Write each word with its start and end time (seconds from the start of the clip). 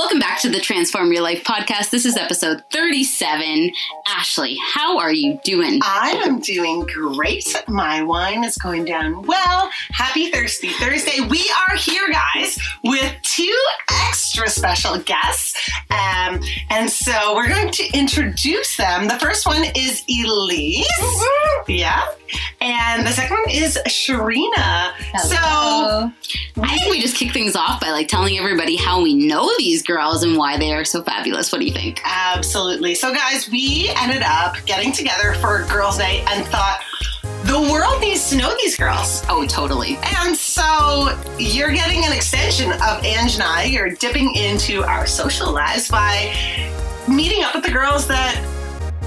Welcome 0.00 0.18
back 0.18 0.29
to 0.40 0.48
the 0.48 0.58
Transform 0.58 1.12
Your 1.12 1.20
Life 1.20 1.44
podcast. 1.44 1.90
This 1.90 2.06
is 2.06 2.16
episode 2.16 2.64
37. 2.72 3.72
Ashley, 4.06 4.56
how 4.72 4.98
are 4.98 5.12
you 5.12 5.38
doing? 5.44 5.80
I 5.82 6.12
am 6.24 6.40
doing 6.40 6.86
great. 6.86 7.44
My 7.68 8.02
wine 8.02 8.42
is 8.44 8.56
going 8.56 8.86
down 8.86 9.20
well. 9.26 9.68
Happy 9.90 10.30
Thirsty 10.30 10.70
Thursday. 10.70 11.20
We 11.28 11.52
are 11.68 11.76
here, 11.76 12.08
guys, 12.10 12.58
with 12.82 13.14
two 13.20 13.54
extra 14.06 14.48
special 14.48 14.98
guests. 15.00 15.60
Um, 15.90 16.40
and 16.70 16.88
so 16.88 17.34
we're 17.34 17.48
going 17.48 17.70
to 17.72 17.90
introduce 17.92 18.78
them. 18.78 19.08
The 19.08 19.18
first 19.18 19.46
one 19.46 19.64
is 19.76 20.02
Elise. 20.08 20.86
Yeah. 21.68 22.02
And 22.62 23.06
the 23.06 23.12
second 23.12 23.36
one 23.36 23.50
is 23.50 23.78
Sharina. 23.86 24.92
So 25.18 26.12
I 26.62 26.78
think 26.78 26.90
we 26.90 27.00
just 27.00 27.16
kick 27.16 27.32
things 27.32 27.56
off 27.56 27.80
by 27.80 27.90
like 27.90 28.08
telling 28.08 28.38
everybody 28.38 28.76
how 28.76 29.02
we 29.02 29.14
know 29.14 29.50
these 29.58 29.82
girls 29.82 30.22
and 30.22 30.29
why 30.36 30.56
they 30.56 30.72
are 30.72 30.84
so 30.84 31.02
fabulous. 31.02 31.52
What 31.52 31.60
do 31.60 31.66
you 31.66 31.72
think? 31.72 32.00
Absolutely. 32.04 32.94
So, 32.94 33.12
guys, 33.12 33.48
we 33.50 33.90
ended 33.96 34.22
up 34.22 34.56
getting 34.66 34.92
together 34.92 35.34
for 35.34 35.64
girls' 35.64 35.98
night 35.98 36.24
and 36.28 36.46
thought 36.46 36.80
the 37.44 37.60
world 37.72 38.00
needs 38.00 38.30
to 38.30 38.36
know 38.36 38.54
these 38.62 38.76
girls. 38.76 39.22
Oh, 39.28 39.46
totally. 39.46 39.98
And 40.18 40.36
so 40.36 41.18
you're 41.38 41.72
getting 41.72 42.04
an 42.04 42.12
extension 42.12 42.70
of 42.72 43.04
Ange 43.04 43.34
and 43.34 43.42
I. 43.42 43.64
You're 43.64 43.90
dipping 43.90 44.34
into 44.34 44.82
our 44.84 45.06
social 45.06 45.52
lives 45.52 45.88
by 45.88 46.32
meeting 47.08 47.42
up 47.42 47.54
with 47.54 47.64
the 47.64 47.72
girls 47.72 48.06
that 48.08 48.36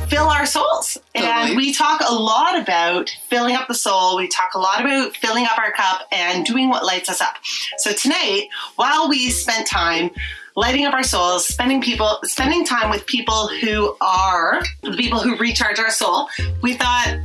fill 0.09 0.25
our 0.25 0.45
souls. 0.45 0.97
Totally. 1.15 1.31
And 1.31 1.55
we 1.55 1.73
talk 1.73 2.01
a 2.07 2.13
lot 2.13 2.59
about 2.59 3.09
filling 3.29 3.55
up 3.55 3.67
the 3.67 3.73
soul. 3.73 4.17
We 4.17 4.27
talk 4.27 4.53
a 4.53 4.59
lot 4.59 4.81
about 4.81 5.15
filling 5.15 5.45
up 5.45 5.57
our 5.57 5.71
cup 5.71 6.07
and 6.11 6.45
doing 6.45 6.69
what 6.69 6.85
lights 6.85 7.09
us 7.09 7.21
up. 7.21 7.37
So 7.77 7.93
tonight, 7.93 8.49
while 8.75 9.09
we 9.09 9.29
spent 9.29 9.65
time 9.65 10.11
lighting 10.55 10.85
up 10.85 10.93
our 10.93 11.03
souls, 11.03 11.45
spending 11.45 11.81
people 11.81 12.19
spending 12.23 12.65
time 12.65 12.89
with 12.89 13.05
people 13.05 13.47
who 13.61 13.95
are 14.01 14.61
the 14.81 14.91
people 14.91 15.19
who 15.19 15.35
recharge 15.37 15.79
our 15.79 15.89
soul, 15.89 16.27
we 16.61 16.73
thought 16.73 17.17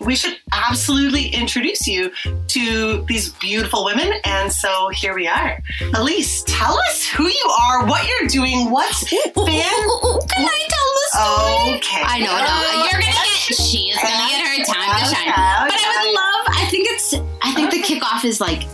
we 0.00 0.14
should 0.14 0.36
absolutely 0.52 1.28
introduce 1.28 1.86
you 1.86 2.12
to 2.48 3.02
these 3.08 3.30
beautiful 3.34 3.84
women. 3.84 4.12
And 4.24 4.52
so 4.52 4.88
here 4.90 5.14
we 5.14 5.26
are. 5.26 5.58
Elise, 5.94 6.42
tell 6.46 6.76
us 6.90 7.06
who 7.06 7.24
you 7.24 7.54
are, 7.60 7.86
what 7.86 8.06
you're 8.06 8.28
doing, 8.28 8.70
what's 8.70 9.08
fan. 9.08 9.24
Can 9.34 10.44
I 10.44 10.68
tell 10.68 10.90
the 10.94 11.06
story? 11.10 11.76
Okay. 11.76 12.02
I 12.04 12.18
know, 12.20 12.36
no, 12.36 12.84
you're 12.84 13.00
gonna 13.00 13.12
get. 13.12 13.24
She 13.44 13.90
is 13.90 13.96
gonna 13.96 14.28
get 14.28 14.46
her 14.46 14.64
time 14.64 15.00
to 15.00 15.14
shine. 15.14 15.28
Okay, 15.28 15.68
But 15.68 15.80
I 15.80 16.04
would 16.04 16.14
love. 16.14 16.46
I 16.48 16.66
think 16.70 16.88
it's. 16.90 17.14
I 17.42 17.52
think 17.54 17.70
the 17.70 17.78
kickoff 17.78 18.24
is 18.24 18.40
like, 18.40 18.66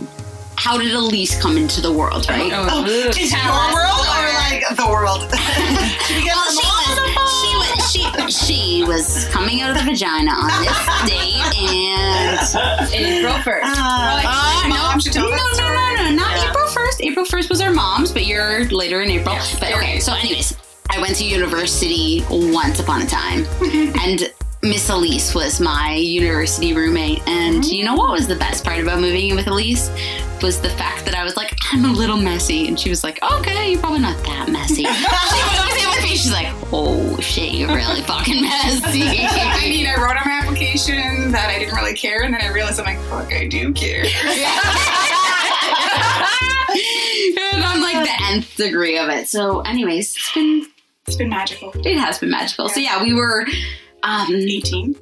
how 0.55 0.77
did 0.77 0.93
Elise 0.93 1.41
come 1.41 1.57
into 1.57 1.81
the 1.81 1.91
world, 1.91 2.29
right? 2.29 2.51
Oh, 2.53 2.67
oh 2.69 2.85
is 2.85 3.17
it 3.17 3.31
your 3.31 3.73
world 3.73 3.91
or 3.91 3.99
like 3.99 4.00
the 4.81 4.89
world? 4.91 5.21
Should 6.07 6.17
we 6.17 6.25
Well, 6.25 6.51
she 6.51 6.65
all 6.65 6.89
on 6.89 6.95
the 6.95 7.01
phone? 7.13 7.25
was, 7.25 7.91
she 7.91 8.03
was 8.05 8.31
she 8.31 8.45
she 8.45 8.83
was 8.83 9.27
coming 9.29 9.61
out 9.61 9.71
of 9.71 9.77
the 9.77 9.83
vagina 9.91 10.31
on 10.31 10.49
this 10.63 10.79
date 11.05 11.43
and 11.59 12.93
April 12.93 13.33
1st. 13.33 13.61
Uh, 13.63 14.21
uh, 14.25 14.67
no, 14.67 14.75
no, 14.75 15.29
no, 15.29 15.31
no, 15.31 15.73
no, 15.73 16.03
no, 16.09 16.15
not 16.15 16.37
Yeah. 16.37 16.49
April 16.49 16.67
first. 16.67 17.01
April 17.01 17.25
first 17.25 17.49
was 17.49 17.61
our 17.61 17.71
mom's, 17.71 18.11
but 18.11 18.25
you're 18.25 18.65
later 18.69 19.01
in 19.01 19.09
April. 19.11 19.35
But 19.59 19.73
okay, 19.75 19.99
so 19.99 20.13
anyways, 20.13 20.57
I 20.89 20.99
went 20.99 21.15
to 21.17 21.25
university 21.25 22.23
once 22.29 22.79
upon 22.79 23.01
a 23.01 23.05
time, 23.05 23.45
and 24.01 24.33
Miss 24.63 24.89
Elise 24.89 25.33
was 25.33 25.59
my 25.59 25.95
university 25.95 26.73
roommate. 26.73 27.27
And 27.27 27.63
mm-hmm. 27.63 27.73
you 27.73 27.83
know 27.83 27.95
what 27.95 28.11
was 28.11 28.27
the 28.27 28.35
best 28.35 28.63
part 28.63 28.79
about 28.79 28.99
moving 29.01 29.29
in 29.31 29.35
with 29.35 29.47
Elise? 29.47 29.89
Was 30.43 30.61
the 30.61 30.69
fact 30.69 31.05
that 31.05 31.15
I 31.15 31.23
was 31.23 31.35
like, 31.35 31.55
I'm 31.71 31.85
a 31.85 31.91
little 31.91 32.17
messy. 32.17 32.67
And 32.67 32.79
she 32.79 32.89
was 32.89 33.03
like, 33.03 33.21
okay, 33.23 33.71
you're 33.71 33.79
probably 33.79 34.01
not 34.01 34.23
that 34.23 34.49
messy. 34.49 34.83
she 34.83 34.83
was 34.83 35.83
in 35.83 35.89
with 35.89 36.03
me. 36.03 36.09
She's 36.15 36.31
like, 36.31 36.53
oh 36.71 37.19
shit, 37.19 37.53
you're 37.53 37.73
really 37.73 38.01
fucking 38.03 38.41
messy. 38.43 39.03
I 39.03 39.61
mean, 39.63 39.87
I 39.87 39.95
wrote 39.95 40.17
on 40.17 40.23
my 40.25 40.39
application 40.43 41.31
that 41.31 41.49
I 41.49 41.57
didn't 41.57 41.75
really 41.75 41.95
care, 41.95 42.21
and 42.21 42.33
then 42.33 42.41
I 42.41 42.51
realized 42.51 42.79
I'm 42.79 42.85
like, 42.85 42.99
fuck, 43.05 43.33
I 43.33 43.47
do 43.47 43.73
care. 43.73 44.03
and 47.53 47.63
I'm 47.63 47.81
like 47.81 48.05
the 48.05 48.15
nth 48.31 48.55
degree 48.57 48.97
of 48.99 49.09
it. 49.09 49.27
So, 49.27 49.61
anyways, 49.61 50.15
it's 50.15 50.33
been 50.33 50.67
It's 51.07 51.17
been 51.17 51.29
magical. 51.29 51.71
it 51.83 51.97
has 51.97 52.19
been 52.19 52.29
magical. 52.29 52.69
So 52.69 52.79
yeah, 52.79 53.01
we 53.01 53.13
were 53.13 53.45
um 54.03 54.33
18. 54.33 54.95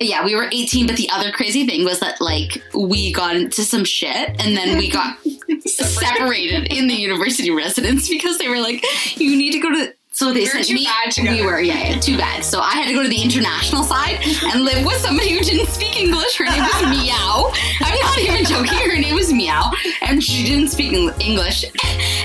yeah, 0.00 0.24
we 0.24 0.34
were 0.34 0.48
18, 0.50 0.86
but 0.86 0.96
the 0.96 1.08
other 1.10 1.30
crazy 1.30 1.66
thing 1.66 1.84
was 1.84 2.00
that 2.00 2.20
like 2.20 2.62
we 2.74 3.12
got 3.12 3.36
into 3.36 3.62
some 3.62 3.84
shit 3.84 4.28
and 4.40 4.56
then 4.56 4.78
we 4.78 4.90
got 4.90 5.16
separated 5.66 6.72
in 6.72 6.88
the 6.88 6.94
university 6.94 7.50
residence 7.50 8.08
because 8.08 8.38
they 8.38 8.48
were 8.48 8.60
like, 8.60 8.84
you 9.18 9.36
need 9.36 9.52
to 9.52 9.58
go 9.58 9.70
to 9.70 9.94
so 10.12 10.34
they 10.34 10.40
were 10.40 10.46
sent 10.46 10.66
too 10.66 10.74
me. 10.74 11.40
we 11.40 11.46
were, 11.46 11.60
yeah, 11.60 11.90
yeah, 11.90 12.00
too 12.00 12.18
bad. 12.18 12.44
So 12.44 12.60
I 12.60 12.72
had 12.72 12.88
to 12.88 12.92
go 12.94 13.02
to 13.02 13.08
the 13.08 13.22
international 13.22 13.84
side 13.84 14.18
and 14.52 14.64
live 14.64 14.84
with 14.84 14.96
somebody 14.96 15.30
who 15.30 15.40
didn't 15.40 15.68
speak 15.68 15.98
English. 15.98 16.36
Her 16.36 16.44
name 16.44 16.60
was 16.60 16.82
Meow. 16.90 17.50
I'm 17.80 17.98
not 18.00 18.18
even 18.18 18.44
joking. 18.44 18.90
Her 18.90 19.00
name 19.00 19.14
was 19.14 19.32
Meow, 19.32 19.70
and 20.02 20.22
she 20.22 20.44
didn't 20.44 20.68
speak 20.68 20.92
English. 21.20 21.64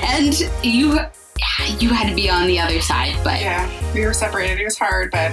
And 0.04 0.34
you, 0.64 1.00
you 1.80 1.90
had 1.90 2.10
to 2.10 2.16
be 2.16 2.30
on 2.30 2.48
the 2.48 2.60
other 2.60 2.82
side, 2.82 3.16
but 3.24 3.40
Yeah, 3.40 3.70
we 3.94 4.06
were 4.06 4.14
separated. 4.14 4.60
It 4.60 4.66
was 4.66 4.78
hard, 4.78 5.12
but 5.12 5.32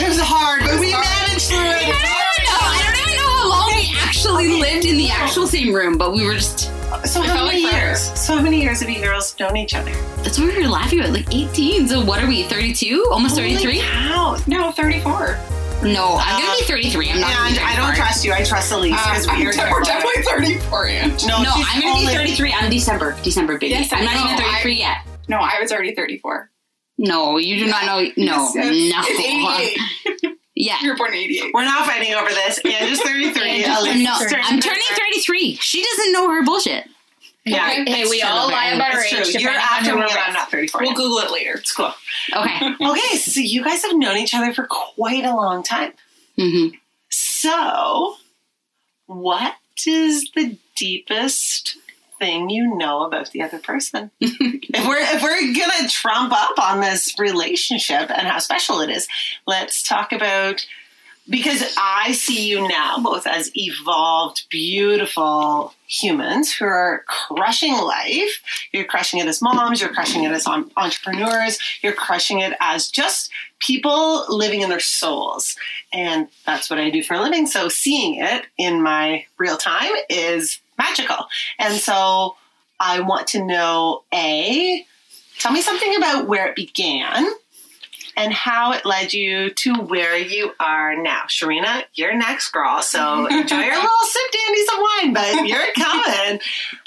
it 0.00 0.08
was 0.08 0.20
hard, 0.20 0.62
but 0.62 0.78
we 0.80 0.92
managed 0.92 1.48
through 1.48 1.58
I 1.58 1.78
it. 1.78 1.86
don't 1.86 1.96
even 1.96 2.44
know. 2.46 2.60
I 2.60 2.82
don't 2.84 3.00
even 3.02 3.16
know 3.16 3.30
how 3.40 3.48
long 3.48 3.66
we 3.74 3.90
actually 4.02 4.60
lived 4.60 4.84
in 4.86 4.96
the 4.96 5.08
actual 5.10 5.46
same 5.46 5.74
room, 5.74 5.96
but 5.98 6.12
we 6.12 6.24
were 6.26 6.34
just. 6.34 6.70
So 7.04 7.20
It 7.22 7.26
how 7.28 7.34
felt 7.36 7.46
many 7.48 7.62
like 7.62 7.72
forever. 7.72 7.86
years? 7.88 8.18
So 8.20 8.36
how 8.36 8.42
many 8.42 8.60
years 8.62 8.80
have 8.80 8.88
you 8.90 9.00
girls 9.02 9.36
known 9.38 9.56
each 9.56 9.74
other? 9.74 9.90
That's 10.22 10.38
what 10.38 10.48
we 10.54 10.62
were 10.62 10.68
laughing 10.68 11.00
about. 11.00 11.12
Like 11.12 11.32
18. 11.34 11.88
So 11.88 12.04
what 12.04 12.22
are 12.22 12.26
we? 12.28 12.44
32? 12.44 13.06
Almost 13.10 13.36
33? 13.36 13.78
Wow. 13.80 14.36
no, 14.46 14.70
34. 14.72 15.38
No, 15.82 16.16
I'm 16.18 16.40
gonna 16.42 16.56
be 16.58 16.64
33. 16.64 17.10
I'm 17.10 17.20
not. 17.20 17.30
gonna 17.32 17.50
be 17.50 17.58
And 17.58 17.66
I 17.66 17.76
don't 17.76 17.94
trust 17.94 18.24
you. 18.24 18.32
I 18.32 18.42
trust 18.44 18.72
Elise 18.72 18.92
Um, 18.92 18.98
because 19.10 19.28
I'm 19.28 19.38
we 19.40 19.46
are 19.46 19.70
we're 19.72 19.82
definitely 19.82 20.22
34, 20.24 20.86
Ange. 20.88 21.26
No, 21.26 21.42
No, 21.42 21.52
she's 21.54 21.66
I'm 21.68 21.80
gonna 21.82 21.94
be 21.94 22.00
only- 22.06 22.14
33 22.14 22.52
on 22.54 22.70
December. 22.70 23.16
December, 23.22 23.58
baby. 23.58 23.72
Yes, 23.74 23.92
I 23.92 23.98
I'm 23.98 24.04
not 24.06 24.14
know. 24.14 24.24
even 24.24 24.36
33 24.38 24.72
I- 24.72 24.76
yet. 24.76 24.96
No, 25.28 25.36
I 25.38 25.58
was 25.60 25.70
already 25.72 25.94
34. 25.94 26.50
No, 26.98 27.36
you 27.38 27.58
do 27.58 27.66
not 27.66 27.84
know. 27.84 28.00
No, 28.16 28.50
Yes, 28.54 28.54
yes. 28.54 30.24
no. 30.24 30.32
Yeah. 30.58 30.78
You 30.80 30.88
were 30.92 30.96
born 30.96 31.10
in 31.12 31.18
88. 31.18 31.50
We're 31.52 31.64
not 31.66 31.84
fighting 31.86 32.14
over 32.14 32.30
this. 32.30 32.58
And 32.64 32.88
just 32.88 33.02
33. 33.02 33.42
Ange 33.42 33.60
is 33.60 34.02
No, 34.02 34.14
is 34.22 34.32
I'm 34.34 34.58
turning 34.58 34.82
33. 34.88 35.56
She 35.56 35.82
doesn't 35.84 36.12
know 36.12 36.30
her 36.30 36.42
bullshit. 36.44 36.88
Yeah, 37.44 37.68
Hey, 37.84 38.06
we 38.08 38.20
true, 38.20 38.28
all 38.30 38.48
lie 38.48 38.68
about 38.74 38.94
our 38.94 39.00
It's 39.02 39.10
true. 39.10 39.18
age, 39.18 39.26
You're 39.42 39.52
depending 39.52 39.92
on 39.92 40.02
after 40.02 40.16
me 40.16 40.22
I'm 40.26 40.32
not 40.32 40.50
34. 40.50 40.80
We'll 40.80 40.90
yet. 40.92 40.96
Google 40.96 41.18
it 41.18 41.30
later. 41.30 41.58
It's 41.58 41.74
cool. 41.74 41.92
Okay. 42.34 42.70
Okay, 42.80 43.16
so 43.18 43.40
you 43.40 43.62
guys 43.62 43.82
have 43.84 43.96
known 43.98 44.16
each 44.16 44.32
other 44.34 44.54
for 44.54 44.66
quite 44.66 45.24
a 45.26 45.36
long 45.36 45.62
time. 45.62 45.92
hmm 46.38 46.68
So, 47.10 48.16
what 49.06 49.54
is 49.86 50.30
the 50.34 50.56
deepest 50.74 51.76
thing 52.18 52.50
you 52.50 52.76
know 52.76 53.04
about 53.04 53.30
the 53.30 53.42
other 53.42 53.58
person? 53.58 54.10
if 54.20 54.86
we're 54.86 54.98
if 54.98 55.22
we're 55.22 55.54
gonna 55.54 55.88
trump 55.88 56.32
up 56.32 56.58
on 56.58 56.80
this 56.80 57.18
relationship 57.18 58.10
and 58.10 58.26
how 58.26 58.38
special 58.38 58.80
it 58.80 58.90
is, 58.90 59.06
let's 59.46 59.82
talk 59.82 60.12
about 60.12 60.66
because 61.28 61.74
I 61.76 62.12
see 62.12 62.48
you 62.48 62.68
now 62.68 62.98
both 63.02 63.26
as 63.26 63.50
evolved, 63.56 64.46
beautiful 64.48 65.74
humans 65.88 66.52
who 66.52 66.64
are 66.64 67.04
crushing 67.06 67.72
life. 67.72 68.42
You're 68.72 68.84
crushing 68.84 69.20
it 69.20 69.26
as 69.26 69.42
moms, 69.42 69.80
you're 69.80 69.92
crushing 69.92 70.24
it 70.24 70.30
as 70.30 70.46
entrepreneurs, 70.46 71.58
you're 71.82 71.92
crushing 71.92 72.40
it 72.40 72.54
as 72.60 72.90
just 72.90 73.30
people 73.58 74.24
living 74.28 74.60
in 74.60 74.68
their 74.68 74.80
souls. 74.80 75.56
And 75.92 76.28
that's 76.44 76.70
what 76.70 76.78
I 76.78 76.90
do 76.90 77.02
for 77.02 77.14
a 77.14 77.20
living. 77.20 77.46
So 77.46 77.68
seeing 77.68 78.22
it 78.22 78.46
in 78.56 78.82
my 78.82 79.26
real 79.38 79.56
time 79.56 79.92
is 80.08 80.60
magical. 80.78 81.26
And 81.58 81.74
so 81.74 82.36
I 82.78 83.00
want 83.00 83.28
to 83.28 83.44
know 83.44 84.04
A, 84.12 84.84
tell 85.38 85.52
me 85.52 85.62
something 85.62 85.96
about 85.96 86.26
where 86.26 86.46
it 86.46 86.56
began 86.56 87.26
and 88.16 88.32
how 88.32 88.72
it 88.72 88.86
led 88.86 89.12
you 89.12 89.50
to 89.50 89.74
where 89.74 90.16
you 90.16 90.52
are 90.58 90.96
now. 90.96 91.22
Sharina, 91.28 91.84
you're 91.94 92.14
next, 92.14 92.50
girl. 92.50 92.80
So 92.82 93.26
enjoy 93.30 93.56
your 93.56 93.74
little 93.74 93.90
sip 94.04 94.32
dandies 94.32 94.68
of 94.68 94.78
wine, 94.78 95.12
but 95.12 95.48
you're 95.48 95.72
coming. 95.76 96.40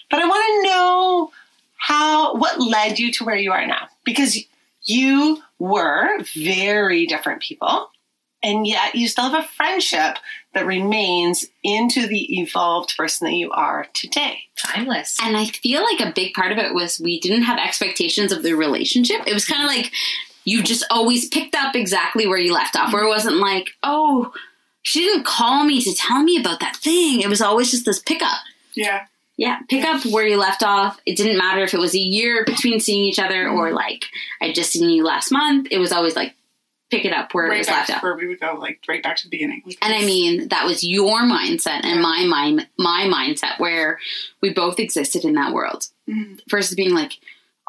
But 0.09 0.21
I 0.21 0.27
want 0.27 0.63
to 0.63 0.69
know 0.69 1.31
how 1.77 2.35
what 2.35 2.59
led 2.59 2.99
you 2.99 3.11
to 3.13 3.23
where 3.23 3.37
you 3.37 3.51
are 3.51 3.65
now 3.65 3.87
because 4.03 4.37
you 4.83 5.41
were 5.59 6.19
very 6.35 7.05
different 7.05 7.41
people 7.41 7.89
and 8.43 8.65
yet 8.65 8.95
you 8.95 9.07
still 9.07 9.29
have 9.29 9.43
a 9.43 9.47
friendship 9.47 10.17
that 10.53 10.65
remains 10.65 11.45
into 11.63 12.07
the 12.07 12.39
evolved 12.39 12.95
person 12.97 13.25
that 13.25 13.35
you 13.35 13.51
are 13.51 13.85
today. 13.93 14.39
Timeless. 14.57 15.17
And 15.21 15.37
I 15.37 15.45
feel 15.45 15.83
like 15.83 15.99
a 15.99 16.13
big 16.13 16.33
part 16.33 16.51
of 16.51 16.57
it 16.57 16.73
was 16.73 16.99
we 16.99 17.19
didn't 17.19 17.43
have 17.43 17.59
expectations 17.59 18.31
of 18.31 18.41
the 18.41 18.53
relationship. 18.53 19.27
It 19.27 19.33
was 19.33 19.45
kind 19.45 19.61
of 19.61 19.67
like 19.67 19.91
you 20.45 20.63
just 20.63 20.85
always 20.89 21.27
picked 21.27 21.55
up 21.55 21.75
exactly 21.75 22.25
where 22.25 22.39
you 22.39 22.53
left 22.53 22.75
off, 22.75 22.91
where 22.91 23.03
it 23.03 23.09
wasn't 23.09 23.37
like, 23.37 23.69
oh, 23.83 24.33
she 24.81 25.01
didn't 25.01 25.25
call 25.25 25.63
me 25.63 25.81
to 25.81 25.93
tell 25.93 26.23
me 26.23 26.39
about 26.39 26.61
that 26.61 26.77
thing. 26.77 27.21
It 27.21 27.29
was 27.29 27.41
always 27.41 27.69
just 27.69 27.85
this 27.85 27.99
pickup. 27.99 28.39
Yeah. 28.75 29.05
Yeah, 29.37 29.59
pick 29.69 29.85
up 29.85 30.05
where 30.05 30.27
you 30.27 30.35
left 30.35 30.63
off. 30.63 30.99
It 31.05 31.15
didn't 31.15 31.37
matter 31.37 31.63
if 31.63 31.73
it 31.73 31.79
was 31.79 31.95
a 31.95 31.99
year 31.99 32.43
between 32.43 32.81
seeing 32.81 33.05
each 33.05 33.19
other 33.19 33.47
or 33.47 33.71
like 33.71 34.03
I 34.41 34.51
just 34.51 34.73
seen 34.73 34.89
you 34.89 35.05
last 35.05 35.31
month. 35.31 35.69
It 35.71 35.77
was 35.77 35.93
always 35.93 36.13
like 36.13 36.35
pick 36.89 37.05
it 37.05 37.13
up 37.13 37.33
where 37.33 37.51
it 37.51 37.57
was 37.57 37.67
left 37.67 37.89
off. 37.91 38.01
where 38.03 38.15
we 38.15 38.27
would 38.27 38.39
go, 38.39 38.55
like 38.55 38.79
right 38.87 39.03
back 39.03 39.15
to 39.17 39.23
the 39.25 39.29
beginning. 39.29 39.61
Like, 39.65 39.77
And 39.81 39.93
I 39.93 39.99
mean, 39.99 40.47
that 40.49 40.65
was 40.65 40.83
your 40.83 41.21
mindset 41.21 41.83
and 41.85 42.01
my 42.01 42.25
mind, 42.25 42.67
my 42.77 43.09
mindset, 43.11 43.59
where 43.59 43.99
we 44.41 44.51
both 44.51 44.79
existed 44.79 45.23
in 45.23 45.33
that 45.33 45.53
world. 45.53 45.87
Mhm. 46.09 46.39
Versus 46.49 46.75
being 46.75 46.93
like, 46.93 47.19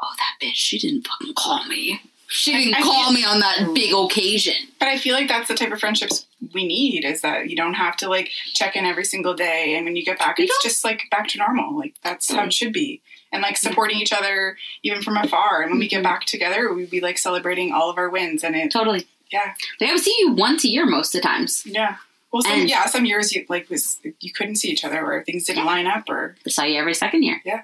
"Oh, 0.02 0.08
that 0.16 0.46
bitch, 0.46 0.54
she 0.54 0.78
didn't 0.78 1.06
fucking 1.06 1.34
call 1.34 1.64
me. 1.66 2.00
She 2.28 2.52
didn't 2.52 2.74
I 2.74 2.82
call 2.82 3.06
feel- 3.06 3.12
me 3.12 3.24
on 3.24 3.40
that 3.40 3.72
big 3.74 3.92
occasion." 3.92 4.54
But 4.78 4.88
I 4.88 4.96
feel 4.96 5.14
like 5.14 5.28
that's 5.28 5.48
the 5.48 5.54
type 5.54 5.72
of 5.72 5.80
friendships 5.80 6.26
we 6.54 6.66
need 6.66 7.04
is 7.04 7.20
that 7.20 7.50
you 7.50 7.56
don't 7.56 7.74
have 7.74 7.96
to 7.98 8.08
like 8.08 8.30
check 8.54 8.76
in 8.76 8.86
every 8.86 9.04
single 9.04 9.34
day. 9.34 9.74
And 9.76 9.84
when 9.84 9.96
you 9.96 10.04
get 10.04 10.18
back, 10.18 10.38
You 10.38 10.44
it's 10.44 10.54
don't- 10.54 10.62
just 10.70 10.84
like 10.84 11.02
back 11.10 11.28
to 11.28 11.38
normal. 11.38 11.76
Like 11.76 11.94
that's 12.02 12.30
how 12.30 12.38
it 12.38 12.40
mm-hmm. 12.42 12.48
should 12.50 12.72
be. 12.72 13.02
And 13.32 13.42
like 13.42 13.56
mm-hmm. 13.56 13.68
supporting 13.68 13.98
each 13.98 14.12
other 14.12 14.56
even 14.82 15.02
from 15.02 15.16
afar. 15.16 15.60
And 15.60 15.70
when 15.70 15.80
we 15.80 15.88
get 15.88 15.98
mm-hmm. 15.98 16.04
back 16.04 16.24
together, 16.24 16.72
we'd 16.72 16.88
be 16.90 17.00
like 17.00 17.18
celebrating 17.18 17.72
all 17.72 17.90
of 17.90 17.98
our 17.98 18.08
wins. 18.08 18.42
And 18.42 18.56
it, 18.56 18.70
Totally. 18.72 19.06
Yeah, 19.30 19.54
I 19.80 19.92
would 19.92 20.00
see 20.02 20.14
you 20.20 20.32
once 20.32 20.64
a 20.64 20.68
year 20.68 20.86
most 20.86 21.14
of 21.14 21.22
the 21.22 21.26
times. 21.28 21.62
yeah. 21.66 21.96
Well, 22.32 22.42
some, 22.42 22.52
And- 22.60 22.68
yeah, 22.70 22.86
some 22.86 23.04
years 23.06 23.32
you 23.32 23.44
like 23.48 23.68
was 23.68 23.98
you 24.20 24.32
couldn't 24.32 24.56
see 24.56 24.68
each 24.68 24.84
other 24.84 25.04
or 25.04 25.24
things 25.24 25.46
didn't 25.46 25.64
line 25.66 25.86
up 25.88 26.08
or 26.08 26.36
I 26.46 26.50
saw 26.50 26.62
you 26.62 26.78
every 26.78 26.94
second 26.94 27.24
year. 27.24 27.40
Yeah. 27.44 27.62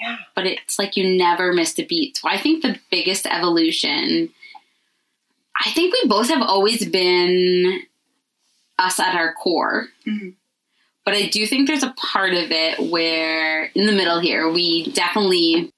Yeah. 0.00 0.16
But 0.36 0.46
it's 0.46 0.78
like 0.78 0.96
you 0.96 1.16
never 1.18 1.52
missed 1.52 1.78
a 1.80 1.84
beat. 1.84 2.16
So 2.18 2.28
I 2.28 2.38
think 2.38 2.62
the 2.62 2.78
biggest 2.90 3.26
evolution, 3.26 4.28
I 5.64 5.70
think 5.72 5.92
we 5.92 6.08
both 6.08 6.28
have 6.28 6.42
always 6.42 6.84
been 6.88 7.82
us 8.78 9.00
at 9.00 9.16
our 9.16 9.32
core. 9.34 9.88
Mhm. 10.06 10.34
But 11.04 11.14
I 11.14 11.26
do 11.26 11.44
think 11.46 11.66
there's 11.66 11.82
a 11.82 11.94
part 11.96 12.34
of 12.34 12.50
it 12.52 12.78
where, 12.90 13.64
in 13.74 13.86
the 13.86 13.92
middle 13.92 14.20
here, 14.20 14.48
we 14.50 14.90
definitely. 14.92 15.72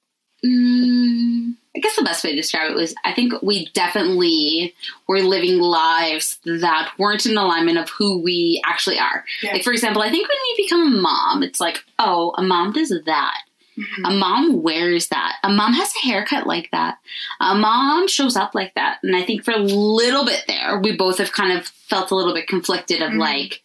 Mm, 0.45 1.48
I 1.75 1.79
guess 1.79 1.95
the 1.95 2.01
best 2.03 2.23
way 2.23 2.31
to 2.31 2.35
describe 2.35 2.71
it 2.71 2.75
was 2.75 2.95
I 3.05 3.13
think 3.13 3.33
we 3.43 3.67
definitely 3.73 4.73
were 5.07 5.19
living 5.21 5.59
lives 5.59 6.39
that 6.45 6.91
weren't 6.97 7.25
in 7.27 7.37
alignment 7.37 7.77
of 7.77 7.89
who 7.89 8.19
we 8.21 8.61
actually 8.65 8.97
are. 8.97 9.23
Yeah. 9.43 9.53
Like, 9.53 9.63
for 9.63 9.71
example, 9.71 10.01
I 10.01 10.09
think 10.09 10.27
when 10.27 10.37
you 10.49 10.63
become 10.63 10.93
a 10.93 11.01
mom, 11.01 11.43
it's 11.43 11.59
like, 11.59 11.83
oh, 11.99 12.33
a 12.37 12.41
mom 12.41 12.73
does 12.73 12.89
that. 13.05 13.37
Mhm. 13.77 14.07
A 14.07 14.11
mom 14.17 14.61
wears 14.63 15.07
that. 15.09 15.35
A 15.43 15.49
mom 15.49 15.73
has 15.73 15.93
a 15.95 16.07
haircut 16.07 16.47
like 16.47 16.69
that. 16.71 16.97
A 17.39 17.53
mom 17.55 18.07
shows 18.07 18.35
up 18.35 18.55
like 18.55 18.73
that. 18.73 18.97
And 19.03 19.15
I 19.15 19.21
think 19.21 19.45
for 19.45 19.51
a 19.51 19.59
little 19.59 20.25
bit 20.25 20.43
there, 20.47 20.79
we 20.79 20.97
both 20.97 21.19
have 21.19 21.31
kind 21.31 21.57
of 21.57 21.67
felt 21.67 22.09
a 22.11 22.15
little 22.15 22.33
bit 22.33 22.47
conflicted 22.47 23.01
of 23.03 23.11
Mhm. 23.11 23.19
like 23.19 23.61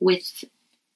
with 0.00 0.44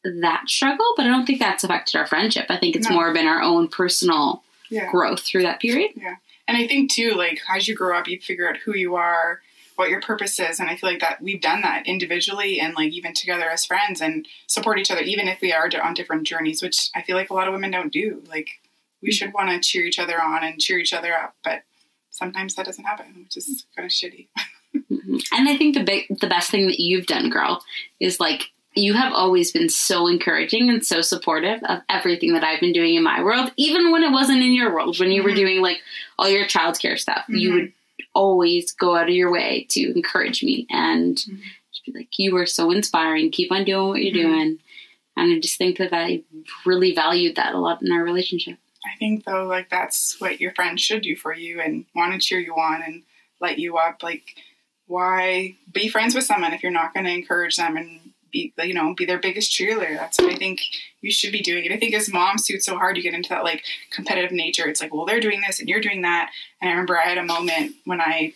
that 0.05 0.49
struggle, 0.49 0.95
but 0.97 1.07
I 1.07 1.11
don't 1.11 1.27
think 1.27 1.39
that's 1.39 1.63
affected 1.63 1.97
our 1.97 2.07
friendship. 2.07 2.47
I 2.49 2.57
think 2.57 2.75
it's 2.75 2.89
No. 2.89 2.97
more 2.97 3.13
been 3.13 3.29
our 3.29 3.41
own 3.43 3.69
personal 3.69 4.43
yeah. 4.73 4.91
growth 4.91 5.21
through 5.21 5.43
that 5.43 5.61
period. 5.61 5.93
Yeah. 5.95 6.17
And 6.49 6.57
I 6.57 6.67
think 6.67 6.91
too, 6.91 7.13
like 7.13 7.41
as 7.55 7.69
you 7.69 7.75
grow 7.75 7.97
up, 7.97 8.09
you 8.09 8.19
figure 8.19 8.49
out 8.49 8.57
who 8.59 8.75
you 8.75 8.97
are, 8.97 9.41
what 9.77 9.91
your 9.91 10.01
purpose 10.01 10.39
is, 10.39 10.61
and 10.61 10.69
I 10.69 10.77
feel 10.77 10.91
like 10.91 11.01
that 11.01 11.23
we've 11.23 11.41
done 11.41 11.63
that 11.63 11.87
individually 11.87 12.61
and 12.61 12.75
like 12.75 12.93
even 12.93 13.15
together 13.15 13.49
as 13.49 13.65
friends 13.65 14.01
and 14.01 14.27
support 14.47 14.79
each 14.79 14.91
other, 14.91 15.01
even 15.01 15.29
if 15.29 15.41
we 15.41 15.53
are 15.53 15.69
on 15.83 15.95
different 15.95 16.27
journeys, 16.27 16.63
which 16.63 16.91
I 16.95 17.03
feel 17.03 17.17
like 17.17 17.31
a 17.31 17.35
lot 17.35 17.49
of 17.49 17.55
women 17.55 17.71
don't 17.71 17.93
do. 17.93 18.23
Like 18.29 18.61
we 19.03 19.13
should 19.13 19.33
want 19.33 19.51
to 19.51 19.61
cheer 19.61 19.85
each 19.85 19.99
other 19.99 20.21
on 20.21 20.45
and 20.45 20.61
cheer 20.61 20.79
each 20.79 20.93
other 20.93 21.15
up, 21.15 21.35
but 21.45 21.63
sometimes 22.11 22.55
that 22.55 22.67
doesn't 22.67 22.85
happen, 22.85 23.07
which 23.25 23.37
is 23.37 23.67
kind 23.77 23.87
of 23.87 23.93
shitty. 23.93 24.29
Mhm. 24.75 25.23
And 25.33 25.49
I 25.51 25.57
think 25.59 25.75
the 25.75 25.85
big, 25.85 26.07
the 26.21 26.27
best 26.27 26.51
thing 26.51 26.67
that 26.67 26.81
you've 26.81 27.07
done, 27.07 27.29
girl, 27.29 27.63
is 28.01 28.19
like 28.19 28.51
you 28.75 28.95
have 28.95 29.13
always 29.13 29.53
been 29.53 29.69
so 29.69 30.07
encouraging 30.07 30.71
and 30.71 30.85
so 30.85 31.01
supportive 31.03 31.63
of 31.65 31.81
everything 31.89 32.33
that 32.33 32.45
I've 32.45 32.61
been 32.61 32.73
doing 32.73 32.95
in 32.95 33.03
my 33.03 33.23
world, 33.23 33.53
even 33.57 33.91
when 33.91 34.03
it 34.03 34.13
wasn't 34.13 34.43
in 34.43 34.53
your 34.53 34.73
world. 34.75 34.99
When 34.99 35.11
you 35.11 35.23
were 35.23 35.33
Mhm. 35.33 35.37
doing 35.37 35.61
like 35.61 35.83
all 36.19 36.29
your 36.29 36.47
childcare 36.47 36.99
stuff, 36.99 37.25
you 37.29 37.51
Mhm. 37.51 37.55
would 37.55 37.73
always 38.15 38.73
go 38.73 38.97
out 38.97 39.09
of 39.09 39.15
your 39.15 39.31
way 39.31 39.67
to 39.71 39.93
encourage 39.95 40.43
me 40.43 40.67
and 40.71 41.17
Mhm. 41.17 41.43
just 41.71 41.85
be 41.87 41.93
like, 41.93 42.19
"You 42.19 42.37
are 42.37 42.47
so 42.47 42.71
inspiring. 42.71 43.31
Keep 43.31 43.53
on 43.53 43.65
doing 43.65 43.89
what 43.89 44.03
you're 44.03 44.13
Mhm. 44.13 44.31
doing." 44.31 44.59
And 45.17 45.33
I 45.35 45.39
just 45.39 45.59
think 45.59 45.77
that 45.77 45.93
I 45.93 46.23
really 46.65 46.95
valued 46.95 47.37
that 47.37 47.55
a 47.55 47.59
lot 47.59 47.83
in 47.83 47.93
our 47.93 48.03
relationship. 48.03 48.57
I 48.85 48.97
think 48.99 49.25
though, 49.25 49.45
like 49.47 49.69
that's 49.69 50.19
what 50.21 50.41
your 50.41 50.53
friends 50.53 50.81
should 50.83 51.03
do 51.03 51.15
for 51.15 51.35
you 51.35 51.61
and 51.61 51.85
want 51.95 52.15
to 52.15 52.19
cheer 52.19 52.41
you 52.41 52.55
on 52.55 52.83
and 52.83 53.03
light 53.41 53.59
you 53.59 53.77
up. 53.77 54.03
Like, 54.03 54.35
why 54.87 55.57
be 55.73 55.89
friends 55.89 56.15
with 56.15 56.25
someone 56.25 56.53
if 56.55 56.63
you're 56.63 56.73
not 56.73 56.95
going 56.95 57.05
to 57.05 57.13
encourage 57.13 57.57
them 57.57 57.77
and 57.77 58.12
be, 58.33 58.53
you 58.63 58.75
know, 58.75 58.95
be 58.95 59.05
their 59.05 59.19
biggest 59.19 59.53
cheerleader? 59.53 59.97
That's 59.97 60.19
what 60.19 60.33
I 60.33 60.37
think 60.37 60.61
you 61.01 61.11
should 61.11 61.33
be 61.33 61.41
doing. 61.41 61.65
And 61.65 61.75
I 61.75 61.79
think 61.79 61.95
as 61.95 62.13
moms, 62.13 62.47
too, 62.47 62.55
it's 62.55 62.67
so 62.67 62.77
hard. 62.77 62.97
You 62.97 63.03
get 63.03 63.15
into 63.15 63.29
that 63.29 63.45
like 63.45 63.65
competitive 63.91 64.33
nature. 64.33 64.67
It's 64.67 64.81
like, 64.81 64.95
well, 64.95 65.07
they're 65.07 65.21
doing 65.21 65.43
this 65.47 65.61
and 65.61 65.69
you're 65.69 65.81
doing 65.81 66.03
that. 66.03 66.31
And 66.61 66.69
I 66.69 66.73
remember 66.73 66.99
I 66.99 67.09
had 67.09 67.19
a 67.19 67.25
moment 67.25 67.75
when 67.85 68.01
I 68.01 68.35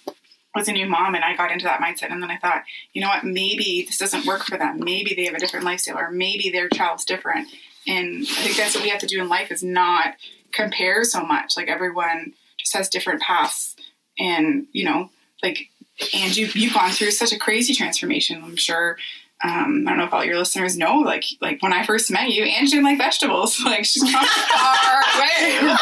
was 0.55 0.69
a 0.69 0.73
new 0.73 0.87
mom 0.87 1.15
and 1.15 1.25
I 1.25 1.37
got 1.37 1.53
into 1.53 1.65
that 1.65 1.81
mindset 1.81 2.11
and 2.11 2.23
then 2.23 2.31
I 2.31 2.39
thought, 2.39 2.65
you 2.93 3.03
know 3.03 3.09
what, 3.09 3.25
maybe 3.25 3.85
this 3.87 3.99
doesn't 3.99 4.27
work 4.27 4.43
for 4.43 4.57
them. 4.57 4.81
Maybe 4.81 5.15
they 5.15 5.27
have 5.27 5.35
a 5.35 5.39
different 5.39 5.65
lifestyle 5.65 5.99
or 5.99 6.11
maybe 6.11 6.51
their 6.51 6.69
child's 6.69 7.05
different. 7.05 7.49
And 7.87 8.23
I 8.23 8.43
think 8.43 8.57
that's 8.57 8.75
what 8.75 8.83
we 8.83 8.91
have 8.91 9.01
to 9.01 9.07
do 9.07 9.21
in 9.21 9.29
life 9.29 9.53
is 9.53 9.63
not 9.63 10.15
compare 10.53 11.05
so 11.05 11.23
much. 11.23 11.57
Like 11.57 11.69
everyone 11.69 12.33
just 12.59 12.75
has 12.75 12.89
different 12.89 13.21
paths 13.21 13.77
and, 14.19 14.67
you 14.73 14.85
know, 14.85 15.11
like 15.43 15.69
and 16.15 16.37
you've 16.37 16.55
you've 16.57 16.75
gone 16.75 16.91
through 16.91 17.11
such 17.11 17.33
a 17.33 17.39
crazy 17.39 17.75
transformation. 17.75 18.43
I'm 18.43 18.57
sure 18.57 18.99
um, 19.45 19.85
I 19.87 19.91
don't 19.91 19.99
know 19.99 20.05
if 20.05 20.15
all 20.15 20.25
your 20.25 20.39
listeners 20.39 20.77
know, 20.79 20.97
like 21.01 21.25
like 21.41 21.63
when 21.63 21.73
I 21.73 21.85
first 21.85 22.11
met 22.11 22.31
you, 22.31 22.45
Angie 22.45 22.73
didn't 22.73 22.85
like 22.85 22.99
vegetables. 22.99 23.61
Like 23.65 23.85
she's 23.85 24.03
come 24.03 24.25
far 24.27 25.03
way. 25.21 25.77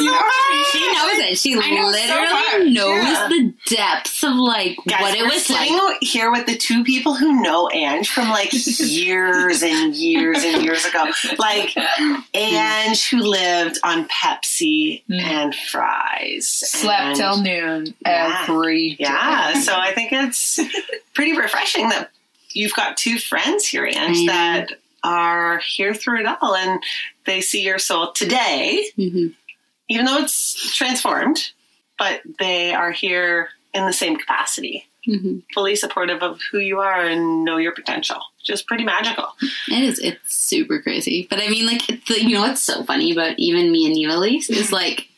You 0.00 0.06
know 0.06 0.12
what 0.12 0.24
I 0.24 0.68
She 0.72 0.78
knows 0.92 1.30
it. 1.30 1.38
She 1.38 1.54
know 1.54 1.86
literally 1.86 2.64
much, 2.66 2.72
knows 2.74 3.04
yeah. 3.04 3.28
the 3.28 3.54
depths 3.76 4.24
of 4.24 4.34
like 4.34 4.78
Guys, 4.88 5.00
what 5.02 5.14
it 5.14 5.20
we're 5.20 5.26
was 5.28 5.50
like. 5.50 5.58
sitting 5.60 5.74
out 5.78 5.94
here 6.00 6.30
with 6.32 6.46
the 6.46 6.56
two 6.56 6.82
people 6.82 7.14
who 7.14 7.40
know 7.42 7.68
Ange 7.70 8.08
from 8.10 8.30
like 8.30 8.50
years 8.80 9.62
and 9.62 9.94
years 9.94 10.42
and 10.42 10.62
years 10.64 10.84
ago. 10.86 11.04
Like 11.38 11.74
Ange, 12.34 13.08
who 13.10 13.18
lived 13.18 13.78
on 13.84 14.08
Pepsi 14.08 15.02
Mm. 15.08 15.20
and 15.20 15.54
fries. 15.54 16.46
Slept 16.46 17.00
and- 17.02 17.16
till 17.16 17.42
noon 17.42 17.94
Yeah. 18.04 18.44
every 18.48 18.90
day. 18.90 18.96
Yeah, 19.00 19.60
so 19.60 19.74
I 19.76 19.92
think 19.92 20.12
it's 20.12 20.58
pretty 21.14 21.36
refreshing 21.36 21.88
that 21.90 22.10
you've 22.54 22.74
got 22.74 22.96
two 22.96 23.18
friends 23.18 23.66
here, 23.66 23.86
Ange, 23.86 24.26
that 24.26 24.72
are 25.04 25.58
here 25.58 25.94
through 25.94 26.20
it 26.20 26.26
all 26.40 26.54
and 26.54 26.82
they 27.26 27.40
see 27.40 27.62
your 27.62 27.78
soul 27.78 28.12
today, 28.12 28.86
Mhm. 28.98 29.34
even 29.88 30.04
though 30.06 30.18
it's 30.18 30.74
transformed, 30.76 31.50
but 31.98 32.22
they 32.38 32.72
are 32.72 32.92
here 32.92 33.50
in 33.74 33.84
the 33.86 33.92
same 33.92 34.16
capacity, 34.16 34.86
Mhm. 35.08 35.42
fully 35.52 35.74
supportive 35.74 36.22
of 36.22 36.40
who 36.50 36.58
you 36.58 36.78
are 36.78 37.04
and 37.04 37.44
know 37.44 37.56
your 37.56 37.72
potential. 37.72 38.20
Just 38.44 38.66
pretty 38.66 38.84
magical. 38.84 39.28
It 39.68 39.82
is. 39.82 39.98
It's 39.98 40.34
super 40.36 40.80
crazy. 40.80 41.26
But 41.28 41.42
I 41.42 41.48
mean, 41.48 41.66
like, 41.66 41.88
it's, 41.88 42.08
you 42.10 42.34
know 42.34 42.42
what's 42.42 42.62
so 42.62 42.84
funny 42.84 43.10
about 43.12 43.38
even 43.38 43.72
me 43.72 43.86
and 43.86 43.96
you, 43.96 44.10
Elise, 44.10 44.50
is 44.50 44.70
like, 44.72 45.08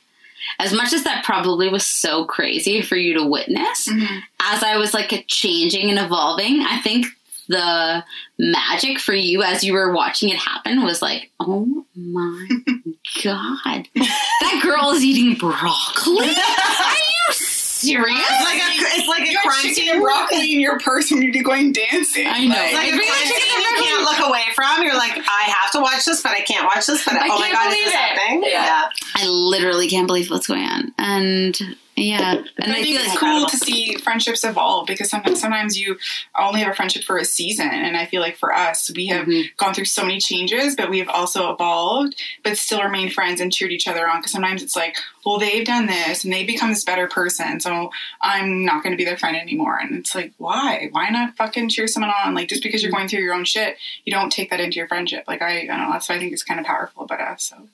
as 0.59 0.73
much 0.75 0.93
as 0.93 1.05
that 1.05 1.25
probably 1.25 1.69
was 1.69 1.85
so 1.87 2.25
crazy 2.27 2.81
for 2.83 2.97
you 2.97 3.15
to 3.15 3.25
witness, 3.25 3.89
Mhm. 3.89 4.23
as 4.41 4.63
I 4.63 4.77
was 4.77 4.93
like 4.95 5.25
changing 5.27 5.89
and 5.91 5.99
evolving, 5.99 6.61
I 6.63 6.81
think 6.81 7.07
the 7.49 8.05
magic 8.39 8.99
for 8.99 9.15
you 9.15 9.43
as 9.43 9.63
you 9.65 9.73
were 9.73 9.93
watching 9.93 10.29
it 10.31 10.37
happen 10.37 10.83
was 10.83 11.03
like, 11.03 11.31
oh 11.41 11.85
my 11.95 12.49
god, 13.25 13.89
that 13.95 14.61
girl 14.63 14.91
is 14.91 15.03
eating 15.05 15.35
broccoli. 15.39 16.27
Are 16.29 16.95
you 16.95 17.33
serious? 17.35 18.19
It's 18.19 18.45
like 18.45 18.63
a, 18.63 18.99
it's 18.99 19.09
like 19.09 19.29
a 19.29 19.35
crime 19.43 19.75
scene. 19.75 20.01
broccoli 20.01 20.55
in 20.55 20.61
your 20.61 20.79
purse 20.81 21.11
when 21.11 21.23
you're 21.23 21.43
going 21.43 21.73
dancing. 21.73 22.27
I 22.27 22.45
know. 22.47 22.55
Like, 22.55 22.65
It's 22.65 22.75
like 22.75 22.89
a 22.89 22.97
crime 22.97 23.27
scene 23.27 23.61
you 23.61 23.85
can't 23.85 24.03
look 24.03 24.29
away 24.29 24.43
from. 24.55 24.83
You're 24.83 24.97
like, 24.97 25.13
I 25.17 25.43
have 25.63 25.71
to 25.73 25.81
watch 25.81 26.05
this, 26.07 26.23
but 26.23 26.33
I 26.33 26.41
can't 26.41 26.65
watch 26.65 26.87
this. 26.87 27.05
But 27.05 27.15
I 27.15 27.27
oh 27.29 27.39
my 27.39 27.53
god, 27.53 27.69
is 27.69 27.75
this 27.75 27.89
it. 27.89 27.97
happening? 27.97 28.43
Yeah. 28.47 28.89
I 29.17 29.27
literally 29.27 29.89
can't 29.89 30.07
believe 30.07 30.31
what's 30.31 30.47
going 30.47 30.65
on. 30.65 30.95
And 30.99 31.59
yeah, 31.97 32.43
and 32.59 32.73
I, 32.73 32.83
think 32.83 32.99
it's 33.01 33.19
cool 33.19 33.47
to 33.47 33.57
see 33.57 33.95
friendships 33.97 34.43
evolve 34.43 34.87
because 34.87 35.09
sometimes 35.11 35.41
sometimes 35.41 35.79
you 35.79 35.97
only 36.39 36.61
have 36.61 36.73
a 36.73 36.75
friendship 36.75 37.05
for 37.05 37.19
a 37.19 37.25
season, 37.25 37.69
and 37.69 37.97
I 37.97 38.07
feel 38.07 38.21
like 38.21 38.37
for 38.37 38.53
us, 38.53 38.91
we 38.95 39.07
have 39.07 39.27
Mhm. 39.27 39.57
gone 39.57 39.75
through 39.75 39.85
so 39.85 40.03
many 40.03 40.19
changes, 40.19 40.75
but 40.75 40.91
we 40.91 40.99
have 40.99 41.09
also 41.09 41.53
evolved, 41.53 42.21
but 42.43 42.59
still 42.59 42.83
remained 42.83 43.13
friends 43.13 43.41
and 43.41 43.53
cheered 43.53 43.71
each 43.71 43.87
other 43.87 44.09
on. 44.09 44.19
Because 44.19 44.33
sometimes 44.33 44.63
it's 44.63 44.75
like, 44.75 44.97
well, 45.25 45.39
they've 45.39 45.65
done 45.65 45.87
this 45.87 46.25
and 46.25 46.33
they 46.33 46.45
become 46.45 46.71
this 46.71 46.85
better 46.85 47.07
person, 47.07 47.61
so 47.61 47.91
I'm 48.21 48.65
not 48.65 48.83
going 48.83 48.93
to 48.93 48.97
be 48.97 49.05
their 49.05 49.17
friend 49.17 49.37
anymore. 49.37 49.79
And 49.79 49.95
it's 49.97 50.15
like, 50.15 50.33
why? 50.39 50.89
Why 50.91 51.11
not 51.11 51.37
fucking 51.37 51.69
cheer 51.69 51.87
someone 51.87 52.13
on? 52.25 52.35
Like 52.35 52.49
just 52.49 52.63
because 52.63 52.83
you're 52.83 52.93
going 52.93 53.09
through 53.09 53.23
your 53.23 53.35
own 53.35 53.45
shit, 53.45 53.77
you 54.05 54.13
don't 54.13 54.31
take 54.31 54.51
that 54.51 54.61
into 54.61 54.77
your 54.77 54.89
friendship. 54.89 55.25
Like 55.29 55.43
I, 55.43 55.61
I 55.63 55.67
don't 55.67 55.79
know. 55.79 55.93
That's 55.93 56.09
what 56.09 56.17
I 56.17 56.19
think 56.19 56.33
is 56.33 56.43
kind 56.43 56.59
of 56.59 56.67
powerful 56.67 57.05
about 57.05 57.21
us. 57.21 57.45
So 57.45 57.69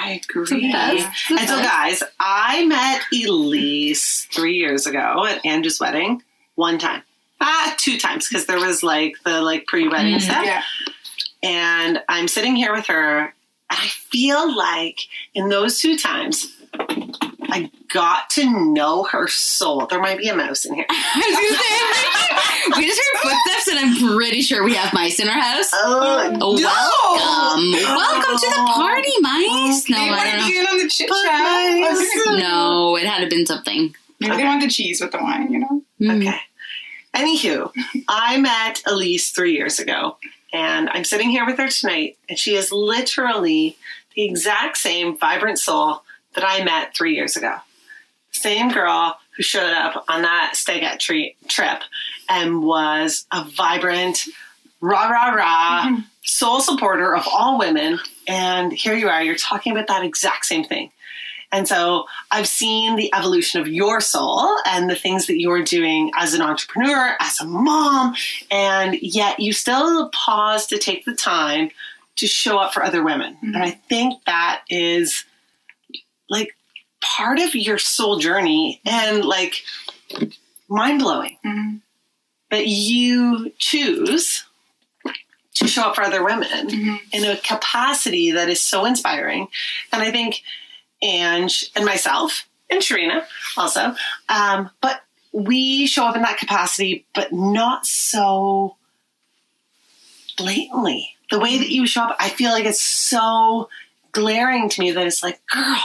I 0.00 0.20
agree. 0.28 0.70
And 0.72 1.48
so, 1.48 1.60
guys, 1.60 2.02
I 2.20 2.64
met 2.66 3.02
Elise 3.12 4.26
three 4.32 4.54
years 4.54 4.86
ago 4.86 5.26
at 5.26 5.44
Andrew's 5.44 5.80
wedding. 5.80 6.22
One 6.54 6.78
time, 6.78 7.02
ah, 7.40 7.74
two 7.78 7.98
times 7.98 8.28
because 8.28 8.46
there 8.46 8.58
was 8.58 8.82
like 8.82 9.14
the 9.24 9.42
like 9.42 9.66
pre-wedding 9.66 10.14
Mm, 10.16 10.20
stuff. 10.22 10.44
yeah, 10.44 10.62
And 11.42 12.00
I'm 12.08 12.28
sitting 12.28 12.54
here 12.56 12.72
with 12.72 12.86
her 12.86 13.18
And 13.20 13.32
I 13.70 13.86
feel 13.88 14.56
like 14.56 14.98
in 15.34 15.48
those 15.48 15.78
two 15.80 15.98
times, 15.98 16.46
I 17.50 17.70
got 17.92 18.30
to 18.30 18.72
know 18.72 19.04
her 19.04 19.26
soul. 19.28 19.86
There 19.86 20.00
might 20.00 20.18
be 20.18 20.28
a 20.28 20.36
mouse 20.36 20.64
in 20.64 20.74
here. 20.74 20.84
I 20.90 21.16
was 21.16 21.34
gonna 21.34 22.76
say, 22.76 22.80
we 22.80 22.86
just 22.86 23.00
heard 23.00 23.30
footsteps, 23.30 23.68
and 23.68 23.78
I'm 23.78 24.16
pretty 24.16 24.42
sure 24.42 24.62
we 24.64 24.74
have 24.74 24.92
mice 24.92 25.18
in 25.18 25.28
our 25.28 25.40
house. 25.40 25.70
Oh, 25.72 26.30
Welcome, 26.38 26.38
no. 27.70 27.78
welcome 27.96 28.36
to 28.36 28.46
the 28.50 28.72
party, 28.74 29.12
mice. 29.20 29.88
No, 29.88 29.96
they 29.98 30.10
I 30.10 30.36
don't 30.38 30.64
know. 30.64 30.70
on 30.72 30.78
the 30.78 30.88
chit 30.88 31.08
chat. 31.08 32.38
No, 32.38 32.96
it 32.96 33.04
had 33.06 33.20
to 33.24 33.28
been 33.30 33.46
something. 33.46 33.94
Maybe 34.20 34.32
Okay. 34.32 34.42
they 34.42 34.48
want 34.48 34.60
the 34.62 34.68
cheese 34.68 35.00
with 35.00 35.12
the 35.12 35.18
wine, 35.18 35.50
you 35.52 35.60
know? 35.60 35.82
Mm. 36.00 36.18
Okay. 36.20 36.38
Anywho, 37.14 37.72
I 38.08 38.36
met 38.38 38.82
Elise 38.86 39.30
three 39.30 39.52
years 39.54 39.78
ago, 39.78 40.18
and 40.52 40.90
I'm 40.90 41.04
sitting 41.04 41.30
here 41.30 41.46
with 41.46 41.56
her 41.58 41.68
tonight, 41.68 42.18
and 42.28 42.38
she 42.38 42.54
is 42.54 42.70
literally 42.70 43.76
the 44.14 44.24
exact 44.24 44.76
same 44.76 45.16
vibrant 45.16 45.58
soul 45.58 46.02
that 46.38 46.48
I 46.48 46.62
met 46.62 46.94
three 46.94 47.16
years 47.16 47.36
ago. 47.36 47.56
Same 48.30 48.70
girl 48.70 49.18
who 49.36 49.42
showed 49.42 49.72
up 49.72 50.04
on 50.08 50.22
that 50.22 50.52
Stegat 50.54 51.00
tree 51.00 51.34
trip 51.48 51.80
and 52.28 52.62
was 52.62 53.26
a 53.32 53.44
vibrant, 53.44 54.20
rah 54.80 55.08
rah 55.08 55.30
rah, 55.30 55.84
mm-hmm. 55.86 56.00
soul 56.22 56.60
supporter 56.60 57.16
of 57.16 57.26
all 57.26 57.58
women. 57.58 57.98
And 58.28 58.72
here 58.72 58.94
you 58.94 59.08
are, 59.08 59.22
you're 59.22 59.34
talking 59.34 59.72
about 59.72 59.88
that 59.88 60.04
exact 60.04 60.46
same 60.46 60.62
thing. 60.62 60.92
And 61.50 61.66
so 61.66 62.04
I've 62.30 62.46
seen 62.46 62.94
the 62.94 63.12
evolution 63.12 63.60
of 63.60 63.66
your 63.66 64.00
soul 64.00 64.58
and 64.64 64.88
the 64.88 64.94
things 64.94 65.26
that 65.26 65.40
you're 65.40 65.64
doing 65.64 66.12
as 66.14 66.34
an 66.34 66.42
entrepreneur, 66.42 67.16
as 67.18 67.40
a 67.40 67.46
mom, 67.46 68.14
and 68.50 68.94
yet 69.00 69.40
you 69.40 69.52
still 69.52 70.10
pause 70.10 70.66
to 70.68 70.78
take 70.78 71.04
the 71.04 71.16
time 71.16 71.70
to 72.16 72.28
show 72.28 72.58
up 72.58 72.74
for 72.74 72.84
other 72.84 73.02
women. 73.02 73.34
Mm-hmm. 73.36 73.54
And 73.54 73.64
I 73.64 73.70
think 73.70 74.22
that 74.26 74.62
is 74.68 75.24
like 76.28 76.56
part 77.00 77.38
of 77.38 77.54
your 77.54 77.78
soul 77.78 78.18
journey 78.18 78.80
and 78.84 79.24
like 79.24 79.62
mind 80.68 81.00
blowing 81.00 81.36
Mhm. 81.44 81.80
that 82.50 82.66
you 82.66 83.52
choose 83.58 84.44
to 85.54 85.66
show 85.66 85.82
up 85.82 85.94
for 85.96 86.02
other 86.02 86.22
women 86.24 86.68
Mhm. 86.70 87.00
in 87.12 87.24
a 87.24 87.36
capacity 87.38 88.32
that 88.32 88.48
is 88.48 88.60
so 88.60 88.84
inspiring. 88.84 89.48
And 89.92 90.02
I 90.02 90.10
think 90.10 90.42
Ange 91.02 91.64
and 91.74 91.84
myself 91.84 92.46
and 92.70 92.80
Sharina 92.80 93.24
also, 93.56 93.96
um, 94.28 94.70
but 94.80 95.02
we 95.32 95.86
show 95.86 96.04
up 96.04 96.16
in 96.16 96.22
that 96.22 96.38
capacity, 96.38 97.06
but 97.14 97.32
not 97.32 97.86
so 97.86 98.76
blatantly. 100.36 101.16
The 101.30 101.38
way 101.38 101.58
that 101.58 101.68
you 101.70 101.86
show 101.86 102.02
up, 102.04 102.16
I 102.18 102.28
feel 102.28 102.50
like 102.52 102.64
it's 102.64 102.80
so 102.80 103.68
glaring 104.12 104.68
to 104.70 104.80
me 104.80 104.92
that 104.92 105.06
it's 105.06 105.22
like, 105.22 105.40
girl, 105.46 105.82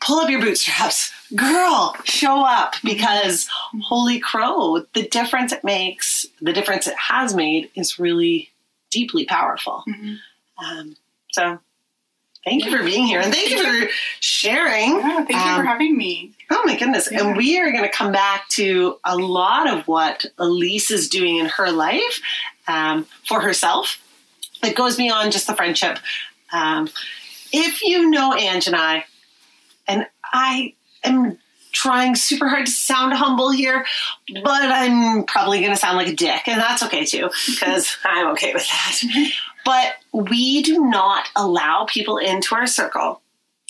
pull 0.00 0.18
up 0.18 0.30
your 0.30 0.40
bootstraps. 0.40 1.12
Girl, 1.34 1.94
show 2.04 2.44
up 2.44 2.74
because 2.82 3.48
holy 3.84 4.18
crow, 4.18 4.84
the 4.94 5.06
difference 5.08 5.52
it 5.52 5.62
makes, 5.64 6.26
the 6.40 6.52
difference 6.52 6.86
it 6.86 6.96
has 6.96 7.34
made 7.34 7.70
is 7.74 7.98
really 7.98 8.50
deeply 8.90 9.24
powerful. 9.26 9.84
Mhm. 9.88 10.18
Um, 10.64 10.96
so 11.32 11.58
thank 12.44 12.64
you 12.64 12.70
for 12.76 12.82
being 12.82 13.06
here 13.06 13.20
and 13.20 13.32
thank 13.32 13.50
you 13.50 13.62
for 13.62 13.90
sharing. 14.20 14.98
Yeah, 14.98 15.16
thank 15.16 15.30
you 15.32 15.36
Um, 15.36 15.56
for 15.60 15.64
having 15.66 15.96
me. 15.96 16.32
Oh 16.50 16.62
my 16.64 16.76
goodness. 16.76 17.08
Yeah. 17.12 17.26
And 17.26 17.36
we 17.36 17.58
are 17.60 17.70
going 17.70 17.84
to 17.84 17.90
come 17.90 18.10
back 18.12 18.48
to 18.50 18.98
a 19.04 19.16
lot 19.16 19.68
of 19.68 19.86
what 19.86 20.24
Elise 20.38 20.90
is 20.90 21.08
doing 21.08 21.36
in 21.36 21.46
her 21.46 21.70
life 21.70 22.20
um, 22.66 23.06
for 23.26 23.40
herself. 23.42 23.98
It 24.62 24.74
goes 24.74 24.96
beyond 24.96 25.32
just 25.32 25.46
the 25.46 25.54
friendship. 25.54 25.98
Um, 26.52 26.88
if 27.52 27.82
you 27.82 28.08
know 28.10 28.34
Ange 28.34 28.66
and 28.66 28.74
I, 28.76 29.04
and 29.88 30.06
I 30.32 30.74
am 31.04 31.38
trying 31.72 32.14
super 32.16 32.48
hard 32.48 32.66
to 32.66 32.72
sound 32.72 33.12
humble 33.14 33.50
here, 33.50 33.84
but 34.42 34.62
I'm 34.62 35.24
probably 35.24 35.60
going 35.60 35.70
to 35.70 35.76
sound 35.76 35.96
like 35.96 36.08
a 36.08 36.14
dick, 36.14 36.46
and 36.48 36.60
that's 36.60 36.82
okay 36.84 37.04
too, 37.04 37.30
because 37.46 37.96
I'm 38.04 38.28
okay 38.28 38.52
with 38.54 38.66
that. 38.66 39.02
But 39.64 39.94
we 40.12 40.62
do 40.62 40.84
not 40.86 41.28
allow 41.36 41.84
people 41.86 42.18
into 42.18 42.54
our 42.54 42.66
circle. 42.66 43.20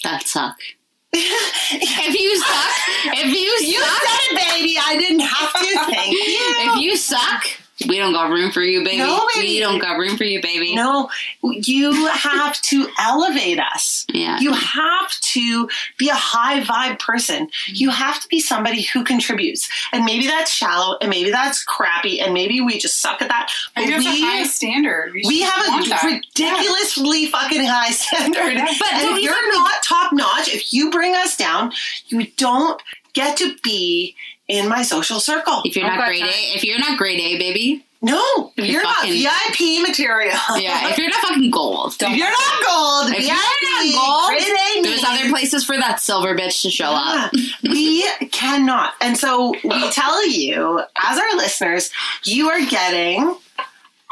That 0.05 0.27
suck. 0.27 0.57
if 1.13 2.21
you 2.21 2.37
suck, 2.37 3.17
if 3.19 3.27
you 3.27 3.69
You 3.69 3.81
suck, 3.83 4.03
said 4.03 4.19
it, 4.31 4.53
baby. 4.53 4.77
I 4.79 4.97
didn't 4.99 5.21
have 5.21 5.53
to. 5.53 5.95
Thank 5.95 6.13
you. 6.13 6.19
if 6.21 6.81
you 6.81 6.97
suck, 6.97 7.45
we 7.87 7.99
don't 7.99 8.13
got 8.13 8.31
room 8.31 8.51
for 8.51 8.61
you, 8.61 8.83
baby. 8.83 8.99
No, 8.99 9.27
baby. 9.35 9.47
We 9.47 9.61
don't 9.61 9.79
got 9.79 9.99
room 9.99 10.17
for 10.17 10.25
you, 10.25 10.43
baby. 10.43 10.75
No, 10.75 11.11
you 11.43 12.07
have 12.07 12.61
to 12.63 12.89
elevate 12.99 13.61
us. 13.61 14.05
Yeah. 14.13 14.41
You 14.41 14.53
have 14.53 15.11
to 15.11 15.69
be 15.97 16.09
a 16.09 16.15
high 16.15 16.61
vibe 16.63 16.99
person. 16.99 17.47
Mm-hmm. 17.47 17.73
You 17.77 17.91
have 17.91 18.21
to 18.21 18.29
be 18.29 18.41
somebody 18.41 18.83
who 18.83 19.05
contributes. 19.05 19.69
And 19.93 20.05
maybe 20.05 20.27
that's 20.27 20.51
shallow 20.51 20.97
and 21.01 21.11
maybe 21.11 21.31
that's 21.31 21.63
crappy 21.63 22.21
and 22.21 22.35
maybe 22.35 22.61
we 22.61 22.79
just 22.79 22.99
suck 22.99 23.23
at 23.23 23.29
that. 23.29 23.51
I 23.77 23.81
But 23.83 23.87
think 23.87 24.03
that's 24.03 24.17
we, 24.17 24.23
a 24.23 24.27
high 24.27 24.43
standard. 24.45 25.13
We, 25.15 25.23
we 25.27 25.43
have 25.43 25.85
a 25.85 25.89
that. 25.89 26.03
ridiculously 26.05 27.27
fucking 27.27 27.65
high 27.65 27.91
standard. 27.91 28.55
Yeah. 28.55 28.75
But 28.79 28.93
and 28.93 29.17
if 29.17 29.23
you're 29.23 29.53
not 29.53 29.83
top 29.85 30.13
notch, 30.13 30.49
if 30.53 30.73
you 30.73 30.91
bring 30.91 31.15
us 31.15 31.37
down, 31.37 31.73
you 32.09 32.27
don't 32.37 32.83
get 33.13 33.37
to 33.39 33.57
be 33.63 34.17
in 34.49 34.69
my 34.69 34.83
social 34.83 35.21
circle. 35.21 35.63
If 35.65 35.77
you're 35.77 35.87
not 35.87 35.99
but 35.99 36.07
grade 36.07 36.23
I- 36.25 36.27
A, 36.29 36.57
if 36.57 36.65
you're 36.65 36.79
not 36.79 36.99
grade 36.99 37.21
A, 37.21 37.39
baby. 37.39 37.85
No, 38.01 38.53
You're 38.57 38.67
you're, 38.67 38.83
not 38.85 38.97
fucking- 38.99 39.13
VIP 39.13 39.83
material. 39.83 40.39
Yeah. 40.57 40.89
If 40.91 40.99
you're 40.99 41.11
not 41.11 41.19
fucking 41.19 41.51
gold. 41.51 41.97
If 42.01 42.17
you're 42.17 42.31
not 42.31 42.65
gold, 42.65 43.11
If 43.11 43.17
VIP, 43.19 43.27
you're 43.27 43.93
not 43.93 43.93
gold, 43.93 44.29
grade 44.29 44.57
A 44.79 44.83
There's 44.83 45.05
other 45.05 45.29
places 45.31 45.65
for 45.65 45.77
that 45.77 46.01
silver 46.01 46.37
bitch 46.37 46.63
to 46.63 46.71
show 46.71 46.91
up. 46.93 47.33
We 47.65 48.09
cannot. 48.31 48.93
And 49.01 49.19
so 49.19 49.51
we 49.65 49.91
tell 49.91 50.25
you, 50.29 50.81
as 51.05 51.19
our 51.19 51.37
listeners, 51.37 51.91
you 52.23 52.49
are 52.51 52.65
getting 52.67 53.35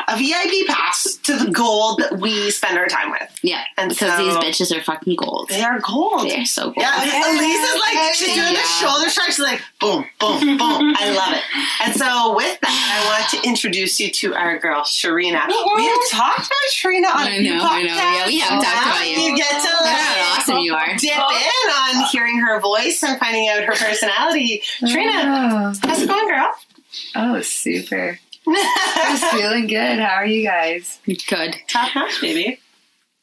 a 0.08 0.16
VIP 0.16 0.66
pass 0.68 1.16
to 1.25 1.36
the 1.36 1.50
gold 1.50 1.98
that 2.00 2.18
we 2.18 2.50
spend 2.50 2.78
our 2.78 2.86
time 2.86 3.10
with. 3.10 3.38
Yeah. 3.42 3.62
And 3.76 3.88
because 3.90 4.12
so- 4.16 4.25
these 4.25 4.34
bitches 4.36 4.76
are 4.76 4.82
fucking 4.82 5.16
gold. 5.16 5.48
They 5.48 5.62
are 5.62 5.78
gold. 5.80 6.28
They're 6.30 6.44
so 6.44 6.64
gold. 6.64 6.76
Yeah, 6.78 7.02
Elise 7.34 7.62
is 7.62 7.80
like 7.80 8.14
she's 8.14 8.34
doing 8.34 8.54
the 8.54 8.60
shoulder 8.80 9.08
shrug. 9.10 9.26
She's 9.26 9.38
like 9.38 9.60
boom, 9.80 10.04
boom, 10.20 10.40
boom. 10.58 10.94
I 10.96 11.10
love 11.14 11.32
it. 11.34 11.42
And 11.84 11.94
so 11.94 12.34
with 12.36 12.58
that, 12.60 13.04
I 13.04 13.20
want 13.20 13.30
to 13.42 13.48
introduce 13.48 13.98
you 14.00 14.10
to 14.10 14.34
our 14.34 14.58
girl 14.58 14.82
Sharina. 14.82 15.46
We 15.48 15.86
have 15.86 16.10
talked 16.10 16.38
about 16.46 16.68
Sharina 16.72 17.06
on 17.14 17.26
I 17.26 17.30
a 17.36 17.40
few 17.40 17.54
know, 17.54 17.64
I 17.64 17.82
know. 17.82 17.94
Yeah, 17.94 18.26
we 18.26 18.38
have 18.40 18.62
talked 18.62 18.86
about 18.86 19.06
you. 19.08 19.16
You 19.20 19.36
get 19.36 19.50
to 19.50 19.56
Look 19.76 19.80
like, 19.82 19.96
how 19.96 20.38
awesome 20.40 20.58
you 20.58 20.75
are. 20.75 20.96
dip 20.96 21.12
oh. 21.16 21.92
in 21.96 22.00
on 22.02 22.08
hearing 22.10 22.38
her 22.38 22.60
voice 22.60 23.02
and 23.02 23.18
finding 23.18 23.48
out 23.48 23.62
her 23.64 23.72
personality. 23.72 24.62
Trina, 24.88 25.12
Oh, 25.12 25.75
how's 25.82 26.02
it 26.02 26.08
going, 26.08 26.28
girl? 26.28 26.50
oh, 27.16 27.40
super. 27.42 28.18
Just 28.47 29.25
feeling 29.35 29.67
good. 29.67 29.99
How 29.99 30.15
are 30.17 30.26
you 30.26 30.47
guys? 30.47 30.99
Good. 31.07 31.57
Top 31.69 31.95
notch, 31.95 32.21
baby. 32.21 32.61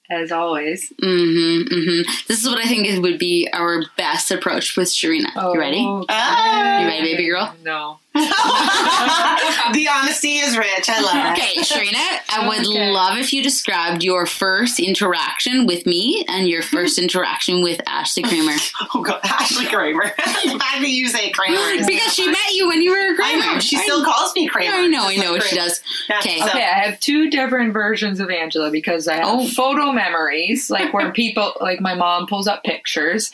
As 0.09 0.31
always. 0.31 0.91
Mm-hmm, 1.01 1.73
mm-hmm. 1.73 2.11
This 2.27 2.41
is 2.43 2.47
what 2.47 2.59
I 2.59 2.65
think 2.67 2.85
is, 2.87 2.99
would 2.99 3.17
be 3.17 3.47
our 3.53 3.83
best 3.97 4.31
approach 4.31 4.75
with 4.77 4.89
Sharina. 4.89 5.33
you 5.53 5.59
ready? 5.59 5.83
Oh, 5.87 6.05
Ah. 6.09 6.81
You 6.81 6.87
ready, 6.87 7.03
baby 7.15 7.27
girl? 7.27 7.55
No. 7.63 7.99
the 9.73 9.87
honesty 9.91 10.35
is 10.37 10.55
rich. 10.57 10.87
I 10.89 11.01
love 11.01 11.15
it. 11.37 11.41
Okay, 11.41 11.61
Sharina, 11.61 12.19
I 12.29 12.47
would 12.47 12.59
Okay. 12.67 12.91
love 12.91 13.17
if 13.17 13.33
you 13.33 13.41
described 13.41 14.03
your 14.03 14.25
first 14.25 14.79
interaction 14.79 15.65
with 15.65 15.85
me 15.85 16.23
and 16.27 16.47
your 16.47 16.61
first 16.61 16.99
interaction 16.99 17.63
with 17.63 17.81
Ashley 17.87 18.23
Kramer. 18.23 18.53
Oh 18.95 19.01
god, 19.01 19.19
Ashley 19.23 19.65
Kramer. 19.65 20.03
the 20.43 20.59
fact 20.59 20.81
that 20.81 20.89
you 20.89 21.07
say 21.07 21.31
Kramer 21.31 21.57
because 21.87 22.13
she 22.13 22.27
met 22.29 22.53
you 22.53 22.67
when 22.67 22.81
you 22.81 22.91
were 22.91 22.97
a 22.97 23.11
I 23.11 23.15
Kramer. 23.15 23.53
know 23.55 23.59
she 23.59 23.77
still 23.77 24.03
calls 24.03 24.33
me 24.35 24.47
Kramer. 24.47 24.75
I 24.75 24.87
know, 24.87 25.05
I 25.07 25.15
know 25.15 25.31
what 25.31 25.43
she 25.43 25.55
does. 25.55 25.81
Yeah, 26.09 26.19
Okay. 26.19 26.39
so- 26.39 26.45
Okay, 26.47 26.63
I 26.63 26.79
have 26.79 26.99
two 26.99 27.29
different 27.31 27.73
versions 27.73 28.19
of 28.19 28.29
Angela 28.29 28.69
because 28.69 29.07
I 29.07 29.15
have 29.15 29.25
Oh. 29.27 29.47
photo 29.47 29.91
memories, 29.91 30.69
like 30.69 30.93
where 30.93 31.11
people, 31.13 31.53
like 31.61 31.81
my 31.81 31.95
mom 31.95 32.27
pulls 32.27 32.47
up 32.47 32.63
pictures, 32.63 33.31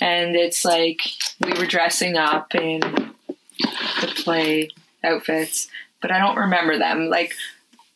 and 0.00 0.34
it's 0.36 0.64
like 0.64 1.00
we 1.40 1.52
were 1.52 1.66
dressing 1.66 2.16
up 2.16 2.54
in 2.54 3.11
the 4.00 4.12
play 4.22 4.70
outfits, 5.04 5.68
but 6.00 6.10
I 6.10 6.18
don't 6.18 6.36
remember 6.36 6.78
them. 6.78 7.08
Like, 7.08 7.34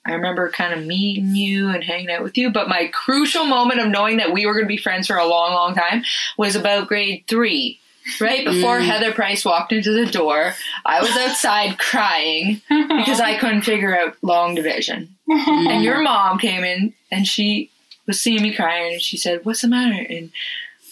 I 0.04 0.12
remember 0.12 0.48
kind 0.50 0.72
of 0.72 0.86
meeting 0.86 1.34
you 1.34 1.68
and 1.68 1.82
hanging 1.82 2.10
out 2.10 2.22
with 2.22 2.38
you, 2.38 2.50
but 2.50 2.68
my 2.68 2.86
crucial 2.92 3.44
moment 3.44 3.80
of 3.80 3.88
knowing 3.88 4.18
that 4.18 4.32
we 4.32 4.46
were 4.46 4.52
going 4.52 4.64
to 4.64 4.68
be 4.68 4.76
friends 4.76 5.06
for 5.08 5.16
a 5.16 5.26
long, 5.26 5.52
long 5.52 5.74
time 5.74 6.04
was 6.38 6.54
about 6.54 6.88
grade 6.88 7.24
three. 7.28 7.80
Right 8.20 8.44
before 8.44 8.78
Mm. 8.78 8.84
Heather 8.86 9.10
Price 9.12 9.44
walked 9.44 9.72
into 9.72 9.90
the 9.92 10.06
door, 10.06 10.54
I 10.84 11.00
was 11.00 11.10
outside 11.10 11.76
crying 11.80 12.62
because 12.68 13.18
I 13.18 13.36
couldn't 13.36 13.62
figure 13.62 13.98
out 13.98 14.16
long 14.22 14.54
division. 14.54 15.16
And 15.28 15.82
your 15.82 16.00
mom 16.00 16.38
came 16.38 16.62
in 16.62 16.94
and 17.10 17.26
she 17.26 17.68
was 18.06 18.20
seeing 18.20 18.42
me 18.42 18.54
crying 18.54 18.92
and 18.92 19.02
she 19.02 19.16
said, 19.16 19.44
What's 19.44 19.62
the 19.62 19.66
matter? 19.68 20.06
And 20.08 20.30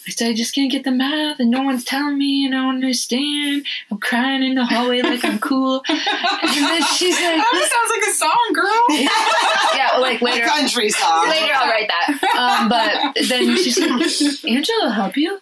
I 0.07 0.11
said, 0.11 0.29
I 0.29 0.33
just 0.33 0.53
can't 0.53 0.71
get 0.71 0.83
the 0.83 0.91
math, 0.91 1.39
and 1.39 1.49
no 1.49 1.63
one's 1.63 1.83
telling 1.83 2.17
me, 2.17 2.45
and 2.45 2.53
I 2.53 2.59
don't 2.59 2.75
understand. 2.75 3.65
I'm 3.89 3.97
crying 3.99 4.43
in 4.43 4.55
the 4.55 4.65
hallway 4.65 5.01
like 5.01 5.25
I'm 5.25 5.39
cool. 5.39 5.83
And 5.89 6.63
then 6.63 6.83
she's 6.95 7.15
like, 7.15 7.37
That 7.37 7.69
sounds 7.73 7.91
like 7.91 8.07
a 8.07 8.13
song, 8.13 8.51
girl. 8.53 8.85
yeah, 9.75 9.97
like 9.99 10.21
A 10.21 10.25
later. 10.25 10.45
country 10.45 10.89
song. 10.89 11.29
Later, 11.29 11.53
I'll 11.55 11.69
write 11.69 11.89
that. 11.89 12.35
Um, 12.37 12.69
but 12.69 13.15
then 13.27 13.57
she's 13.57 13.79
like, 13.79 14.51
Angela 14.51 14.83
will 14.83 14.91
help 14.91 15.17
you. 15.17 15.39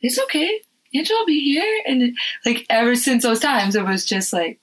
It's 0.00 0.18
okay. 0.20 0.60
Angela 0.94 1.20
will 1.20 1.26
be 1.26 1.40
here. 1.44 1.82
And 1.86 2.16
like 2.44 2.66
ever 2.68 2.96
since 2.96 3.22
those 3.22 3.40
times, 3.40 3.76
it 3.76 3.84
was 3.84 4.04
just 4.04 4.32
like, 4.32 4.58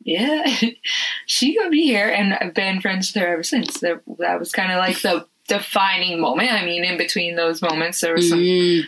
yeah, 0.00 0.46
she 1.26 1.56
gonna 1.56 1.70
be 1.70 1.84
here. 1.84 2.08
And 2.08 2.34
I've 2.34 2.54
been 2.54 2.80
friends 2.80 3.12
with 3.12 3.22
her 3.22 3.28
ever 3.28 3.42
since. 3.42 3.80
That, 3.80 4.02
that 4.18 4.38
was 4.38 4.52
kind 4.52 4.72
of 4.72 4.78
like 4.78 5.00
the 5.00 5.26
defining 5.48 6.20
moment. 6.20 6.52
I 6.52 6.64
mean, 6.64 6.84
in 6.84 6.96
between 6.96 7.34
those 7.36 7.60
moments, 7.60 8.00
there 8.00 8.12
were 8.14 8.20
some 8.22 8.38
Mm. 8.38 8.82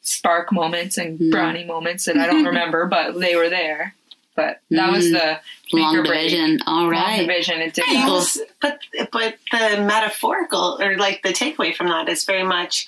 spark 0.00 0.52
moments 0.52 0.98
and 0.98 1.18
Mm. 1.18 1.30
brownie 1.30 1.64
moments 1.64 2.04
that 2.06 2.16
I 2.16 2.26
don't 2.26 2.44
remember, 2.52 2.86
but 2.86 3.18
they 3.20 3.36
were 3.36 3.48
there. 3.48 3.94
But 4.34 4.60
that 4.70 4.92
was 4.92 5.06
Mm. 5.06 5.12
the 5.12 5.40
Long 5.78 5.96
or 5.96 6.02
break. 6.04 6.28
division. 6.30 6.58
All 6.66 6.82
Long 6.82 6.88
right. 6.90 7.20
division. 7.20 7.60
It 7.60 7.72
did 7.74 7.84
Right, 7.86 7.94
not. 7.94 8.08
well, 8.08 8.26
but 8.60 8.80
but 9.12 9.36
the 9.52 9.82
metaphorical 9.82 10.78
or 10.80 10.96
like 10.98 11.22
the 11.22 11.30
takeaway 11.30 11.74
from 11.74 11.88
that 11.88 12.08
is 12.08 12.24
very 12.24 12.42
much 12.42 12.86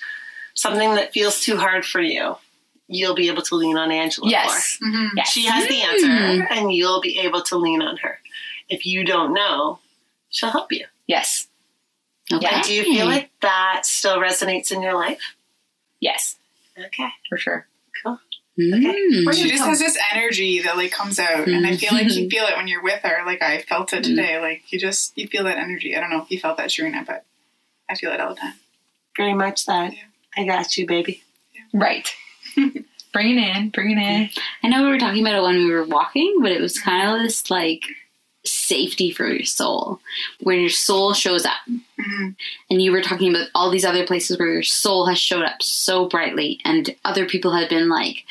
something 0.53 0.93
that 0.95 1.11
feels 1.13 1.39
too 1.41 1.57
hard 1.57 1.85
for 1.85 2.01
you. 2.01 2.37
You'll 2.87 3.15
be 3.15 3.27
able 3.29 3.43
to 3.43 3.55
lean 3.55 3.77
on 3.77 3.91
Angela 3.91 4.29
Yes. 4.29 4.77
Mhm. 4.83 5.09
Yes. 5.15 5.29
She 5.31 5.45
has 5.45 5.67
the 5.67 5.81
answer, 5.81 6.47
and 6.51 6.71
you'll 6.73 7.01
be 7.01 7.19
able 7.19 7.41
to 7.43 7.55
lean 7.57 7.81
on 7.81 7.97
her. 7.97 8.19
If 8.67 8.85
you 8.85 9.03
don't 9.03 9.33
know, 9.33 9.79
she'll 10.31 10.49
help 10.51 10.71
you. 10.71 10.85
Yes. 11.07 11.47
Okay. 12.31 12.45
Yeah. 12.45 12.61
Do 12.61 12.73
you 12.73 12.83
feel 12.83 13.05
like 13.05 13.31
that 13.41 13.81
still 13.85 14.17
resonates 14.17 14.71
in 14.71 14.81
your 14.81 14.93
life? 14.93 15.35
Yes. 15.99 16.37
Okay. 16.77 17.09
For 17.27 17.37
sure. 17.37 17.67
Cool. 18.03 18.19
Okay. 18.59 18.95
Mm. 19.13 19.33
She 19.33 19.49
just 19.49 19.63
has 19.63 19.79
this 19.79 19.97
energy 20.13 20.59
that 20.61 20.75
like 20.75 20.91
comes 20.91 21.17
out, 21.17 21.47
and 21.47 21.65
I 21.65 21.77
feel 21.77 21.93
like 21.93 22.13
you 22.13 22.29
feel 22.29 22.43
it 22.45 22.57
when 22.57 22.67
you're 22.67 22.83
with 22.83 23.01
her. 23.03 23.25
Like 23.25 23.41
I 23.41 23.61
felt 23.61 23.93
it 23.93 24.03
today. 24.03 24.39
Like 24.39 24.71
you 24.71 24.79
just 24.79 25.17
you 25.17 25.27
feel 25.27 25.45
that 25.45 25.57
energy. 25.57 25.95
I 25.95 26.01
don't 26.01 26.09
know 26.09 26.21
if 26.21 26.29
you 26.29 26.39
felt 26.39 26.57
that, 26.57 26.69
Sharina, 26.69 27.05
but 27.05 27.25
I 27.89 27.95
feel 27.95 28.11
it 28.11 28.19
all 28.19 28.33
the 28.33 28.41
time. 28.41 28.55
Very 29.15 29.33
much 29.33 29.65
that. 29.65 29.93
Yeah. 29.93 29.99
I 30.35 30.45
got 30.45 30.77
you, 30.77 30.85
baby. 30.85 31.23
Right. 31.73 32.07
bring 33.13 33.37
it 33.37 33.57
in. 33.57 33.69
Bring 33.69 33.97
it 33.97 34.01
in. 34.01 34.29
I 34.63 34.67
know 34.67 34.83
we 34.83 34.89
were 34.89 34.99
talking 34.99 35.25
about 35.25 35.37
it 35.37 35.43
when 35.43 35.55
we 35.55 35.71
were 35.71 35.85
walking, 35.85 36.39
but 36.41 36.51
it 36.51 36.61
was 36.61 36.79
kind 36.79 37.09
of 37.09 37.23
this 37.23 37.49
like 37.49 37.83
safety 38.51 39.11
for 39.11 39.27
your 39.27 39.45
soul, 39.45 39.99
when 40.39 40.59
your 40.59 40.69
soul 40.69 41.13
shows 41.13 41.45
up. 41.45 41.59
Mhm. 41.67 42.35
And 42.69 42.81
you 42.81 42.91
were 42.91 43.01
talking 43.01 43.29
about 43.33 43.47
all 43.55 43.69
these 43.69 43.85
other 43.85 44.05
places 44.05 44.37
where 44.39 44.51
your 44.51 44.63
soul 44.63 45.05
has 45.07 45.19
showed 45.19 45.43
up 45.43 45.61
so 45.61 46.05
brightly, 46.07 46.59
and 46.65 46.95
other 47.05 47.25
people 47.25 47.51
have 47.53 47.69
been 47.69 47.89
like, 47.89 48.25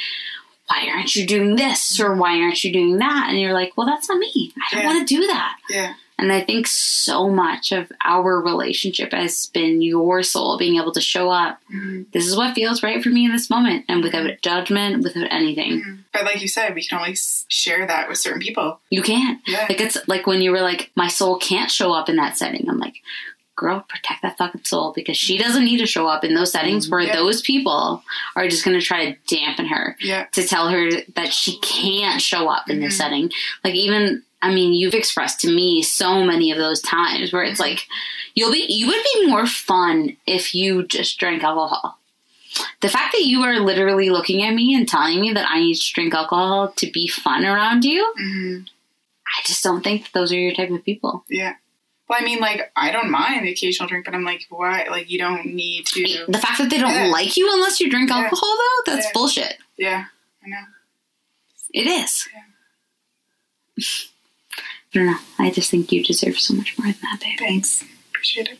why 0.67 0.87
aren't 0.93 1.15
you 1.17 1.27
doing 1.27 1.57
this? 1.57 1.99
Or 1.99 2.15
why 2.15 2.41
aren't 2.41 2.63
you 2.63 2.73
doing 2.73 2.99
that? 2.99 3.27
And 3.31 3.41
you're 3.41 3.55
like, 3.55 3.73
well, 3.77 3.87
that's 3.87 4.09
not 4.09 4.19
me. 4.19 4.53
I 4.57 4.75
don't 4.75 4.83
Yeah. 4.83 4.87
want 4.95 5.09
to 5.09 5.15
do 5.17 5.27
that. 5.27 5.57
Yeah. 5.71 5.95
And 6.19 6.33
I 6.33 6.41
think 6.41 6.67
so 6.67 7.29
much 7.31 7.71
of 7.71 7.93
our 8.05 8.41
relationship 8.41 9.13
has 9.13 9.47
been 9.47 9.81
your 9.81 10.25
soul 10.25 10.59
being 10.59 10.77
able 10.77 10.93
to 10.93 11.01
show 11.01 11.31
up. 11.31 11.61
Mhm. 11.73 12.11
This 12.11 12.27
is 12.27 12.37
what 12.37 12.57
feels 12.57 12.83
right 12.83 13.01
for 13.01 13.09
me 13.09 13.25
in 13.25 13.33
this 13.33 13.49
moment, 13.49 13.85
and 13.89 14.03
without 14.03 14.29
judgment, 14.43 15.05
without 15.05 15.29
anything. 15.31 15.81
Mhm. 15.81 15.99
But 16.13 16.25
like 16.25 16.43
you 16.43 16.49
said, 16.49 16.75
we 16.75 16.85
can 16.85 16.99
only 16.99 17.17
share 17.49 17.87
that 17.87 18.09
with 18.09 18.19
certain 18.19 18.41
people. 18.41 18.81
You 18.91 19.03
can't. 19.03 19.41
Yeah. 19.47 19.67
Like 19.69 19.81
it's 19.81 19.97
like 20.09 20.27
when 20.27 20.43
you 20.43 20.51
were 20.51 20.61
like, 20.61 20.91
my 20.97 21.07
soul 21.07 21.37
can't 21.37 21.71
show 21.71 21.93
up 21.93 22.09
in 22.09 22.17
that 22.17 22.37
setting. 22.37 22.69
I'm 22.69 22.79
like, 22.79 22.97
girl, 23.59 23.85
protect 23.88 24.23
that 24.23 24.38
fucking 24.38 24.65
soul 24.65 24.93
because 24.95 25.17
she 25.19 25.37
doesn't 25.37 25.65
need 25.65 25.79
to 25.79 25.87
show 25.87 26.07
up 26.07 26.25
in 26.25 26.35
those 26.35 26.53
settings 26.53 26.88
where 26.88 27.00
Yeah. 27.00 27.17
those 27.17 27.43
people 27.43 28.03
are 28.37 28.49
just 28.49 28.65
going 28.65 28.79
to 28.79 28.85
try 28.85 29.11
to 29.12 29.17
dampen 29.37 29.67
her 29.67 29.97
Yeah. 30.00 30.25
to 30.33 30.47
tell 30.47 30.69
her 30.69 30.91
that 31.17 31.33
she 31.35 31.59
can't 31.59 32.23
show 32.23 32.49
up 32.49 32.71
in 32.71 32.81
this 32.81 32.95
Mhm. 32.95 32.99
setting. 32.99 33.33
Like 33.65 33.75
even, 33.75 34.23
I 34.41 34.50
mean, 34.55 34.73
you've 34.73 34.95
expressed 34.95 35.41
to 35.41 35.49
me 35.50 35.83
so 35.83 36.25
many 36.25 36.50
of 36.53 36.59
those 36.59 36.81
times 36.81 37.33
where 37.33 37.43
it's 37.43 37.61
like, 37.61 37.87
you'll 38.35 38.53
be, 38.53 38.65
you 38.69 38.87
would 38.87 39.05
be 39.15 39.27
more 39.27 39.47
fun 39.47 40.17
if 40.27 40.55
you 40.55 40.87
just 40.87 41.19
drank 41.19 41.43
alcohol. 41.43 41.99
The 42.81 42.88
fact 42.88 43.12
that 43.12 43.25
you 43.27 43.43
are 43.43 43.59
literally 43.61 44.09
looking 44.11 44.43
at 44.43 44.55
me 44.55 44.75
and 44.75 44.88
telling 44.88 45.21
me 45.21 45.33
that 45.33 45.49
I 45.50 45.61
need 45.61 45.75
to 45.77 45.93
drink 45.93 46.15
alcohol 46.15 46.73
to 46.77 46.91
be 46.91 47.07
fun 47.09 47.45
around 47.45 47.85
you, 47.85 48.15
hmm 48.17 48.59
I 49.26 49.43
just 49.47 49.63
don't 49.63 49.85
think 49.85 50.04
that 50.04 50.13
those 50.15 50.32
are 50.32 50.39
your 50.39 50.54
type 50.54 50.71
of 50.71 50.82
people. 50.85 51.23
Yeah. 51.28 51.56
Well, 52.08 52.18
I 52.21 52.25
mean, 52.25 52.40
like 52.40 52.73
I 52.75 52.90
don't 52.90 53.10
mind 53.10 53.44
the 53.47 53.52
occasional 53.52 53.88
drink, 53.88 54.04
but 54.06 54.14
I'm 54.14 54.25
like, 54.25 54.47
why? 54.49 54.86
Like 54.90 55.10
you 55.10 55.18
don't 55.18 55.47
need 55.54 55.86
to. 55.86 56.25
The 56.28 56.38
fact 56.38 56.58
that 56.58 56.71
they 56.71 56.78
don't 56.78 56.90
Yeah. 56.94 57.06
like 57.06 57.36
you 57.36 57.52
unless 57.52 57.80
you 57.80 57.90
drink 57.90 58.08
Yeah. 58.10 58.18
alcohol, 58.23 58.56
though, 58.56 58.92
that's 58.92 59.06
Yeah. 59.06 59.12
bullshit. 59.14 59.58
Yeah. 59.76 60.04
I 60.44 60.49
know. 60.49 60.64
It 61.75 61.86
is. 61.86 62.26
Yeah. 62.34 63.84
I 64.94 64.99
don't 64.99 65.06
know. 65.06 65.18
I 65.38 65.50
just 65.50 65.71
think 65.71 65.92
you 65.92 66.02
deserve 66.02 66.38
so 66.40 66.54
much 66.54 66.78
more 66.78 66.86
than 66.86 67.00
that, 67.02 67.21
babe. 67.21 67.38
Thanks. 67.38 67.84
Appreciate 68.10 68.49
it. 68.49 68.58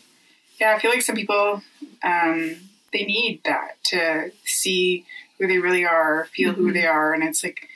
Yeah, 0.61 0.75
I 0.75 0.79
feel 0.79 0.91
like 0.91 1.01
some 1.01 1.15
people 1.15 1.63
um, 2.03 2.55
they 2.93 3.03
need 3.05 3.41
that 3.45 3.83
to 3.85 4.31
see 4.45 5.05
who 5.37 5.47
they 5.47 5.57
really 5.57 5.85
are, 5.85 6.25
feel 6.33 6.53
who 6.53 6.71
they 6.71 6.85
are, 6.85 7.13
and 7.13 7.23
it's 7.23 7.43
like, 7.43 7.67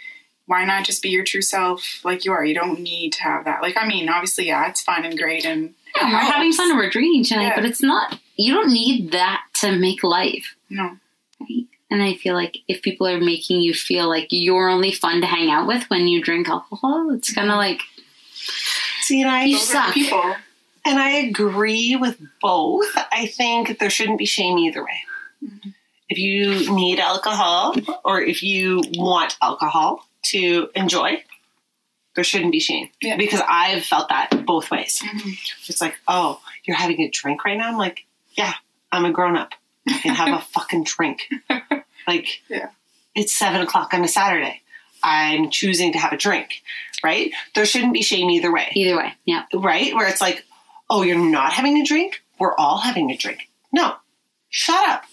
why 0.45 0.65
not 0.65 0.86
just 0.86 1.01
be 1.01 1.10
your 1.10 1.23
true 1.23 1.41
self 1.41 2.03
like 2.03 2.25
you 2.25 2.32
are? 2.32 2.43
You 2.43 2.53
don't 2.53 2.79
need 2.79 3.13
to 3.13 3.23
have 3.23 3.45
that. 3.45 3.62
Like, 3.62 3.77
I 3.77 3.88
mean, 3.88 4.10
obviously, 4.10 4.47
yeah, 4.47 4.69
it's 4.69 4.82
fun 4.82 5.06
and 5.06 5.17
great, 5.17 5.45
and 5.45 5.73
Yeah, 5.95 6.12
we're 6.12 6.19
having 6.19 6.51
fun 6.51 6.71
and 6.71 6.77
we're 6.79 6.89
drinking 6.89 7.25
tonight, 7.25 7.43
Yeah. 7.43 7.56
but 7.56 7.65
it's 7.65 7.82
not. 7.82 8.19
You 8.36 8.53
don't 8.53 8.73
need 8.73 9.12
that 9.12 9.43
to 9.62 9.71
make 9.71 10.03
life. 10.03 10.56
No, 10.69 10.97
Right? 11.39 11.65
And 11.89 12.01
I 12.01 12.15
feel 12.15 12.34
like 12.34 12.58
if 12.67 12.82
people 12.82 13.08
are 13.08 13.19
making 13.19 13.62
you 13.62 13.73
feel 13.73 14.10
like 14.10 14.27
you're 14.32 14.67
only 14.69 14.91
fun 14.91 15.21
to 15.21 15.27
hang 15.27 15.51
out 15.51 15.67
with 15.67 15.84
when 15.91 16.08
you 16.08 16.23
drink 16.23 16.49
alcohol, 16.49 17.12
it's 17.13 17.29
mm-hmm. 17.29 17.39
kind 17.41 17.51
of 17.51 17.58
like 17.58 17.82
See, 19.03 19.21
and 19.21 19.29
I 19.29 19.43
You 19.43 19.58
those 19.58 19.69
are 19.69 19.73
the 19.73 19.84
suck. 19.86 19.93
people. 19.93 20.36
And 20.86 20.99
I 20.99 21.12
agree 21.12 21.95
with 21.95 22.19
both. 22.41 22.91
I 23.12 23.27
think 23.27 23.79
there 23.79 23.89
shouldn't 23.89 24.17
be 24.17 24.25
shame 24.25 24.58
either 24.58 24.84
way. 24.84 25.03
Mm-hmm. 25.43 25.69
If 26.10 26.17
you 26.17 26.73
need 26.73 26.99
alcohol 26.99 27.75
or 28.03 28.21
if 28.21 28.43
you 28.43 28.84
want 28.95 29.38
alcohol 29.41 30.06
to 30.23 30.69
enjoy, 30.75 31.23
there 32.15 32.23
shouldn't 32.23 32.51
be 32.51 32.59
shame. 32.59 32.89
Yeah. 33.01 33.17
Because 33.17 33.41
I've 33.47 33.83
felt 33.83 34.09
that 34.09 34.45
both 34.45 34.69
ways. 34.71 35.01
Mhm. 35.03 35.38
It's 35.67 35.81
like, 35.81 35.95
oh, 36.07 36.41
you're 36.63 36.77
having 36.77 37.01
a 37.01 37.09
drink 37.09 37.43
right 37.45 37.57
now? 37.57 37.67
I'm 37.69 37.77
like, 37.77 38.05
yeah, 38.38 38.53
I'm 38.91 39.05
a 39.05 39.12
grown 39.12 39.36
up. 39.36 39.53
I 39.88 39.97
can 39.99 40.15
have 40.15 40.39
a 40.39 40.41
fucking 40.53 40.83
drink. 40.86 41.29
Like, 42.07 42.41
Yeah. 42.49 42.69
it's 43.15 43.33
seven 43.33 43.62
o'clock 43.62 43.93
on 43.93 44.03
a 44.03 44.07
Saturday. 44.07 44.62
I'm 45.01 45.49
choosing 45.49 45.91
to 45.93 45.99
have 45.99 46.13
a 46.13 46.17
drink, 46.17 46.62
right? 47.03 47.31
There 47.55 47.65
shouldn't 47.65 47.93
be 47.93 48.01
shame 48.01 48.29
either 48.29 48.51
way 48.53 48.69
either 48.75 48.95
way. 48.95 49.13
Yeah. 49.25 49.43
right? 49.53 49.93
Where 49.93 50.07
it's 50.07 50.21
like, 50.21 50.45
oh, 50.89 51.01
you're 51.01 51.17
not 51.17 51.51
having 51.53 51.77
a 51.77 51.83
drink? 51.86 52.21
We're 52.39 52.55
all 52.55 52.77
having 52.79 53.09
a 53.12 53.17
drink. 53.17 53.49
No, 53.71 53.95
shut 54.49 54.88
up. 54.89 55.03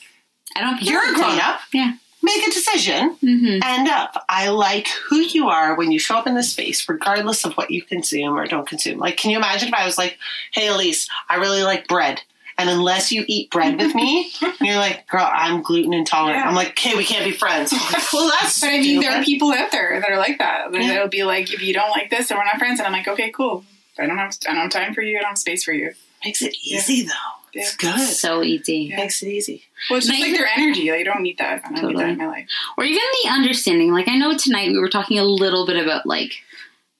I 0.57 0.61
don't 0.61 0.83
You're 0.83 1.11
a 1.11 1.15
grown 1.15 1.39
up. 1.41 1.61
Yeah. 1.73 1.95
Make 2.23 2.47
a 2.47 2.51
decision. 2.51 3.17
Mm-hmm. 3.23 3.63
End 3.63 3.89
up. 3.89 4.25
I 4.29 4.49
like 4.51 4.89
who 5.09 5.17
you 5.17 5.49
are 5.49 5.75
when 5.75 5.91
you 5.91 5.99
show 5.99 6.17
up 6.17 6.27
in 6.27 6.35
this 6.35 6.53
space, 6.53 6.87
regardless 6.89 7.45
of 7.45 7.55
what 7.55 7.71
you 7.71 7.83
consume 7.83 8.37
or 8.39 8.47
don't 8.47 8.69
consume. 8.69 8.99
Like, 8.99 9.17
can 9.17 9.31
you 9.31 9.39
imagine 9.39 9.69
if 9.69 9.75
I 9.75 9.87
was 9.87 9.97
like, 9.97 10.19
hey, 10.53 10.69
Elise, 10.69 11.09
I 11.29 11.37
really 11.37 11.63
like 11.63 11.89
bread. 11.89 12.21
And 12.59 12.69
unless 12.69 13.11
you 13.11 13.25
eat 13.27 13.51
bread 13.51 13.79
with 13.79 13.95
me, 13.95 14.31
you're 14.61 14.77
like, 14.77 15.07
girl, 15.09 15.27
I'm 15.33 15.63
gluten 15.63 15.95
intolerant. 15.95 16.41
Yeah. 16.41 16.49
I'm 16.49 16.55
like, 16.55 16.71
okay, 16.71 16.95
we 16.95 17.05
can't 17.05 17.25
be 17.25 17.33
friends. 17.33 17.73
Like, 17.93 18.13
well, 18.13 18.29
that's 18.29 18.61
But 18.61 18.69
I 18.69 18.81
mean, 18.81 19.01
there 19.01 19.19
are 19.19 19.25
people 19.25 19.51
out 19.53 19.73
there 19.73 19.99
that 19.99 20.11
are 20.11 20.19
like 20.19 20.39
that. 20.39 20.71
That 20.73 20.83
Yeah. 20.83 21.07
Be 21.07 21.25
like, 21.25 21.53
if 21.55 21.63
you 21.63 21.73
don't 21.73 21.91
like 21.91 22.11
this, 22.11 22.29
then 22.29 22.37
we're 22.37 22.45
not 22.45 22.59
friends. 22.59 22.79
And 22.81 22.87
I'm 22.87 22.93
like, 22.93 23.09
okay, 23.09 23.31
cool. 23.31 23.65
I 23.99 24.07
don't 24.07 24.19
have 24.19 24.37
I 24.47 24.53
don't 24.53 24.63
have 24.63 24.71
time 24.71 24.93
for 24.93 25.01
you. 25.01 25.17
I 25.17 25.23
don't 25.23 25.31
have 25.31 25.39
space 25.39 25.65
for 25.65 25.73
you. 25.73 25.93
makes 26.25 26.43
it 26.43 26.55
easy 26.63 27.03
though. 27.07 27.40
It's 27.53 27.77
good. 27.77 27.99
So 27.99 28.43
easy. 28.43 28.89
Yeah. 28.91 28.97
Makes 28.97 29.23
it 29.23 29.29
easy. 29.29 29.65
Well, 29.89 29.99
it's 29.99 30.07
just 30.07 30.21
Like- 30.21 30.33
their 30.33 30.49
energy. 30.57 30.91
Like, 30.91 31.01
I 31.01 31.03
don't 31.05 31.23
need 31.23 31.39
that. 31.39 31.63
I 31.65 31.69
don't 31.69 31.73
need 31.73 31.81
Totally. 31.81 32.05
that 32.05 32.11
in 32.13 32.19
my 32.19 32.27
life. 32.29 32.47
or 32.77 32.85
even 32.85 33.01
the 33.25 33.31
understanding 33.31 33.93
like 33.93 34.09
i 34.09 34.17
know 34.17 34.37
tonight 34.37 34.71
we 34.71 34.79
were 34.79 34.89
talking 34.89 35.19
a 35.19 35.25
little 35.25 35.67
bit 35.67 35.77
about 35.83 36.07
like 36.07 36.33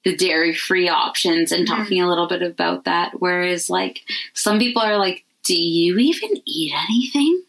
the 0.03 0.15
dairy 0.15 0.53
free 0.53 0.89
options 0.89 1.51
and 1.51 1.67
Mhm. 1.67 1.69
talking 1.77 2.01
a 2.01 2.07
little 2.09 2.27
bit 2.27 2.41
about 2.41 2.83
that 2.85 3.19
whereas 3.19 3.69
like 3.69 4.01
some 4.33 4.57
people 4.59 4.81
are 4.81 4.97
like 4.97 5.23
do 5.43 5.55
you 5.55 5.97
even 5.97 6.29
eat 6.45 6.73
anything 6.89 7.43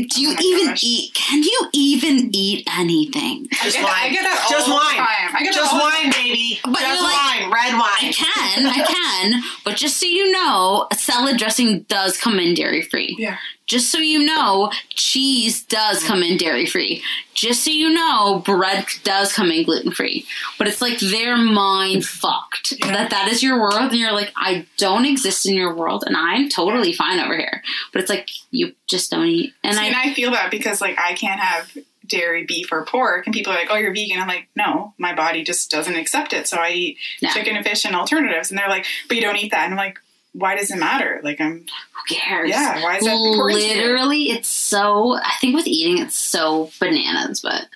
like 0.00 0.08
do 0.08 0.20
you 0.22 0.30
Oh 0.30 0.34
my 0.34 0.40
even 0.42 0.66
gosh. 0.68 0.84
eat 0.84 1.14
can 1.14 1.42
you 1.42 1.68
even 1.72 2.30
eat 2.32 2.66
anything 2.78 3.46
Just 3.50 3.78
I 3.78 3.80
get, 3.80 3.82
wine. 3.84 3.94
I 3.94 4.08
get 4.10 4.22
that 4.22 4.40
all 4.44 4.50
Just 4.50 4.66
the 4.66 4.72
wine. 4.72 4.96
time. 4.96 5.36
I 5.36 5.42
get 5.42 5.54
Just 5.54 5.70
that 5.72 5.80
all 5.82 5.88
wine, 5.88 6.10
baby. 6.12 6.60
But 6.64 6.78
Just 6.78 6.86
you're 6.86 7.02
like- 7.02 7.14
wine. 7.14 7.74
I 8.00 8.12
can, 8.12 8.66
I 8.66 8.84
can, 9.32 9.42
but 9.64 9.76
just 9.76 9.96
so 9.98 10.06
you 10.06 10.30
know, 10.32 10.86
salad 10.94 11.36
dressing 11.38 11.80
does 11.88 12.16
come 12.18 12.38
in 12.38 12.54
dairy 12.54 12.82
free. 12.82 13.16
Yeah. 13.18 13.36
Just 13.68 13.90
so 13.90 13.98
you 13.98 14.24
know, 14.24 14.72
cheese 14.88 15.62
does 15.62 16.02
come 16.02 16.22
in 16.22 16.36
dairy 16.38 16.66
free. 16.66 17.02
Just 17.34 17.62
so 17.64 17.70
you 17.70 17.90
know, 17.90 18.42
bread 18.44 18.86
does 19.04 19.32
come 19.32 19.50
in 19.52 19.62
gluten 19.64 19.92
free. 19.92 20.26
But 20.58 20.66
it's 20.66 20.80
like 20.80 20.98
their 20.98 21.36
mind 21.36 22.04
fucked 22.04 22.72
Yeah. 22.78 22.92
that 22.92 23.10
that 23.10 23.28
is 23.28 23.42
your 23.42 23.60
world, 23.60 23.90
and 23.92 23.94
you're 23.94 24.12
like, 24.12 24.32
I 24.36 24.66
don't 24.78 25.04
exist 25.04 25.46
in 25.46 25.54
your 25.54 25.72
world, 25.74 26.02
and 26.06 26.16
I'm 26.16 26.48
totally 26.48 26.92
fine 26.92 27.20
over 27.20 27.36
here. 27.36 27.62
But 27.92 28.00
it's 28.02 28.10
like 28.10 28.28
you 28.50 28.72
just 28.88 29.10
don't 29.10 29.26
eat, 29.26 29.52
and 29.62 29.74
See, 29.76 29.80
I 29.82 29.84
and 29.86 29.96
I 29.96 30.14
feel 30.14 30.30
that 30.32 30.50
because 30.50 30.80
like 30.80 30.98
I 30.98 31.12
can't 31.12 31.38
have 31.40 31.76
dairy, 32.06 32.44
beef, 32.44 32.72
or 32.72 32.86
pork, 32.86 33.26
and 33.26 33.34
people 33.34 33.52
are 33.52 33.56
like, 33.56 33.68
"Oh, 33.70 33.76
you're 33.76 33.92
vegan." 33.92 34.18
I'm 34.18 34.26
like, 34.28 34.48
"No, 34.56 34.94
my 34.96 35.14
body 35.14 35.44
just 35.44 35.70
doesn't 35.70 35.94
accept 35.94 36.32
it." 36.32 36.48
So 36.48 36.56
I 36.56 36.70
eat 36.70 36.98
Yeah. 37.20 37.34
chicken 37.34 37.54
and 37.54 37.64
fish 37.66 37.84
and 37.84 37.94
alternatives, 37.94 38.48
and 38.50 38.58
they're 38.58 38.68
like, 38.68 38.86
"But 39.08 39.16
you 39.18 39.22
don't 39.22 39.36
eat 39.36 39.50
that." 39.50 39.64
And 39.64 39.74
I'm 39.74 39.78
like, 39.78 39.98
"Why 40.32 40.56
does 40.56 40.70
it 40.70 40.78
matter?" 40.78 41.20
Like 41.22 41.40
I'm, 41.40 41.64
who 41.92 42.14
cares? 42.14 42.50
yeah, 42.50 42.82
why 42.82 42.96
is 42.98 43.04
that 43.04 43.12
important? 43.14 43.60
Literally, 43.60 44.30
it's 44.30 44.48
so. 44.48 45.14
I 45.16 45.32
think 45.40 45.54
with 45.54 45.66
eating, 45.66 46.02
it's 46.02 46.16
so 46.16 46.70
bananas. 46.80 47.40
But 47.40 47.66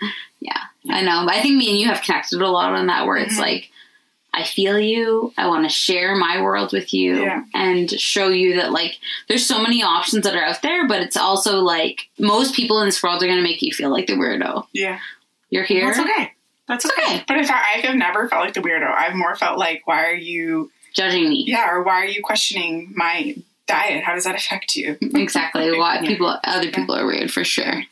yeah, 0.40 0.58
I 0.90 1.02
know. 1.02 1.24
But 1.26 1.34
I 1.34 1.42
think 1.42 1.56
me 1.56 1.70
and 1.70 1.78
you 1.80 1.86
have 1.88 2.02
connected 2.02 2.40
a 2.40 2.48
lot 2.48 2.72
on 2.74 2.86
that. 2.86 3.06
Where 3.06 3.16
it's 3.16 3.36
Mhm. 3.36 3.40
like, 3.40 3.70
I 4.34 4.44
feel 4.44 4.78
you. 4.78 5.32
I 5.36 5.46
want 5.48 5.64
to 5.64 5.68
share 5.68 6.16
my 6.16 6.40
world 6.40 6.72
with 6.72 6.94
you 6.94 7.22
Yeah. 7.22 7.42
and 7.54 7.90
show 7.90 8.28
you 8.28 8.56
that 8.56 8.72
like 8.72 8.98
there's 9.28 9.44
so 9.46 9.60
many 9.62 9.82
options 9.82 10.24
that 10.24 10.34
are 10.34 10.44
out 10.44 10.62
there. 10.62 10.86
But 10.88 11.02
it's 11.02 11.16
also 11.16 11.58
like 11.60 12.08
most 12.18 12.54
people 12.54 12.80
in 12.80 12.86
this 12.86 13.02
world 13.02 13.22
are 13.22 13.26
going 13.26 13.36
to 13.38 13.42
make 13.42 13.60
you 13.62 13.72
feel 13.72 13.90
like 13.90 14.06
the 14.06 14.14
weirdo. 14.14 14.66
Yeah, 14.72 14.98
You're 15.50 15.64
here. 15.64 15.86
That's 15.86 15.98
okay. 15.98 16.32
That's 16.68 16.86
okay. 16.86 17.02
okay. 17.02 17.24
but 17.28 17.36
if 17.38 17.50
I, 17.50 17.54
I 17.54 17.78
have 17.86 17.96
never 17.96 18.28
felt 18.28 18.44
like 18.44 18.54
the 18.54 18.60
weirdo. 18.62 18.90
I've 18.90 19.14
more 19.14 19.34
felt 19.36 19.58
like, 19.58 19.82
"Why 19.86 20.06
are 20.06 20.14
you?" 20.14 20.70
Judging 20.94 21.28
me. 21.28 21.44
Yeah, 21.46 21.70
or 21.70 21.82
why 21.82 22.02
are 22.02 22.06
you 22.06 22.22
questioning 22.22 22.92
my 22.94 23.36
diet? 23.66 24.04
How 24.04 24.14
does 24.14 24.24
that 24.24 24.34
affect 24.34 24.76
you? 24.76 24.96
Exactly. 25.14 25.70
Why 25.78 25.96
Yeah. 26.00 26.06
people, 26.06 26.38
other 26.44 26.70
people 26.70 26.94
are 26.94 27.06
weird 27.06 27.30
for 27.32 27.44
sure. 27.44 27.84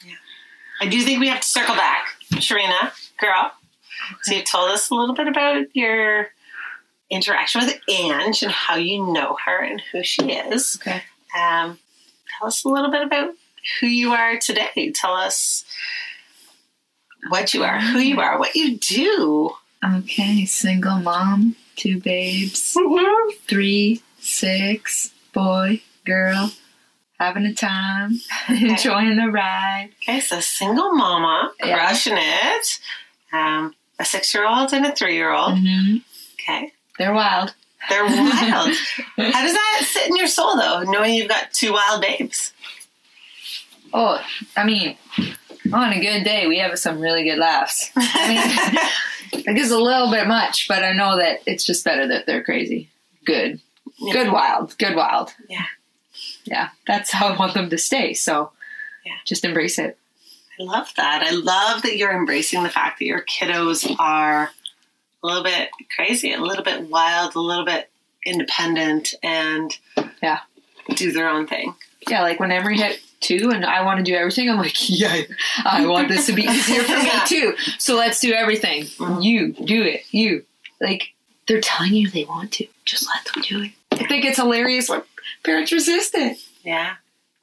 I 0.80 0.86
do 0.86 1.00
think 1.02 1.20
we 1.20 1.28
have 1.28 1.40
to 1.40 1.46
circle 1.48 1.74
back. 1.74 2.06
Sharina, 2.34 2.92
girl. 3.18 3.52
So 4.22 4.34
you 4.34 4.42
told 4.42 4.70
us 4.70 4.90
a 4.90 4.94
little 4.94 5.14
bit 5.14 5.28
about 5.28 5.66
your 5.74 6.28
interaction 7.10 7.60
with 7.64 7.78
Ange 7.88 8.42
and 8.42 8.50
how 8.52 8.76
you 8.76 9.12
know 9.12 9.36
her 9.44 9.62
and 9.62 9.80
who 9.92 10.02
she 10.02 10.32
is. 10.32 10.78
Okay. 10.80 11.02
Um, 11.38 11.78
tell 12.38 12.48
us 12.48 12.64
a 12.64 12.68
little 12.68 12.90
bit 12.90 13.02
about 13.02 13.34
who 13.80 13.86
you 13.86 14.12
are 14.12 14.38
today. 14.38 14.90
Tell 14.94 15.14
us 15.14 15.64
what 17.28 17.52
you 17.54 17.62
are, 17.62 17.80
who 17.80 17.98
you 17.98 18.20
are, 18.20 18.38
what 18.38 18.54
you 18.54 18.76
do. 18.78 19.50
Okay, 19.84 20.44
single 20.44 20.98
mom, 20.98 21.56
two 21.80 21.98
babes, 22.00 22.76
three, 23.48 24.02
six, 24.18 25.12
boy, 25.32 25.80
girl, 26.04 26.52
having 27.18 27.46
a 27.46 27.54
time, 27.54 28.20
enjoying 28.50 29.16
the 29.16 29.28
ride. 29.30 29.88
Okay, 30.02 30.20
so 30.20 30.40
single 30.40 30.92
mama, 30.92 31.52
Yeah. 31.64 31.78
crushing 31.78 32.16
it. 32.18 32.78
Um, 33.32 33.74
a 33.98 34.04
six-year-old 34.04 34.72
and 34.74 34.84
a 34.86 34.92
three-year-old. 34.94 35.58
hmm 35.58 35.96
Okay, 36.34 36.72
They're 36.98 37.14
wild. 37.14 37.54
they're 37.88 38.04
wild. 38.04 38.10
How 39.16 39.42
does 39.42 39.52
that 39.54 39.82
sit 39.86 40.08
in 40.08 40.16
your 40.16 40.26
soul, 40.26 40.56
though, 40.56 40.82
knowing 40.82 41.14
you've 41.14 41.28
got 41.28 41.52
two 41.52 41.72
wild 41.72 42.02
babes? 42.02 42.52
Oh, 43.92 44.20
I 44.56 44.64
mean, 44.64 44.96
on 45.72 45.92
a 45.92 46.00
good 46.00 46.24
day, 46.24 46.46
we 46.46 46.58
have 46.58 46.78
some 46.78 47.00
really 47.00 47.24
good 47.24 47.38
laughs. 47.38 47.90
I 47.96 48.28
mean, 49.32 49.44
I 49.48 49.52
guess 49.52 49.70
a 49.70 49.78
little 49.78 50.10
bit 50.10 50.26
much, 50.26 50.68
but 50.68 50.82
I 50.82 50.92
know 50.92 51.16
that 51.18 51.40
it's 51.46 51.64
just 51.64 51.84
better 51.84 52.06
that 52.08 52.26
they're 52.26 52.42
crazy. 52.44 52.88
Good. 53.24 53.60
Yeah. 53.98 54.12
Good 54.12 54.32
wild. 54.32 54.76
Good 54.78 54.96
wild. 54.96 55.32
Yeah. 55.48 55.66
Yeah. 56.44 56.68
That's 56.86 57.10
how 57.12 57.28
I 57.28 57.36
want 57.36 57.54
them 57.54 57.70
to 57.70 57.78
stay. 57.78 58.14
So 58.14 58.52
Yeah. 59.04 59.12
just 59.26 59.44
embrace 59.44 59.78
it. 59.78 59.96
I 60.58 60.62
love 60.62 60.92
that. 60.96 61.22
I 61.22 61.30
love 61.30 61.82
that 61.82 61.96
you're 61.96 62.12
embracing 62.16 62.62
the 62.62 62.68
fact 62.68 62.98
that 62.98 63.06
your 63.06 63.22
kiddos 63.22 63.94
are 63.98 64.50
a 65.22 65.26
little 65.26 65.42
bit 65.44 65.70
crazy, 65.94 66.32
a 66.32 66.40
little 66.40 66.64
bit 66.64 66.82
wild, 66.88 67.34
a 67.34 67.40
little 67.40 67.64
bit 67.64 67.90
independent, 68.26 69.14
and 69.22 69.76
Yeah. 70.22 70.40
do 70.94 71.12
their 71.12 71.28
own 71.28 71.46
thing. 71.46 71.74
Yeah, 72.08 72.22
like 72.22 72.40
when 72.40 72.50
Emery 72.52 72.76
hit 72.78 73.00
two 73.20 73.50
and 73.54 73.64
I 73.64 73.82
want 73.84 73.98
to 73.98 74.02
do 74.04 74.14
everything, 74.14 74.48
I'm 74.50 74.56
like, 74.58 74.74
yeah, 74.90 75.22
I 75.64 75.86
want 75.86 76.08
this 76.08 76.26
to 76.26 76.32
be 76.32 76.42
easier 76.42 76.82
for 76.82 76.96
me 76.96 77.10
too. 77.26 77.54
So 77.78 77.96
let's 77.96 78.20
do 78.20 78.32
everything. 78.32 78.86
You 79.20 79.52
do 79.52 79.82
it. 79.82 80.02
You. 80.10 80.44
Like, 80.80 81.12
they're 81.46 81.60
telling 81.60 81.94
you 81.94 82.08
they 82.10 82.24
want 82.24 82.52
to. 82.52 82.66
Just 82.84 83.06
let 83.14 83.24
them 83.32 83.42
do 83.46 83.62
it. 83.64 83.72
I 83.92 84.06
think 84.06 84.24
it's 84.24 84.38
hilarious 84.38 84.88
when 84.88 85.02
parents 85.44 85.70
resist 85.72 86.14
it. 86.14 86.38
Yeah, 86.64 86.94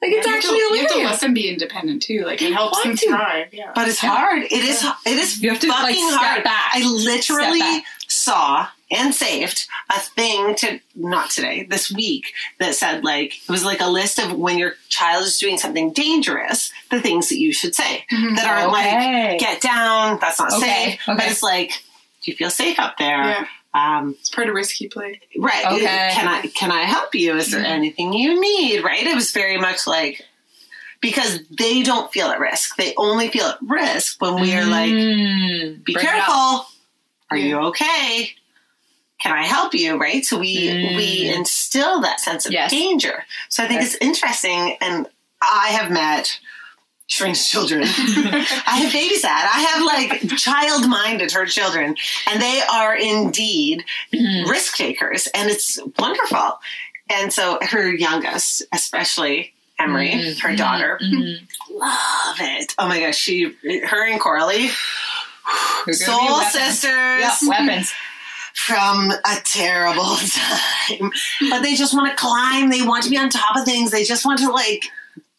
Like, 0.02 0.12
it's 0.12 0.26
You 0.26 0.32
have 0.32 0.40
to- 0.42 0.46
actually 0.48 0.58
you 0.58 0.74
have 0.78 0.86
to 0.88 0.92
hilarious. 0.94 1.10
let 1.12 1.20
them 1.20 1.34
be 1.34 1.48
independent 1.48 2.02
too. 2.02 2.24
Like 2.24 2.40
They 2.40 2.46
it 2.46 2.52
helps 2.54 2.72
want 2.84 2.84
them 2.88 2.96
to. 2.96 3.06
thrive. 3.08 3.48
Yeah, 3.54 3.72
but 3.74 3.88
it's 3.88 4.02
Yeah. 4.02 4.10
hard. 4.16 4.42
It 4.44 4.52
is. 4.52 4.84
It 5.06 5.18
is. 5.18 5.40
You 5.42 5.50
have 5.50 5.60
to, 5.60 5.68
like, 5.68 5.94
fucking 5.94 6.08
step 6.10 6.20
hard. 6.20 6.44
back. 6.44 6.70
I 6.74 6.82
literally 6.88 7.58
Step 7.60 7.82
back. 7.82 7.84
saw 8.08 8.66
and 8.90 9.14
saved 9.14 9.66
a 9.90 9.98
thing 10.00 10.54
to 10.56 10.80
not 10.94 11.30
today 11.30 11.64
this 11.64 11.90
week 11.92 12.32
that 12.58 12.74
said 12.74 13.04
like 13.04 13.34
it 13.36 13.48
was 13.50 13.64
like 13.64 13.80
a 13.80 13.86
list 13.88 14.18
of 14.18 14.32
when 14.38 14.58
your 14.58 14.72
child 14.88 15.24
is 15.24 15.38
doing 15.38 15.58
something 15.58 15.92
dangerous 15.92 16.72
the 16.90 17.00
things 17.00 17.28
that 17.28 17.38
you 17.38 17.52
should 17.52 17.74
say 17.74 18.04
Mhm. 18.10 18.36
that 18.36 18.46
aren't 18.46 18.72
Okay. 18.72 19.30
like 19.32 19.40
get 19.40 19.60
down 19.60 20.18
that's 20.20 20.38
not 20.38 20.52
Okay, 20.54 20.92
safe 20.92 21.00
but 21.06 21.20
it's 21.30 21.42
like 21.42 21.70
do 22.22 22.30
you 22.30 22.36
feel 22.36 22.50
safe 22.50 22.78
up 22.78 22.96
there 22.98 23.22
yeah. 23.24 23.46
um 23.74 24.16
It's 24.18 24.30
part 24.30 24.48
of 24.48 24.54
risky 24.54 24.88
play. 24.88 25.20
right 25.38 25.66
Okay. 25.66 26.10
can 26.14 26.26
i 26.28 26.40
can 26.54 26.70
i 26.72 26.82
help 26.82 27.14
you 27.14 27.36
is 27.36 27.50
there 27.50 27.60
Mhm. 27.62 27.66
anything 27.68 28.12
you 28.14 28.40
need 28.40 28.82
right 28.82 29.06
it 29.06 29.14
was 29.14 29.32
very 29.32 29.58
much 29.58 29.86
like 29.86 30.22
because 31.00 31.40
they 31.50 31.82
don't 31.82 32.12
feel 32.12 32.26
at 32.28 32.40
risk 32.40 32.76
they 32.76 32.94
only 32.96 33.28
feel 33.28 33.44
at 33.46 33.58
risk 33.62 34.20
when 34.20 34.40
we 34.40 34.52
are 34.54 34.64
like 34.64 34.90
Mm, 34.92 35.84
be 35.84 35.94
careful. 35.94 36.66
Are 37.30 37.36
Yeah. 37.36 37.44
you 37.46 37.56
okay? 37.68 38.32
Can 39.20 39.32
I 39.32 39.44
help 39.44 39.74
you? 39.74 39.96
Right. 39.98 40.24
So 40.24 40.38
we 40.38 40.68
Mm. 40.68 40.96
we 40.96 41.28
instill 41.28 42.00
that 42.02 42.20
sense 42.20 42.46
of 42.46 42.52
Yes. 42.52 42.70
danger. 42.70 43.24
So 43.48 43.64
I 43.64 43.68
think 43.68 43.82
it's 43.82 43.96
interesting, 43.96 44.76
and 44.80 45.06
I 45.42 45.68
have 45.70 45.90
met 45.90 46.38
Shrink's 47.08 47.48
children. 47.50 47.82
I 47.86 48.80
have 48.82 48.92
babysat. 48.92 49.24
I 49.24 49.60
have 49.70 49.82
like 49.82 50.36
child 50.38 50.86
minded 50.86 51.32
her 51.32 51.46
children, 51.46 51.96
and 52.26 52.40
they 52.40 52.60
are 52.62 52.94
indeed 52.94 53.84
Mhm. 54.14 54.46
risk 54.48 54.76
takers, 54.76 55.26
and 55.28 55.48
it's 55.50 55.78
wonderful. 55.98 56.60
And 57.10 57.32
so 57.32 57.58
her 57.62 57.90
youngest, 57.92 58.62
especially 58.72 59.54
Emery, 59.80 60.10
Mhm. 60.10 60.38
her 60.40 60.54
daughter, 60.56 60.98
Mhm. 61.02 61.38
love 61.70 62.36
it. 62.40 62.74
Oh 62.78 62.86
my 62.88 63.00
gosh, 63.00 63.16
she, 63.16 63.44
her 63.86 64.04
and 64.06 64.20
Coralie, 64.20 64.70
soul 65.92 66.36
weapons. 66.38 66.52
sisters 66.52 67.20
Yep, 67.22 67.32
weapons. 67.46 67.92
From 68.58 69.10
a 69.10 69.36
terrible 69.44 70.16
time. 70.16 71.10
But 71.50 71.62
they 71.62 71.74
just 71.74 71.94
want 71.94 72.10
to 72.10 72.16
climb. 72.16 72.70
They 72.70 72.82
want 72.82 73.04
to 73.04 73.10
be 73.10 73.16
on 73.18 73.30
top 73.30 73.56
of 73.56 73.64
things. 73.64 73.90
They 73.90 74.04
just 74.04 74.24
want 74.26 74.40
to 74.40 74.50
like 74.50 74.84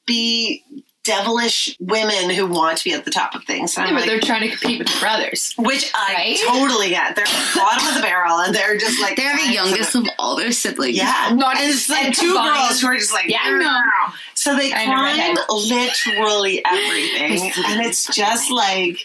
be 0.06 0.64
devilish 1.04 1.76
women 1.80 2.30
who 2.30 2.46
want 2.46 2.78
to 2.78 2.84
be 2.84 2.94
at 2.94 3.04
the 3.06 3.10
top 3.12 3.34
of 3.34 3.44
things. 3.44 3.76
Yeah, 3.76 3.86
but 3.86 3.94
like, 3.96 4.06
they're 4.06 4.20
trying 4.20 4.42
to 4.42 4.50
compete 4.56 4.80
with 4.80 4.88
the 4.88 5.00
brothers. 5.00 5.54
which 5.58 5.92
I 5.96 6.14
Right? 6.14 6.40
totally 6.48 6.90
get. 6.90 7.16
They're 7.16 7.26
at 7.26 7.32
the 7.54 7.60
bottom 7.60 7.88
of 7.88 7.96
the 7.96 8.02
barrel, 8.02 8.38
and 8.40 8.54
they're 8.54 8.78
just 8.78 9.02
like 9.02 9.16
They're 9.16 9.36
the 9.38 9.52
youngest 9.52 9.96
of 9.96 10.06
all 10.20 10.36
their 10.36 10.52
siblings. 10.52 10.98
Yeah, 10.98 11.32
Not 11.34 11.58
and 11.58 11.70
it's 11.70 11.90
like 11.90 12.06
and 12.06 12.14
two 12.16 12.28
combined- 12.34 12.68
girls 12.68 12.82
who 12.82 12.88
are 12.88 12.96
just 12.98 13.14
like 13.14 13.28
Yeah, 13.28 13.40
I 13.44 13.52
know. 13.58 14.14
So 14.36 14.56
they 14.56 14.72
I 14.74 14.86
climb 14.86 15.04
redhead. 15.04 15.38
literally 15.50 16.64
everything, 16.66 17.52
and 17.66 17.82
it's 17.86 18.06
just 18.14 18.52
like 18.52 19.00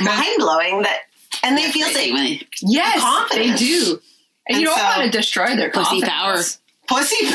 mind 0.00 0.36
blowing 0.38 0.82
that, 0.82 1.00
and 1.44 1.56
they 1.58 1.70
feel 1.70 1.86
safe. 1.88 2.42
Yes, 2.62 3.00
Confidence. 3.00 3.60
they 3.60 3.66
do. 3.66 4.00
And, 4.46 4.56
And 4.56 4.60
you 4.60 4.66
don't 4.66 4.76
so- 4.78 4.84
want 4.84 5.02
to 5.04 5.10
destroy 5.10 5.56
their 5.56 5.70
Pussy 5.70 6.00
confidence. 6.02 6.58
Pussy 6.86 7.24
power. 7.26 7.34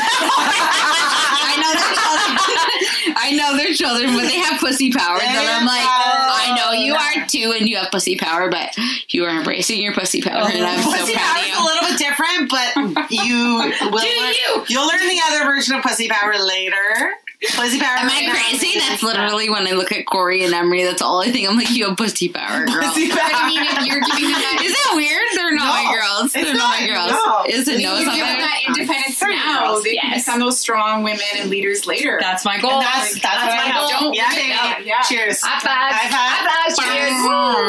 I 1.42 1.56
know 1.58 1.72
they're 1.74 1.94
children. 1.96 3.16
I 3.16 3.32
know 3.36 3.56
they're 3.56 3.74
children, 3.74 4.14
but 4.14 4.28
they 4.28 4.38
have 4.38 4.60
pussy 4.60 4.92
power. 4.92 5.18
They 5.18 5.26
I'm 5.26 5.66
like, 5.66 5.80
have- 5.80 6.30
I 6.30 6.54
know 6.56 6.70
you 6.72 6.94
are 6.94 7.26
too, 7.26 7.52
and 7.58 7.68
you 7.68 7.76
have 7.76 7.90
pussy 7.90 8.16
power, 8.16 8.48
but 8.48 8.76
you 9.08 9.24
are 9.24 9.30
embracing 9.36 9.82
your 9.82 9.92
pussy 9.92 10.22
power, 10.22 10.48
and 10.48 10.64
I'm 10.64 10.80
so 10.82 10.90
Pussy 10.92 11.14
proud 11.14 11.24
power 11.24 11.38
of 11.38 11.44
is 11.44 11.48
you. 11.50 11.58
a 11.58 11.64
little 11.64 11.88
bit 11.88 11.98
different, 11.98 12.50
but 12.50 13.10
you 13.10 13.56
will 13.90 13.98
Do 13.98 14.06
learn, 14.22 14.34
you? 14.34 14.64
You'll 14.68 14.86
learn 14.86 15.08
the 15.08 15.20
other 15.26 15.44
version 15.44 15.74
of 15.76 15.82
pussy 15.82 16.08
power 16.08 16.34
later. 16.38 17.10
Pussy 17.56 17.80
power. 17.80 17.96
Am 17.98 18.06
right 18.06 18.28
I 18.28 18.30
crazy? 18.50 18.66
is- 18.76 18.86
That's 18.88 19.02
literally 19.02 19.48
when 19.48 19.66
I 19.66 19.70
look 19.72 19.92
at 19.92 20.04
Corey 20.04 20.44
and 20.44 20.52
Emery. 20.52 20.82
That's 20.84 21.00
all 21.00 21.22
I 21.22 21.30
think. 21.30 21.48
I'm 21.48 21.56
like, 21.56 21.70
you 21.70 21.88
have 21.88 21.96
pussy 21.96 22.28
power, 22.28 22.66
girl. 22.66 22.82
pussy 22.84 23.08
power. 23.08 23.18
I 23.22 23.48
mean, 23.48 23.62
if 23.64 23.86
you're 23.88 24.00
giving 24.04 24.24
them 24.30 24.40
that, 24.40 24.60
Is 24.64 24.72
that 24.72 24.92
weird? 24.94 25.28
They're 25.34 25.54
not 25.56 25.64
No, 25.64 25.84
my 25.84 25.94
girls. 25.96 26.32
They're 26.34 26.44
not, 26.52 26.56
not. 26.56 26.80
my 26.80 26.86
girls. 26.86 27.10
No. 27.10 27.44
Is 27.48 27.66
it? 27.68 27.80
No, 27.82 27.96
it's 27.96 28.04
give 28.04 28.06
not 28.06 28.16
them 28.28 28.38
that 28.44 28.60
independence 28.68 29.18
They're 29.20 29.30
now, 29.30 29.60
girls, 29.72 29.84
they 29.84 29.96
can 29.96 30.10
yes. 30.12 30.24
become 30.26 30.40
those 30.40 30.58
strong 30.60 31.02
women 31.02 31.24
and 31.38 31.48
leaders 31.48 31.86
later. 31.86 32.18
That's 32.20 32.44
my 32.44 32.60
goal. 32.60 32.72
And 32.72 32.82
that's 32.84 33.12
that's, 33.14 33.22
That's 33.22 33.56
my 33.56 33.72
my 33.72 33.72
goal. 33.72 33.88
goal. 33.88 34.00
Don't 34.00 34.12
baby. 34.12 34.20
forget 34.36 34.60
that. 34.60 34.80
Yeah. 34.84 35.00
Cheers. 35.08 35.40
High 35.42 35.60
five. 35.64 35.92
High 35.96 36.74
five. 36.76 36.76
Cheers. 36.76 37.16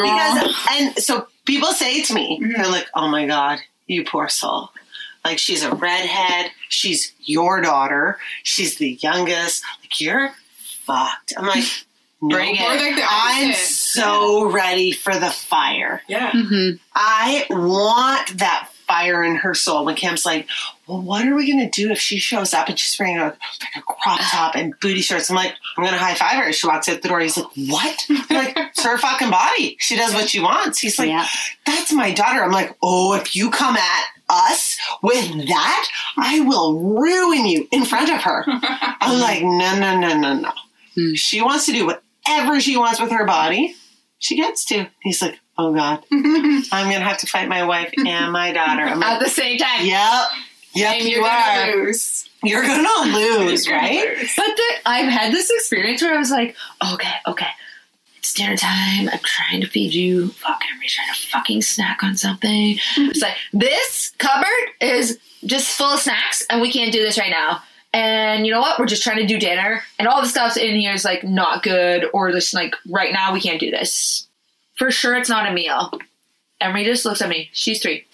Because 0.04 0.96
and 0.96 1.02
so 1.02 1.26
people 1.46 1.68
say 1.72 2.02
to 2.02 2.12
me, 2.14 2.38
Mhm. 2.42 2.56
they're 2.56 2.68
like, 2.70 2.88
"Oh 2.94 3.08
my 3.08 3.26
god, 3.26 3.58
you 3.86 4.04
poor 4.04 4.28
soul. 4.28 4.70
Like 5.24 5.38
she's 5.38 5.62
a 5.62 5.74
redhead. 5.74 6.50
She's 6.68 7.12
your 7.20 7.60
daughter. 7.60 8.18
She's 8.42 8.76
the 8.76 8.98
youngest. 9.00 9.62
Like 9.80 10.00
you're 10.00 10.32
fucked. 10.84 11.32
I'm 11.36 11.46
like, 11.46 11.64
no. 12.20 12.28
Bring 12.36 12.54
it. 12.56 12.60
Like 12.60 13.04
I'm 13.08 13.48
opposite. 13.50 13.66
so 13.74 14.50
ready 14.50 14.92
for 14.92 15.12
the 15.18 15.30
fire. 15.30 16.02
yeah. 16.08 16.30
Mhm. 16.30 16.78
I 16.94 17.46
want 17.50 18.38
that 18.38 18.68
fire 18.86 19.22
in 19.24 19.36
her 19.36 19.54
soul. 19.54 19.84
When 19.84 19.96
Cam's 19.96 20.26
like, 20.26 20.46
well, 20.86 21.00
what 21.00 21.26
are 21.26 21.34
we 21.34 21.50
going 21.50 21.68
to 21.68 21.80
do 21.82 21.90
if 21.90 21.98
she 21.98 22.18
shows 22.18 22.52
up 22.52 22.68
and 22.68 22.78
she's 22.78 22.96
wearing 22.98 23.16
a, 23.18 23.24
like 23.26 23.76
a 23.76 23.80
crop 23.82 24.20
top 24.20 24.54
and 24.54 24.78
booty 24.80 25.00
shorts? 25.00 25.30
I'm 25.30 25.36
like, 25.36 25.54
I'm 25.76 25.82
going 25.84 25.94
to 25.94 25.98
high 25.98 26.14
five 26.14 26.44
her. 26.44 26.52
She 26.52 26.66
walks 26.66 26.88
out 26.88 27.00
the 27.00 27.08
door. 27.08 27.20
He's 27.20 27.36
like, 27.36 27.46
what? 27.68 28.06
I'm 28.10 28.36
like, 28.36 28.56
it's 28.56 28.84
her 28.84 28.98
fucking 28.98 29.30
body. 29.30 29.76
She 29.80 29.96
does 29.96 30.12
what 30.14 30.28
she 30.28 30.40
wants. 30.40 30.78
He's 30.80 30.98
like, 30.98 31.08
Yeah. 31.08 31.26
that's 31.64 31.92
my 31.92 32.12
daughter. 32.12 32.42
I'm 32.42 32.50
like, 32.52 32.76
oh, 32.82 33.14
if 33.14 33.34
you 33.34 33.50
come 33.50 33.76
at 33.76 34.04
us 34.32 34.78
with 35.02 35.46
that, 35.48 35.88
I 36.16 36.40
will 36.40 36.80
ruin 36.98 37.44
you 37.46 37.68
in 37.70 37.84
front 37.84 38.10
of 38.10 38.22
her. 38.22 38.44
I'm 38.48 39.20
like, 39.20 39.42
no, 39.42 39.78
no, 39.78 39.98
no, 40.00 40.16
no, 40.18 40.34
no. 40.40 40.50
Hmm. 40.96 41.14
She 41.14 41.40
wants 41.42 41.66
to 41.66 41.72
do 41.72 41.86
whatever 41.86 42.60
she 42.60 42.76
wants 42.76 43.00
with 43.00 43.10
her 43.12 43.24
body. 43.26 43.74
She 44.18 44.36
gets 44.36 44.64
to. 44.66 44.88
He's 45.02 45.20
like, 45.22 45.38
oh 45.58 45.74
God, 45.74 46.02
I'm 46.12 46.88
going 46.88 46.98
to 47.00 47.04
have 47.04 47.18
to 47.18 47.26
fight 47.26 47.48
my 47.48 47.64
wife 47.64 47.92
and 47.96 48.32
my 48.32 48.52
daughter. 48.52 48.82
I'm 48.82 49.02
At 49.02 49.14
like, 49.18 49.24
the 49.24 49.28
same 49.30 49.58
time. 49.58 49.84
yep, 49.86 50.24
yep, 50.74 50.94
And 50.96 51.04
you 51.08 51.16
you're 51.16 51.24
are. 51.26 51.66
gonna 51.66 51.72
lose. 51.84 52.28
You're 52.44 52.62
going 52.62 52.84
to 52.84 53.02
lose, 53.18 53.66
You're 53.66 53.76
gonna 53.76 53.88
right? 53.88 54.18
lose. 54.18 54.32
But 54.36 54.46
the, 54.56 54.62
I've 54.86 55.08
had 55.08 55.32
this 55.32 55.50
experience 55.50 56.02
where 56.02 56.14
I 56.14 56.18
was 56.18 56.30
like, 56.30 56.56
okay, 56.94 57.12
okay, 57.26 57.46
it's 58.22 58.34
dinner 58.34 58.56
time. 58.56 59.08
I'm 59.08 59.18
trying 59.24 59.62
to 59.62 59.66
feed 59.66 59.92
you. 59.92 60.28
Fuck, 60.28 60.60
I'm 60.72 60.78
trying 60.86 61.12
to 61.12 61.28
fucking 61.28 61.62
snack 61.62 62.04
on 62.04 62.16
something. 62.16 62.76
Mm-hmm. 62.76 63.10
it's 63.10 63.20
like, 63.20 63.36
this 63.52 64.12
cupboard 64.18 64.46
is 64.80 65.18
just 65.44 65.76
full 65.76 65.94
of 65.94 65.98
snacks 65.98 66.46
and 66.48 66.60
we 66.60 66.70
can't 66.70 66.92
do 66.92 67.02
this 67.02 67.18
right 67.18 67.32
now. 67.32 67.64
And 67.92 68.46
you 68.46 68.52
know 68.52 68.60
what? 68.60 68.78
We're 68.78 68.86
just 68.86 69.02
trying 69.02 69.16
to 69.16 69.26
do 69.26 69.40
dinner 69.40 69.82
and 69.98 70.06
all 70.06 70.22
the 70.22 70.28
stuff's 70.28 70.56
in 70.56 70.76
here 70.76 70.92
is 70.92 71.04
like 71.04 71.24
not 71.24 71.64
good 71.64 72.08
or 72.14 72.30
just 72.30 72.54
like 72.54 72.76
right 72.88 73.12
now 73.12 73.32
we 73.32 73.40
can't 73.40 73.58
do 73.58 73.72
this. 73.72 74.28
For 74.76 74.92
sure 74.92 75.16
it's 75.16 75.28
not 75.28 75.50
a 75.50 75.52
meal. 75.52 75.90
Emery 76.60 76.84
just 76.84 77.04
looks 77.04 77.22
at 77.22 77.28
me. 77.28 77.50
She's 77.52 77.82
three. 77.82 78.06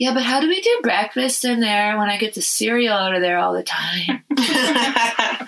Yeah, 0.00 0.14
but 0.14 0.22
how 0.22 0.40
do 0.40 0.48
we 0.48 0.62
do 0.62 0.78
breakfast 0.82 1.44
in 1.44 1.60
there 1.60 1.98
when 1.98 2.08
I 2.08 2.16
get 2.16 2.32
the 2.32 2.40
cereal 2.40 2.94
out 2.94 3.14
of 3.14 3.20
there 3.20 3.36
all 3.36 3.52
the 3.52 3.62
time? 3.62 4.24
I 4.30 5.46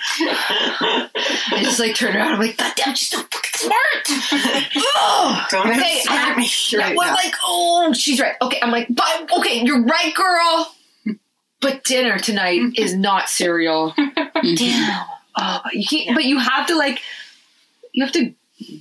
just 1.63 1.81
like 1.81 1.95
turn 1.95 2.15
around. 2.15 2.35
I'm 2.35 2.39
like, 2.39 2.59
God 2.59 2.75
damn, 2.77 2.95
she's 2.95 3.09
so 3.09 3.17
fucking 3.17 3.51
smart. 3.55 3.79
oh, 4.77 5.47
Don't 5.51 5.71
okay, 5.71 6.01
start 6.01 6.37
I, 6.37 6.37
me 6.37 6.51
right 6.77 6.95
well, 6.95 7.09
now. 7.09 7.15
like, 7.15 7.35
oh, 7.43 7.95
she's 7.95 8.21
right. 8.21 8.35
Okay, 8.43 8.59
I'm 8.61 8.71
like, 8.71 8.89
but 8.91 9.33
okay, 9.39 9.65
you're 9.65 9.85
right, 9.85 10.15
girl. 10.15 10.75
But 11.63 11.85
dinner 11.85 12.19
tonight 12.19 12.61
is 12.77 12.95
not 12.95 13.31
cereal. 13.31 13.95
Damn. 13.97 15.07
Oh, 15.35 15.61
but 15.65 15.73
you 15.73 15.87
can't. 15.87 16.15
But 16.15 16.25
you 16.25 16.39
have 16.39 16.67
to 16.67 16.77
like, 16.77 17.01
you 17.93 18.05
have 18.05 18.13
to 18.13 18.35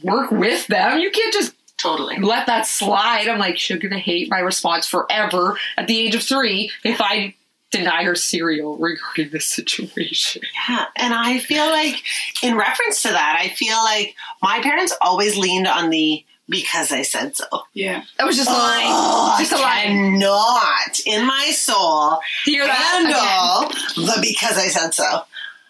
work 0.04 0.32
with 0.32 0.68
them. 0.68 1.00
You 1.00 1.12
can't 1.12 1.34
just 1.34 1.54
Totally. 1.82 2.18
let 2.20 2.48
that 2.48 2.68
slide. 2.68 3.28
I'm 3.28 3.40
like, 3.40 3.58
she's 3.58 3.78
gonna 3.80 3.98
hate 4.00 4.30
my 4.30 4.40
response 4.40 4.88
forever 4.88 5.58
at 5.78 5.88
the 5.88 6.00
age 6.00 6.16
of 6.16 6.24
three 6.24 6.72
if 6.84 7.02
I 7.02 7.36
deny 7.72 8.04
her 8.04 8.16
cereal 8.16 8.78
regarding 8.78 9.30
this 9.32 9.46
situation. 9.46 10.42
Yeah. 10.68 10.86
And 10.98 11.14
I 11.14 11.40
feel 11.40 11.66
like, 11.68 12.04
in 12.44 12.56
reference 12.58 13.02
to 13.04 13.10
that, 13.10 13.38
I 13.40 13.48
feel 13.50 13.78
like 13.78 14.14
my 14.42 14.60
parents 14.62 14.94
always 15.02 15.38
leaned 15.38 15.68
on 15.68 15.90
the 15.90 16.24
because 16.50 16.92
I 16.92 17.04
said 17.04 17.38
so. 17.38 17.46
Yeah. 17.74 18.04
That 18.18 18.28
was 18.28 18.36
just 18.36 18.50
a 18.50 18.54
line. 18.54 18.84
Oh, 18.88 19.36
Just 19.40 19.54
a 19.54 19.56
I 19.56 19.62
line. 19.62 19.88
cannot 20.20 21.00
in 21.06 21.26
my 21.26 21.50
soul 21.52 22.20
Hear 22.44 22.66
that 22.66 22.76
handle 23.96 24.06
the 24.06 24.20
because 24.22 24.58
I 24.58 24.68
said 24.68 24.94
so. 24.94 25.22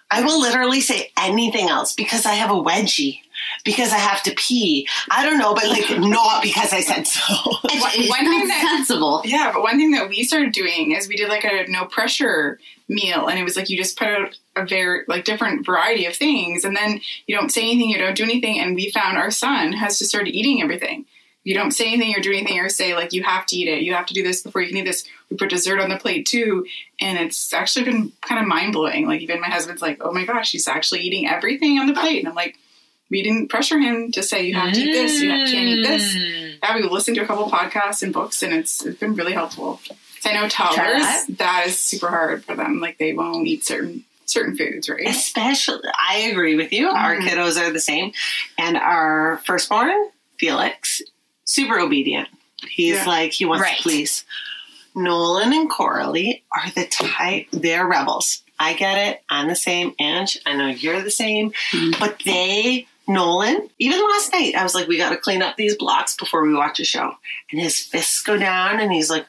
I 0.10 0.24
will 0.24 0.42
literally 0.42 0.82
say 0.82 1.12
anything 1.18 1.70
else 1.70 1.94
because 1.94 2.26
I 2.26 2.34
have 2.34 2.50
a 2.50 2.56
wedgie, 2.56 3.20
because 3.64 3.92
I 3.92 3.98
have 3.98 4.24
to 4.24 4.34
pee. 4.36 4.88
I 5.10 5.26
don't 5.26 5.38
know, 5.38 5.54
but 5.54 5.68
like 5.68 5.90
not 6.00 6.42
because 6.44 6.74
I 6.74 6.82
said 6.82 7.08
so. 7.08 7.22
It's, 7.66 7.98
it's 7.98 8.10
one 8.10 8.20
thing 8.26 8.40
not 8.40 8.48
that- 8.48 8.76
sensible. 8.78 9.22
Yeah, 9.26 9.52
but 9.54 9.62
one 9.62 9.78
thing 9.78 9.92
that 9.92 10.10
we 10.10 10.24
started 10.24 10.52
doing 10.54 10.92
is 10.92 11.08
we 11.08 11.16
did 11.16 11.30
like 11.30 11.44
a 11.46 11.66
no 11.70 11.86
pressure 11.86 12.60
meal, 12.88 13.28
and 13.28 13.40
it 13.40 13.44
was 13.44 13.56
like 13.56 13.70
you 13.70 13.78
just 13.78 13.98
put 13.98 14.08
out 14.08 14.38
a 14.56 14.66
very 14.66 15.04
like 15.08 15.24
different 15.24 15.66
variety 15.66 16.06
of 16.06 16.16
things, 16.16 16.64
and 16.66 16.76
then 16.76 17.02
you 17.28 17.36
don't 17.36 17.52
say 17.52 17.62
anything, 17.62 17.90
you 17.90 17.98
don't 17.98 18.18
do 18.18 18.24
anything, 18.24 18.60
and 18.60 18.76
we 18.76 18.92
found 18.92 19.18
our 19.18 19.32
son 19.32 19.74
has 19.74 19.98
just 20.00 20.10
started 20.10 20.36
eating 20.36 20.62
everything. 20.62 21.06
You 21.44 21.56
don't 21.56 21.72
say 21.72 21.88
anything 21.88 22.16
or 22.16 22.20
do 22.20 22.32
anything 22.32 22.60
or 22.60 22.70
say 22.70 22.94
like 22.94 23.14
you 23.14 23.24
have 23.24 23.48
to 23.48 23.56
eat 23.56 23.68
it, 23.68 23.82
you 23.82 23.94
have 23.96 24.06
to 24.08 24.14
do 24.14 24.22
this 24.22 24.44
before 24.44 24.62
you 24.62 24.68
can 24.68 24.78
eat 24.78 24.86
this. 24.86 25.06
We 25.30 25.38
put 25.38 25.50
dessert 25.50 25.80
on 25.80 25.90
the 25.90 25.98
plate 25.98 26.28
too, 26.28 26.66
and 27.00 27.18
it's 27.18 27.52
actually 27.54 27.86
been 27.86 28.12
kind 28.22 28.40
of 28.40 28.48
mind 28.48 28.74
blowing. 28.74 29.08
Like 29.08 29.22
even 29.22 29.42
my 29.42 29.48
husband's 29.48 29.82
like, 29.82 30.00
"Oh 30.02 30.12
my 30.12 30.26
gosh, 30.26 30.52
he's 30.52 30.68
actually 30.68 31.02
eating 31.02 31.28
everything 31.28 31.80
on 31.80 31.88
the 31.88 31.94
plate," 31.94 32.20
and 32.20 32.28
I'm 32.28 32.36
like. 32.36 32.58
We 33.12 33.22
didn't 33.24 33.50
pressure 33.50 33.78
him 33.78 34.12
to 34.14 34.24
say 34.24 34.46
you 34.46 34.56
have 34.56 34.74
to 34.74 34.80
eat 34.80 34.94
this, 34.94 35.22
you 35.22 35.30
have- 35.30 35.50
can't 35.52 35.68
eat 35.68 35.84
this 35.86 36.16
Mm. 36.16 36.58
yeah, 36.64 36.76
we've 36.76 36.92
listened 36.92 37.16
to 37.18 37.24
a 37.24 37.28
couple 37.28 37.50
podcasts 37.52 38.02
and 38.04 38.14
books, 38.14 38.42
and 38.42 38.54
it's 38.54 38.84
it's 38.86 39.00
been 39.00 39.16
really 39.16 39.34
helpful. 39.34 39.80
So 40.22 40.30
I 40.30 40.34
know 40.34 40.48
toddlers 40.48 41.02
that. 41.04 41.26
that 41.38 41.64
is 41.68 41.78
super 41.78 42.08
hard 42.08 42.46
for 42.46 42.56
them. 42.56 42.80
Like 42.80 42.98
they 42.98 43.14
won't 43.14 43.46
eat 43.48 43.66
certain 43.66 44.06
certain 44.26 44.56
foods, 44.56 44.88
right? 44.88 45.06
Especially, 45.08 45.82
I 46.10 46.20
agree 46.32 46.56
with 46.56 46.72
you. 46.72 46.88
Our 46.90 47.18
Mhm. 47.18 47.28
kiddos 47.28 47.60
are 47.62 47.70
the 47.72 47.82
same, 47.82 48.14
and 48.58 48.78
our 48.78 49.42
firstborn 49.46 50.10
Felix, 50.38 51.02
super 51.44 51.78
obedient. 51.80 52.30
He's 52.70 52.96
Yeah. 52.96 53.06
like 53.06 53.32
he 53.34 53.44
wants 53.46 53.64
Right. 53.64 53.76
to 53.78 53.84
please. 53.84 54.24
Nolan 54.96 55.52
and 55.54 55.70
Coralie 55.70 56.44
are 56.52 56.70
the 56.72 56.86
type. 56.86 57.48
They're 57.52 57.86
rebels. 57.88 58.42
I 58.60 58.74
get 58.74 58.98
it. 58.98 59.22
I'm 59.30 59.48
the 59.48 59.56
same. 59.56 59.96
Ange, 60.00 60.38
I 60.46 60.54
know 60.56 60.68
you're 60.68 61.02
the 61.02 61.10
same. 61.12 61.52
Mhm. 61.72 62.00
But 62.00 62.22
they, 62.26 62.88
Nolan, 63.08 63.70
even 63.80 64.00
last 64.00 64.32
night, 64.32 64.56
I 64.56 64.64
was 64.64 64.76
like, 64.76 64.88
we 64.88 64.98
got 64.98 65.10
to 65.10 65.18
clean 65.18 65.42
up 65.42 65.56
these 65.56 65.76
blocks 65.76 66.16
before 66.16 66.44
we 66.44 66.54
watch 66.54 66.80
a 66.80 66.86
show. 66.86 67.14
And 67.52 67.60
his 67.60 67.80
fists 67.80 68.22
go 68.22 68.38
down, 68.38 68.80
and 68.80 68.92
he's 68.92 69.10
like, 69.10 69.26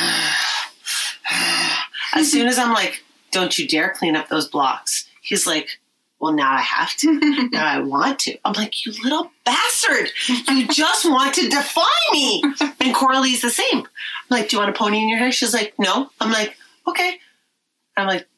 as 2.14 2.30
soon 2.30 2.46
as 2.46 2.58
I'm 2.58 2.72
like, 2.72 3.02
don't 3.30 3.56
you 3.58 3.68
dare 3.68 3.90
clean 3.90 4.16
up 4.16 4.28
those 4.28 4.48
blocks, 4.48 5.08
he's 5.22 5.46
like, 5.46 5.78
well, 6.20 6.32
now 6.32 6.52
I 6.52 6.60
have 6.60 6.94
to. 6.96 7.48
now 7.52 7.66
I 7.66 7.80
want 7.80 8.18
to. 8.20 8.36
I'm 8.44 8.52
like, 8.52 8.84
you 8.84 8.92
little 9.02 9.30
bastard. 9.44 10.10
You 10.48 10.68
just 10.68 11.06
want 11.06 11.34
to 11.34 11.48
defy 11.48 11.82
me. 12.12 12.44
And 12.78 12.94
Coralie's 12.94 13.40
the 13.40 13.50
same. 13.50 13.78
I'm 13.78 13.86
like, 14.28 14.48
do 14.48 14.56
you 14.56 14.60
want 14.60 14.74
a 14.74 14.78
pony 14.78 14.98
in 14.98 15.08
your 15.08 15.18
hair? 15.18 15.32
She's 15.32 15.54
like, 15.54 15.74
no. 15.78 16.10
I'm 16.20 16.30
like, 16.30 16.56
okay. 16.86 17.18
I'm 17.96 18.06
like, 18.06 18.28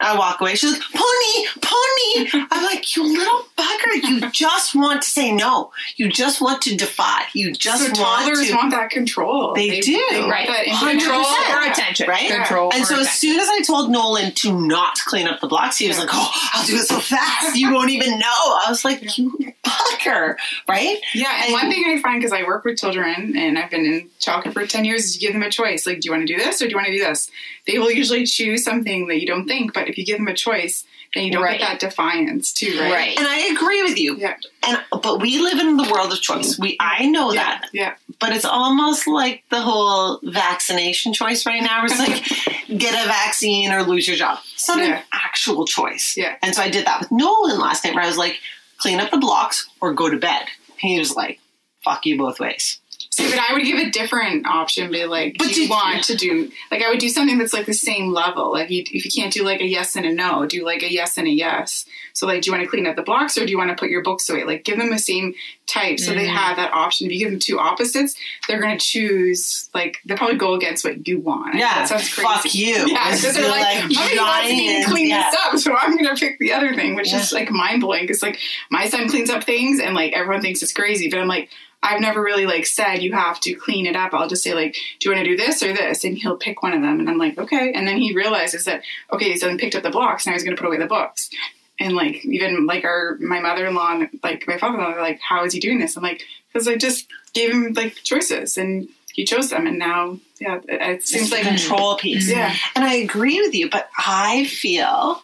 I 0.00 0.16
walk 0.18 0.40
away. 0.40 0.54
She's 0.56 0.72
like, 0.72 0.82
pony, 0.94 1.46
pony. 1.60 2.46
I'm 2.50 2.64
like, 2.64 2.94
you 2.96 3.04
little 3.04 3.46
bugger. 3.56 4.02
You 4.08 4.30
just 4.30 4.74
want 4.74 5.02
to 5.02 5.08
say 5.08 5.32
no. 5.32 5.72
You 5.96 6.08
just 6.08 6.40
want 6.40 6.62
to 6.62 6.76
defy. 6.76 7.22
You 7.34 7.52
just 7.52 7.80
so 7.82 8.00
want 8.02 8.24
toddlers 8.26 8.48
to. 8.48 8.54
want 8.54 8.70
that 8.72 8.90
control. 8.90 9.54
They 9.54 9.80
do. 9.80 9.92
want 10.12 10.30
Right. 10.30 10.66
Control 10.78 11.24
or 11.24 11.62
attention. 11.70 12.08
Right? 12.08 12.28
Control 12.30 12.72
And 12.74 12.84
so 12.84 12.94
as 12.94 13.00
attention. 13.02 13.06
soon 13.30 13.40
as 13.40 13.48
I 13.48 13.62
told 13.62 13.90
Nolan 13.90 14.32
to 14.32 14.60
not 14.60 14.98
clean 15.06 15.26
up 15.28 15.40
the 15.40 15.46
blocks, 15.46 15.78
he 15.78 15.88
was 15.88 15.98
like, 15.98 16.08
"Oh, 16.12 16.30
I'll 16.52 16.66
do 16.66 16.76
it 16.76 16.86
so 16.86 16.98
fast, 17.00 17.56
you 17.56 17.72
won't 17.72 17.90
even 17.90 18.18
know." 18.18 18.26
I 18.26 18.66
was 18.68 18.84
like, 18.84 19.16
"You 19.18 19.38
fucker!" 19.64 20.36
Right? 20.68 20.98
Yeah, 21.14 21.32
and 21.36 21.44
And- 21.46 21.52
one 21.52 21.70
thing 21.70 21.84
I 21.86 22.00
find 22.00 22.20
because 22.20 22.32
I 22.32 22.42
work 22.44 22.64
with 22.64 22.78
children 22.78 23.36
and 23.36 23.58
I've 23.58 23.70
been 23.70 23.84
in 23.86 24.10
childcare 24.20 24.52
for 24.52 24.66
ten 24.66 24.84
years, 24.84 25.04
is 25.04 25.14
you 25.14 25.20
give 25.20 25.32
them 25.32 25.42
a 25.42 25.50
choice. 25.50 25.86
Like, 25.86 26.00
do 26.00 26.06
you 26.06 26.12
want 26.12 26.26
to 26.26 26.32
do 26.32 26.38
this 26.38 26.60
or 26.60 26.66
do 26.66 26.70
you 26.70 26.76
want 26.76 26.86
to 26.88 26.92
do 26.92 27.02
this? 27.04 27.30
They 27.66 27.78
will 27.78 27.90
usually 27.90 28.26
choose 28.26 28.62
something 28.64 29.06
that 29.08 29.20
you 29.20 29.26
don't 29.26 29.46
think, 29.46 29.72
but 29.72 29.85
if 29.88 29.96
you 29.98 30.04
give 30.04 30.18
them 30.18 30.28
a 30.28 30.34
choice, 30.34 30.84
then 31.14 31.24
you 31.24 31.30
don't 31.32 31.42
Right. 31.42 31.58
get 31.58 31.68
that 31.68 31.80
defiance 31.80 32.52
too, 32.52 32.78
right? 32.80 32.92
Right. 32.92 33.18
And 33.18 33.26
I 33.26 33.38
agree 33.54 33.82
with 33.82 33.98
you. 33.98 34.16
Yeah. 34.16 34.34
And 34.62 34.78
but 35.02 35.20
we 35.20 35.38
live 35.38 35.58
in 35.58 35.76
the 35.76 35.88
world 35.90 36.12
of 36.12 36.20
choice. 36.20 36.58
We 36.58 36.76
I 36.80 37.06
know 37.06 37.32
Yeah. 37.32 37.42
that, 37.44 37.70
Yeah. 37.72 37.94
but 38.18 38.32
it's 38.32 38.44
almost 38.44 39.06
like 39.06 39.44
the 39.50 39.60
whole 39.60 40.20
vaccination 40.22 41.12
choice 41.12 41.46
right 41.46 41.62
now. 41.62 41.84
It's 41.84 41.98
like 41.98 42.24
get 42.78 42.94
a 42.94 43.06
vaccine 43.08 43.72
or 43.72 43.82
lose 43.82 44.06
your 44.08 44.16
job. 44.16 44.40
It's 44.54 44.68
not 44.68 44.78
Yeah. 44.78 44.96
an 44.98 45.02
actual 45.12 45.66
choice. 45.66 46.14
Yeah. 46.16 46.36
And 46.42 46.54
so 46.54 46.62
I 46.62 46.68
did 46.68 46.86
that 46.86 47.00
with 47.00 47.10
Nolan 47.12 47.58
last 47.60 47.84
night, 47.84 47.94
where 47.94 48.04
I 48.04 48.08
was 48.08 48.18
like, 48.18 48.38
clean 48.78 49.00
up 49.00 49.10
the 49.10 49.16
blocks 49.18 49.68
or 49.80 49.92
go 49.94 50.10
to 50.10 50.16
bed. 50.18 50.42
And 50.82 50.90
he 50.90 50.98
was 50.98 51.14
like, 51.16 51.40
"Fuck 51.82 52.04
you 52.04 52.18
both 52.18 52.38
ways." 52.40 52.78
See, 53.16 53.30
but 53.30 53.38
I 53.38 53.54
would 53.54 53.62
give 53.62 53.78
a 53.78 53.88
different 53.90 54.46
option. 54.46 54.90
Be 54.90 55.06
like, 55.06 55.38
But 55.38 55.48
do 55.48 55.62
you 55.62 55.70
want 55.70 56.04
to 56.04 56.16
do 56.16 56.50
like 56.70 56.82
I 56.82 56.90
would 56.90 56.98
do 56.98 57.08
something 57.08 57.38
that's 57.38 57.54
like 57.54 57.64
the 57.64 57.72
same 57.72 58.12
level. 58.12 58.52
Like, 58.52 58.68
you, 58.70 58.82
if 58.82 59.06
you 59.06 59.10
can't 59.10 59.32
do 59.32 59.42
like 59.42 59.62
a 59.62 59.64
yes 59.64 59.96
and 59.96 60.04
a 60.04 60.12
no, 60.12 60.44
do 60.44 60.66
like 60.66 60.82
a 60.82 60.92
yes 60.92 61.16
and 61.16 61.26
a 61.26 61.30
yes. 61.30 61.86
So, 62.12 62.26
like, 62.26 62.42
do 62.42 62.48
you 62.48 62.52
want 62.52 62.62
to 62.64 62.68
clean 62.68 62.86
up 62.86 62.94
the 62.94 63.02
blocks 63.02 63.38
or 63.38 63.46
do 63.46 63.50
you 63.50 63.56
want 63.58 63.70
to 63.70 63.76
put 63.76 63.88
your 63.88 64.02
books 64.02 64.28
away? 64.28 64.44
Like, 64.44 64.64
give 64.64 64.76
them 64.78 64.90
the 64.90 64.98
same 64.98 65.34
type 65.66 65.98
so 65.98 66.12
they 66.12 66.26
Mm. 66.26 66.34
have 66.34 66.56
that 66.56 66.72
option. 66.72 67.06
If 67.06 67.12
you 67.14 67.18
give 67.20 67.30
them 67.30 67.40
two 67.40 67.58
opposites, 67.58 68.16
they're 68.48 68.60
going 68.60 68.76
to 68.78 68.84
choose 68.84 69.70
like 69.74 69.98
they'll 70.04 70.16
probably 70.18 70.36
go 70.36 70.52
against 70.54 70.84
what 70.84 71.08
you 71.08 71.18
want. 71.18 71.54
Yeah, 71.54 71.74
that 71.74 71.88
sounds 71.88 72.12
crazy. 72.12 72.26
fuck 72.28 72.54
you. 72.54 72.74
Yeah, 72.86 73.10
because 73.16 73.34
they're 73.34 73.48
like, 73.48 73.82
like 73.82 73.94
mommy 73.94 74.18
wants 74.18 74.48
me 74.50 74.82
to 74.82 74.88
clean 74.90 75.08
yeah. 75.08 75.30
this 75.30 75.40
up, 75.46 75.58
so 75.58 75.74
I'm 75.74 75.96
going 75.96 76.14
to 76.14 76.20
pick 76.20 76.38
the 76.38 76.52
other 76.52 76.74
thing, 76.74 76.94
which 76.94 77.10
Yeah. 77.12 77.20
is 77.20 77.32
like 77.32 77.50
mind 77.50 77.80
blowing. 77.80 78.08
It's 78.08 78.22
like 78.22 78.38
my 78.70 78.88
son 78.88 79.08
cleans 79.08 79.30
up 79.30 79.44
things 79.44 79.80
and 79.80 79.94
like 79.94 80.12
everyone 80.12 80.42
thinks 80.42 80.62
it's 80.62 80.72
crazy, 80.74 81.08
but 81.08 81.18
I'm 81.18 81.28
like. 81.28 81.48
I've 81.86 82.00
never 82.00 82.20
really 82.20 82.46
like 82.46 82.66
said 82.66 82.96
you 83.02 83.12
have 83.12 83.40
to 83.40 83.54
clean 83.54 83.86
it 83.86 83.96
up. 83.96 84.12
I'll 84.12 84.28
just 84.28 84.42
say 84.42 84.54
like, 84.54 84.74
do 84.98 85.08
you 85.08 85.14
want 85.14 85.24
to 85.24 85.30
do 85.30 85.36
this 85.36 85.62
or 85.62 85.72
this? 85.72 86.04
And 86.04 86.18
he'll 86.18 86.36
pick 86.36 86.62
one 86.62 86.72
of 86.72 86.82
them, 86.82 87.00
and 87.00 87.08
I'm 87.08 87.18
like, 87.18 87.38
okay. 87.38 87.72
And 87.72 87.86
then 87.86 87.98
he 87.98 88.14
realizes 88.14 88.64
that 88.64 88.82
okay, 89.12 89.36
so 89.36 89.46
then 89.46 89.58
picked 89.58 89.74
up 89.74 89.82
the 89.82 89.90
blocks, 89.90 90.26
and 90.26 90.32
I 90.32 90.36
was 90.36 90.42
going 90.42 90.56
to 90.56 90.60
put 90.60 90.68
away 90.68 90.78
the 90.78 90.86
books. 90.86 91.30
And 91.78 91.94
like 91.94 92.24
even 92.24 92.66
like 92.66 92.84
our 92.84 93.16
my 93.20 93.40
mother 93.40 93.66
in 93.66 93.74
law 93.74 93.92
and 93.92 94.08
like 94.22 94.48
my 94.48 94.58
father 94.58 94.78
in 94.78 94.84
law 94.84 94.92
are 94.92 95.00
like, 95.00 95.20
how 95.20 95.44
is 95.44 95.52
he 95.52 95.60
doing 95.60 95.78
this? 95.78 95.96
I'm 95.96 96.02
like, 96.02 96.22
because 96.52 96.66
I 96.66 96.76
just 96.76 97.06
gave 97.34 97.52
him 97.52 97.74
like 97.74 97.94
choices 97.96 98.56
and 98.56 98.88
he 99.12 99.24
chose 99.24 99.50
them, 99.50 99.66
and 99.66 99.78
now 99.78 100.18
yeah, 100.40 100.56
it, 100.68 100.82
it 100.82 101.02
seems 101.06 101.30
like 101.30 101.44
control 101.44 101.94
mm-hmm. 101.94 102.00
piece. 102.00 102.30
yeah, 102.30 102.54
And 102.74 102.84
I 102.84 102.94
agree 102.94 103.40
with 103.40 103.54
you, 103.54 103.70
but 103.70 103.88
I 103.96 104.44
feel, 104.44 105.22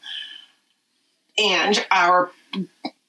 and 1.39 1.85
our 1.91 2.31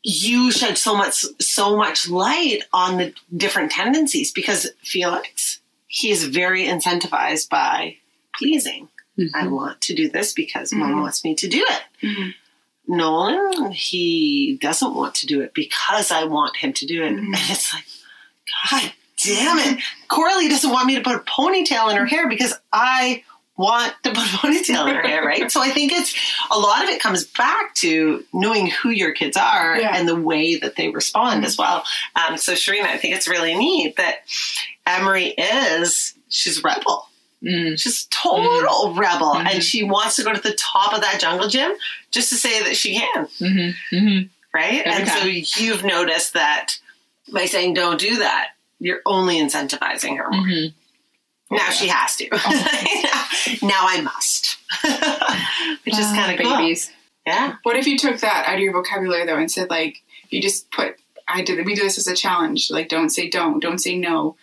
you 0.03 0.51
shed 0.51 0.77
so 0.77 0.95
much 0.95 1.25
so 1.39 1.77
much 1.77 2.09
light 2.09 2.63
on 2.73 2.97
the 2.97 3.13
different 3.35 3.71
tendencies 3.71 4.31
because 4.31 4.69
Felix 4.81 5.59
he 5.87 6.09
is 6.11 6.25
very 6.25 6.65
incentivized 6.65 7.49
by 7.49 7.97
pleasing. 8.35 8.89
I 9.35 9.45
want 9.47 9.79
to 9.81 9.93
do 9.93 10.09
this 10.09 10.33
because 10.33 10.73
mom 10.73 10.93
Mhm. 10.95 11.01
wants 11.01 11.23
me 11.23 11.35
to 11.35 11.47
do 11.47 11.63
it. 11.69 11.81
Mhm. 12.01 12.33
Nolan, 12.87 13.71
he 13.71 14.57
doesn't 14.59 14.95
want 14.95 15.15
to 15.15 15.27
do 15.27 15.41
it 15.41 15.53
because 15.53 16.11
I 16.11 16.23
want 16.25 16.57
him 16.57 16.73
to 16.73 16.85
do 16.85 17.03
it. 17.03 17.13
Mhm. 17.13 17.19
And 17.27 17.35
it's 17.35 17.71
like, 17.73 17.85
God 18.71 18.91
damn 19.23 19.59
it. 19.59 19.83
Coralie 20.09 20.49
doesn't 20.49 20.69
want 20.71 20.87
me 20.87 20.95
to 20.95 21.01
put 21.01 21.15
a 21.15 21.19
ponytail 21.19 21.91
in 21.91 21.97
her 21.97 22.05
hair 22.07 22.27
because 22.27 22.53
I 22.73 23.23
want 23.55 23.93
to 24.03 24.09
put 24.09 24.17
a 24.17 24.37
ponytail 24.37 24.89
in 24.89 24.95
her 24.95 25.01
hair, 25.01 25.23
right? 25.23 25.51
So 25.51 25.61
I 25.61 25.69
think 25.69 25.91
it's 25.91 26.15
a 26.51 26.57
lot 26.57 26.83
of 26.83 26.89
it 26.89 26.99
comes 26.99 27.23
back 27.25 27.75
to 27.75 28.23
knowing 28.33 28.67
who 28.67 28.89
your 28.89 29.11
kids 29.11 29.37
are 29.37 29.77
Yeah. 29.79 29.95
and 29.95 30.07
the 30.07 30.15
way 30.15 30.55
that 30.55 30.75
they 30.75 30.89
respond 30.89 31.45
as 31.45 31.57
well. 31.57 31.83
Um, 32.15 32.37
so 32.37 32.53
Sharina, 32.53 32.85
I 32.85 32.97
think 32.97 33.15
it's 33.15 33.27
really 33.27 33.53
neat 33.55 33.95
that 33.97 34.23
Emery 34.87 35.27
is 35.37 36.13
she's 36.29 36.63
rebel. 36.63 37.07
Mm. 37.43 37.77
She's 37.79 38.05
total 38.05 38.93
rebel, 38.95 39.35
Mhm. 39.35 39.53
and 39.53 39.63
she 39.63 39.83
wants 39.83 40.15
to 40.15 40.23
go 40.23 40.33
to 40.33 40.39
the 40.41 40.53
top 40.53 40.93
of 40.93 41.01
that 41.01 41.19
jungle 41.19 41.47
gym 41.49 41.73
just 42.09 42.29
to 42.29 42.35
say 42.35 42.63
that 42.63 42.75
she 42.77 42.95
can, 42.97 43.25
Mm-hmm. 43.39 43.95
Mm-hmm. 43.95 44.27
right? 44.53 44.81
Every 44.85 45.37
and 45.37 45.45
so 45.47 45.61
you've 45.61 45.83
noticed 45.83 46.33
that 46.33 46.79
by 47.33 47.45
saying 47.45 47.73
don't 47.75 47.99
do 47.99 48.17
that, 48.19 48.51
you're 48.79 49.01
only 49.05 49.39
incentivizing 49.39 50.17
her 50.17 50.29
more. 50.31 50.41
Mm-hmm. 50.41 51.55
Now 51.55 51.69
she 51.69 51.87
has 51.89 52.15
to. 52.15 52.29
now 53.61 53.85
I 53.87 54.01
must, 54.01 54.57
which 55.85 55.97
is 55.97 56.05
kind 56.07 56.31
of 56.31 56.39
cool. 56.39 56.53
Ah, 56.53 56.57
babies. 56.57 56.91
Yeah, 57.25 57.55
What 57.63 57.77
if 57.77 57.87
you 57.87 57.97
took 57.97 58.19
that 58.19 58.47
out 58.47 58.55
of 58.55 58.59
your 58.59 58.73
vocabulary 58.73 59.25
though 59.25 59.37
and 59.37 59.49
said 59.49 59.69
like 59.69 60.03
you 60.29 60.41
just 60.41 60.69
put 60.71 60.97
I 61.27 61.41
did 61.41 61.65
we 61.65 61.73
do 61.73 61.83
this 61.83 61.97
as 61.97 62.07
a 62.07 62.15
challenge 62.15 62.69
like 62.69 62.89
don't 62.89 63.09
say 63.09 63.29
don't 63.29 63.61
don't 63.61 63.77
say 63.79 63.97
no 63.97 64.35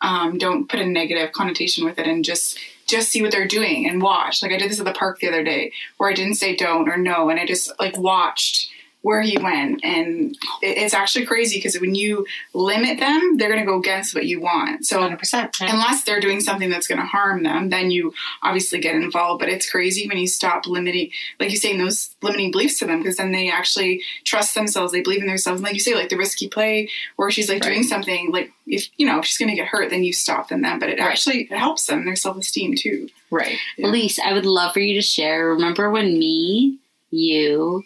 um, 0.00 0.38
don't 0.38 0.68
put 0.68 0.78
a 0.78 0.86
negative 0.86 1.32
connotation 1.32 1.84
with 1.84 1.98
it 1.98 2.06
and 2.06 2.24
just 2.24 2.58
just 2.86 3.08
see 3.10 3.22
what 3.22 3.32
they're 3.32 3.48
doing 3.48 3.88
and 3.88 4.00
watch 4.00 4.40
like 4.40 4.52
I 4.52 4.56
did 4.56 4.70
this 4.70 4.78
at 4.78 4.84
the 4.84 4.92
park 4.92 5.18
the 5.18 5.28
other 5.28 5.42
day 5.42 5.72
where 5.96 6.08
I 6.08 6.14
didn't 6.14 6.36
say 6.36 6.54
don't 6.54 6.88
or 6.88 6.96
no 6.96 7.28
and 7.28 7.40
I 7.40 7.44
just 7.44 7.72
like 7.80 7.98
watched 7.98 8.70
where 9.02 9.22
he 9.22 9.38
went 9.38 9.80
and 9.84 10.36
it's 10.60 10.92
actually 10.92 11.24
crazy 11.24 11.56
because 11.58 11.78
when 11.80 11.94
you 11.94 12.26
limit 12.52 12.98
them 12.98 13.36
they're 13.36 13.48
going 13.48 13.60
to 13.60 13.66
go 13.66 13.78
against 13.78 14.14
what 14.14 14.26
you 14.26 14.40
want 14.40 14.84
so 14.84 15.00
100%. 15.00 15.50
unless 15.60 16.02
they're 16.04 16.20
doing 16.20 16.40
something 16.40 16.68
that's 16.68 16.86
going 16.88 17.00
to 17.00 17.06
harm 17.06 17.42
them, 17.42 17.68
then 17.68 17.90
you 17.90 18.12
obviously 18.42 18.78
get 18.80 18.94
involved. 18.96 19.38
But 19.40 19.48
it's 19.48 19.70
crazy 19.70 20.08
when 20.08 20.18
you 20.18 20.26
stop 20.26 20.66
limiting, 20.66 21.10
like 21.38 21.50
you 21.50 21.56
saying 21.56 21.78
those 21.78 22.14
limiting 22.22 22.50
beliefs 22.50 22.78
to 22.80 22.86
them, 22.86 22.98
because 22.98 23.16
then 23.16 23.32
they 23.32 23.50
actually 23.50 24.02
trust 24.24 24.54
themselves. 24.54 24.92
They 24.92 25.00
believe 25.02 25.20
in 25.20 25.28
themselves. 25.28 25.60
And 25.60 25.64
like 25.64 25.74
you 25.74 25.80
say, 25.80 25.94
like 25.94 26.08
the 26.08 26.16
risky 26.16 26.48
play, 26.48 26.88
where 27.16 27.30
she's 27.30 27.48
like 27.48 27.62
doing 27.62 27.82
something 27.84 28.30
like 28.32 28.52
if 28.66 28.88
you 28.96 29.06
know 29.06 29.18
if 29.20 29.24
she's 29.26 29.38
going 29.38 29.50
to 29.50 29.56
get 29.56 29.68
hurt, 29.68 29.90
then 29.90 30.04
you 30.04 30.12
stop 30.12 30.48
them. 30.48 30.62
Then, 30.62 30.78
but 30.78 30.88
it 30.88 30.98
Right. 30.98 31.08
actually 31.10 31.42
it 31.50 31.56
helps 31.56 31.86
them 31.86 32.04
their 32.04 32.16
self 32.16 32.36
esteem 32.36 32.74
too. 32.76 33.08
Right. 33.30 33.56
Yeah. 33.76 33.86
Elise, 33.88 34.18
I 34.18 34.32
would 34.32 34.46
love 34.46 34.72
for 34.72 34.80
you 34.80 34.94
to 34.94 35.02
share. 35.02 35.48
Remember 35.50 35.90
when 35.90 36.18
me, 36.18 36.78
you, 37.10 37.84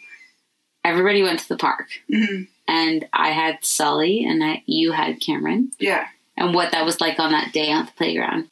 everybody 0.85 1.23
went 1.23 1.41
to 1.41 1.49
the 1.49 1.57
park 1.57 1.89
hmm 2.09 2.43
and 2.69 3.07
I 3.13 3.31
had 3.33 3.59
Sully 3.65 4.25
and 4.25 4.43
I, 4.43 4.63
you 4.67 4.93
had 4.93 5.21
Cameron 5.21 5.73
Yeah, 5.79 6.07
and 6.37 6.55
what 6.55 6.71
that 6.73 6.85
was 6.85 7.01
like 7.01 7.19
on 7.19 7.33
that 7.33 7.53
day 7.53 7.73
on 7.73 7.87
the 7.87 7.93
playground. 7.93 8.49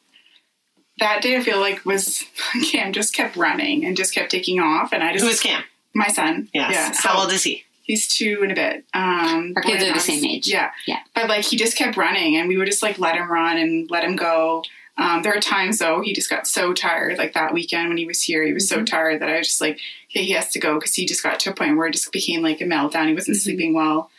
that 0.98 1.22
day 1.22 1.36
I 1.36 1.40
feel 1.42 1.60
like 1.60 1.84
was 1.86 2.24
Cam 2.70 2.92
just 2.92 3.14
kept 3.14 3.36
running 3.36 3.84
and 3.86 3.96
just 3.96 4.14
kept 4.14 4.30
taking 4.30 4.60
off, 4.60 4.92
and 4.92 5.02
I 5.02 5.12
just 5.12 5.24
Who 5.24 5.30
is 5.30 5.40
Cam? 5.40 5.62
my 5.94 6.08
son. 6.08 6.48
Yes. 6.52 6.72
Yeah. 6.72 6.92
How 6.98 7.14
so- 7.14 7.20
old 7.22 7.32
is 7.32 7.42
he? 7.44 7.64
He's 7.82 8.06
two 8.06 8.38
and 8.42 8.52
a 8.52 8.54
bit. 8.54 8.84
Um, 8.94 9.52
Our 9.56 9.62
kids 9.62 9.82
are 9.82 9.92
the 9.92 9.98
same 9.98 10.24
age. 10.24 10.46
Yeah, 10.46 10.70
Yeah. 10.86 11.00
But 11.12 11.28
like 11.28 11.44
he 11.44 11.56
just 11.56 11.76
kept 11.76 11.96
running, 11.96 12.36
and 12.36 12.46
we 12.48 12.56
would 12.56 12.66
just 12.66 12.82
like 12.84 13.00
let 13.00 13.16
him 13.16 13.28
run 13.30 13.56
and 13.58 13.90
let 13.90 14.04
him 14.04 14.14
go. 14.14 14.62
Um, 15.00 15.22
there 15.22 15.34
are 15.34 15.40
times 15.40 15.78
though 15.78 16.02
he 16.02 16.12
just 16.12 16.28
got 16.28 16.46
so 16.46 16.74
tired. 16.74 17.16
Like 17.18 17.32
that 17.32 17.54
weekend 17.54 17.88
when 17.88 17.96
he 17.96 18.04
was 18.06 18.20
here, 18.22 18.44
he 18.44 18.52
was 18.52 18.68
so 18.68 18.84
tired 18.84 19.20
that 19.22 19.28
I 19.30 19.38
was 19.38 19.48
just 19.48 19.60
like, 19.60 19.80
okay, 20.10 20.24
he 20.24 20.32
has 20.32 20.50
to 20.52 20.60
go 20.60 20.74
because 20.74 20.94
he 20.94 21.06
just 21.06 21.22
got 21.22 21.40
to 21.40 21.50
a 21.50 21.54
point 21.54 21.76
where 21.76 21.86
it 21.86 21.92
just 21.92 22.12
became 22.12 22.42
like 22.42 22.60
a 22.60 22.64
meltdown. 22.64 23.08
He 23.08 23.14
wasn't 23.14 23.38
Mhm. 23.38 23.40
sleeping 23.40 23.72
well. 23.72 24.10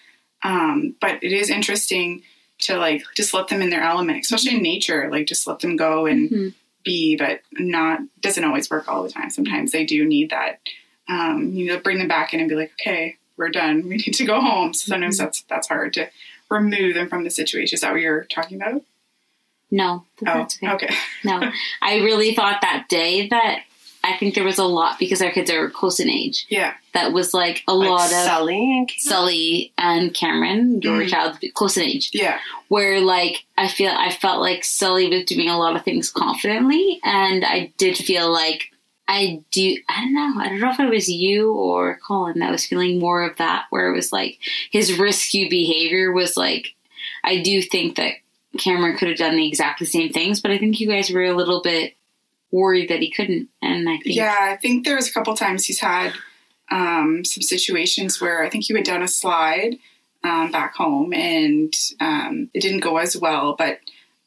Um, 0.43 0.95
but 0.99 1.23
it 1.23 1.31
is 1.31 1.51
interesting 1.51 2.23
to 2.61 2.77
like 2.77 3.03
just 3.15 3.33
let 3.33 3.47
them 3.47 3.61
in 3.61 3.69
their 3.69 3.83
element, 3.83 4.21
especially 4.23 4.55
in 4.55 4.63
nature. 4.63 5.07
Like 5.11 5.27
just 5.27 5.45
let 5.45 5.59
them 5.59 5.75
go 5.75 6.07
and 6.07 6.29
Mhm. 6.31 6.53
be, 6.83 7.15
but 7.15 7.41
not 7.53 7.99
doesn't 8.21 8.43
always 8.43 8.69
work 8.71 8.87
all 8.87 9.03
the 9.03 9.11
time. 9.11 9.29
Sometimes 9.29 9.71
they 9.71 9.85
do 9.85 10.03
need 10.03 10.31
that. 10.31 10.59
Um, 11.07 11.51
you 11.53 11.67
know, 11.67 11.77
bring 11.77 11.99
them 11.99 12.07
back 12.07 12.33
in 12.33 12.39
and 12.39 12.49
be 12.49 12.55
like, 12.55 12.71
okay, 12.81 13.17
we're 13.37 13.49
done. 13.49 13.83
We 13.87 13.97
need 13.97 14.13
to 14.15 14.25
go 14.25 14.41
home. 14.41 14.73
So 14.73 14.87
sometimes 14.89 15.17
Mhm. 15.17 15.19
that's 15.25 15.41
that's 15.43 15.67
hard 15.67 15.93
to 15.93 16.09
remove 16.49 16.95
them 16.95 17.07
from 17.07 17.23
the 17.23 17.29
situation. 17.29 17.75
Is 17.75 17.81
that 17.81 17.91
what 17.91 18.01
you're 18.01 18.23
talking 18.25 18.59
about? 18.59 18.83
No, 19.71 20.05
Oh, 20.27 20.41
okay. 20.41 20.69
okay. 20.69 20.89
No, 21.23 21.41
I 21.81 21.97
really 21.97 22.35
thought 22.35 22.61
that 22.61 22.87
day 22.89 23.27
that 23.29 23.59
I 24.03 24.17
think 24.17 24.33
there 24.35 24.43
was 24.43 24.57
a 24.57 24.63
lot 24.65 24.97
because 24.99 25.21
our 25.21 25.31
kids 25.31 25.51
are 25.51 25.69
close 25.69 25.99
in 25.99 26.09
age. 26.09 26.45
Yeah. 26.49 26.73
That 26.93 27.13
was 27.13 27.33
like 27.35 27.63
a 27.67 27.73
Like 27.73 27.89
lot 27.89 28.05
of 28.11 28.17
Sully 28.27 28.57
and 28.77 28.87
Cam? 28.87 28.97
Sully 28.99 29.73
and 29.77 30.13
Cameron, 30.13 30.81
your 30.81 31.01
Mhm. 31.03 31.09
child, 31.09 31.37
close 31.53 31.77
in 31.77 31.83
age. 31.83 32.09
Yeah. 32.11 32.39
where 32.67 32.99
like 32.99 33.45
I 33.57 33.67
feel 33.67 33.91
I 33.91 34.09
felt 34.11 34.41
like 34.41 34.63
Sully 34.63 35.07
was 35.07 35.25
doing 35.25 35.49
a 35.49 35.57
lot 35.59 35.75
of 35.75 35.83
things 35.83 36.09
confidently, 36.09 36.99
and 37.03 37.45
I 37.45 37.71
did 37.77 37.97
feel 37.97 38.31
like 38.31 38.71
I 39.07 39.41
do. 39.51 39.77
I 39.89 40.01
don't 40.01 40.13
know. 40.13 40.33
I 40.41 40.47
don't 40.49 40.59
know 40.61 40.71
if 40.71 40.79
it 40.79 40.89
was 40.89 41.09
you 41.09 41.51
or 41.53 41.99
Colin 42.07 42.39
that 42.39 42.49
was 42.51 42.65
feeling 42.65 42.97
more 42.97 43.23
of 43.23 43.37
that, 43.37 43.65
where 43.71 43.89
it 43.89 43.95
was 43.95 44.11
like 44.13 44.39
his 44.71 44.97
risky 44.97 45.47
behavior 45.49 46.11
was 46.11 46.35
like. 46.37 46.73
I 47.23 47.37
do 47.41 47.61
think 47.61 47.97
that 47.97 48.13
Cameron 48.57 48.97
could 48.97 49.07
have 49.07 49.17
done 49.17 49.35
the 49.35 49.47
exactly 49.47 49.87
same 49.87 50.11
things, 50.11 50.41
but 50.41 50.51
I 50.51 50.57
think 50.57 50.79
you 50.79 50.87
guys 50.87 51.09
were 51.09 51.23
a 51.23 51.33
little 51.35 51.61
bit 51.61 51.95
worried 52.51 52.89
that 52.89 52.99
he 52.99 53.09
couldn't, 53.09 53.47
and 53.61 53.87
I 53.89 53.93
think 53.97 54.15
Yeah, 54.15 54.35
I 54.39 54.57
think 54.57 54.83
there 54.85 54.95
was 54.95 55.07
a 55.09 55.13
couple 55.13 55.35
times 55.35 55.65
he's 55.65 55.79
had 55.79 56.13
um, 56.69 57.23
some 57.25 57.41
situations 57.41 58.19
where 58.21 58.43
I 58.43 58.49
think 58.49 58.65
he 58.65 58.73
went 58.73 58.85
down 58.85 59.01
a 59.03 59.07
slide 59.07 59.77
um, 60.23 60.51
back 60.51 60.75
home 60.75 61.13
and 61.13 61.73
um, 61.99 62.49
it 62.53 62.61
didn't 62.61 62.79
go 62.81 62.97
as 62.97 63.15
well. 63.17 63.55
But 63.57 63.79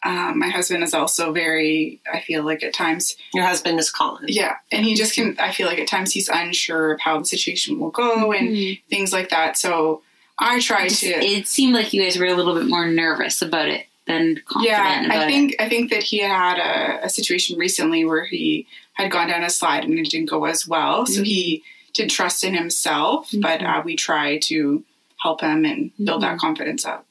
um, 0.02 0.38
my 0.38 0.48
husband 0.48 0.82
is 0.84 0.92
also 0.92 1.32
very, 1.32 2.00
I 2.12 2.20
feel 2.20 2.42
like 2.42 2.62
at 2.62 2.74
times, 2.74 3.16
Your 3.32 3.44
husband 3.44 3.78
is 3.78 3.90
Colin. 3.90 4.24
yeah, 4.28 4.56
and 4.70 4.84
he 4.84 4.94
just 4.94 5.14
can, 5.14 5.36
I 5.38 5.52
feel 5.52 5.66
like 5.66 5.78
at 5.78 5.86
times 5.88 6.12
he's 6.12 6.28
unsure 6.28 6.92
of 6.92 7.00
how 7.00 7.18
the 7.18 7.24
situation 7.26 7.78
will 7.78 7.90
go 7.90 8.32
and 8.32 8.48
Mhm. 8.50 8.80
things 8.90 9.12
like 9.12 9.30
that. 9.30 9.56
So 9.56 10.02
I 10.38 10.60
try 10.60 10.88
to. 10.88 11.06
it 11.06 11.46
seemed 11.46 11.74
like 11.74 11.92
you 11.94 12.02
guys 12.02 12.18
were 12.18 12.26
a 12.26 12.34
little 12.34 12.54
bit 12.54 12.66
more 12.68 12.86
nervous 12.86 13.40
about 13.40 13.68
it 13.68 13.86
than 14.06 14.42
confident 14.46 14.76
Yeah, 14.78 15.08
I 15.10 15.24
it. 15.24 15.26
think 15.26 15.56
I 15.60 15.68
think 15.68 15.90
that 15.90 16.02
he 16.02 16.18
had 16.18 16.58
a, 16.58 17.04
a 17.06 17.08
situation 17.08 17.58
recently 17.58 18.04
where 18.04 18.24
he 18.24 18.66
had 18.94 19.10
gone 19.10 19.28
down 19.28 19.42
a 19.42 19.50
slide 19.50 19.84
and 19.84 19.98
it 19.98 20.10
didn't 20.10 20.28
go 20.30 20.44
as 20.44 20.66
well. 20.68 21.06
So 21.06 21.22
he 21.22 21.62
did 21.94 22.10
trust 22.10 22.44
in 22.44 22.54
himself, 22.54 23.28
but 23.32 23.60
Mhm. 23.60 23.78
uh, 23.78 23.82
we 23.84 23.96
try 23.96 24.38
to 24.38 24.84
help 25.22 25.40
him 25.40 25.64
and 25.64 25.90
build 26.04 26.22
that 26.22 26.38
confidence 26.38 26.84
up. 26.84 27.06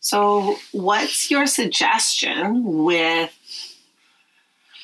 So, 0.00 0.56
what's 0.72 1.30
your 1.30 1.46
suggestion 1.46 2.84
with? 2.84 3.30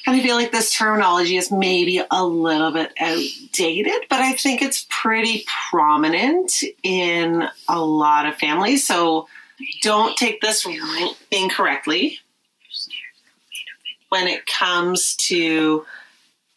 And 0.06 0.14
I 0.14 0.20
feel 0.20 0.36
like 0.36 0.52
this 0.52 0.72
terminology 0.72 1.36
is 1.36 1.50
maybe 1.50 2.00
a 2.10 2.24
little 2.24 2.70
bit 2.70 2.92
outdated, 3.00 4.06
but 4.08 4.20
I 4.20 4.34
think 4.34 4.62
it's 4.62 4.86
pretty 4.88 5.44
prominent 5.70 6.52
in 6.82 7.48
a 7.68 7.80
lot 7.80 8.26
of 8.26 8.36
families. 8.36 8.86
So, 8.86 9.26
don't 9.82 10.16
take 10.16 10.40
this 10.40 10.66
incorrectly 11.30 12.20
when 14.08 14.28
it 14.28 14.46
comes 14.46 15.16
to 15.16 15.84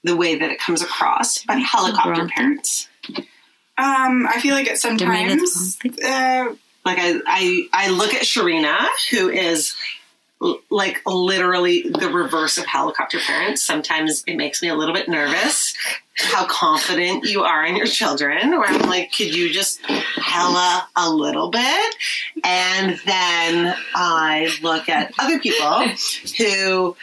the 0.03 0.15
way 0.15 0.35
that 0.38 0.49
it 0.49 0.59
comes 0.59 0.81
across. 0.81 1.43
But 1.43 1.59
helicopter 1.59 2.12
Wrong 2.12 2.29
parents. 2.29 2.88
Um, 3.77 4.27
I 4.27 4.39
feel 4.41 4.55
like 4.55 4.69
at 4.69 4.77
sometimes, 4.77 5.77
uh, 5.85 6.53
Like 6.85 6.97
I, 6.99 7.21
I, 7.25 7.67
I 7.71 7.89
look 7.89 8.13
at 8.13 8.23
Sharina, 8.23 8.88
who 9.12 9.29
is 9.29 9.73
l- 10.41 10.59
like 10.69 11.01
literally 11.05 11.83
the 11.83 12.09
reverse 12.09 12.57
of 12.57 12.65
helicopter 12.65 13.19
parents. 13.19 13.63
Sometimes 13.63 14.23
it 14.27 14.35
makes 14.35 14.62
me 14.62 14.67
a 14.69 14.75
little 14.75 14.93
bit 14.93 15.07
nervous 15.07 15.73
how 16.22 16.45
confident 16.45 17.24
you 17.26 17.43
are 17.43 17.65
in 17.65 17.76
your 17.76 17.88
children. 17.88 18.51
Where 18.51 18.67
I'm 18.67 18.89
like, 18.89 19.11
could 19.13 19.34
you 19.34 19.51
just 19.51 19.82
hella 19.86 20.88
a 20.95 21.09
little 21.09 21.49
bit? 21.49 21.95
And 22.43 22.99
then 23.05 23.76
I 23.95 24.49
look 24.61 24.89
at 24.89 25.11
other 25.20 25.39
people 25.39 25.84
who 26.38 26.95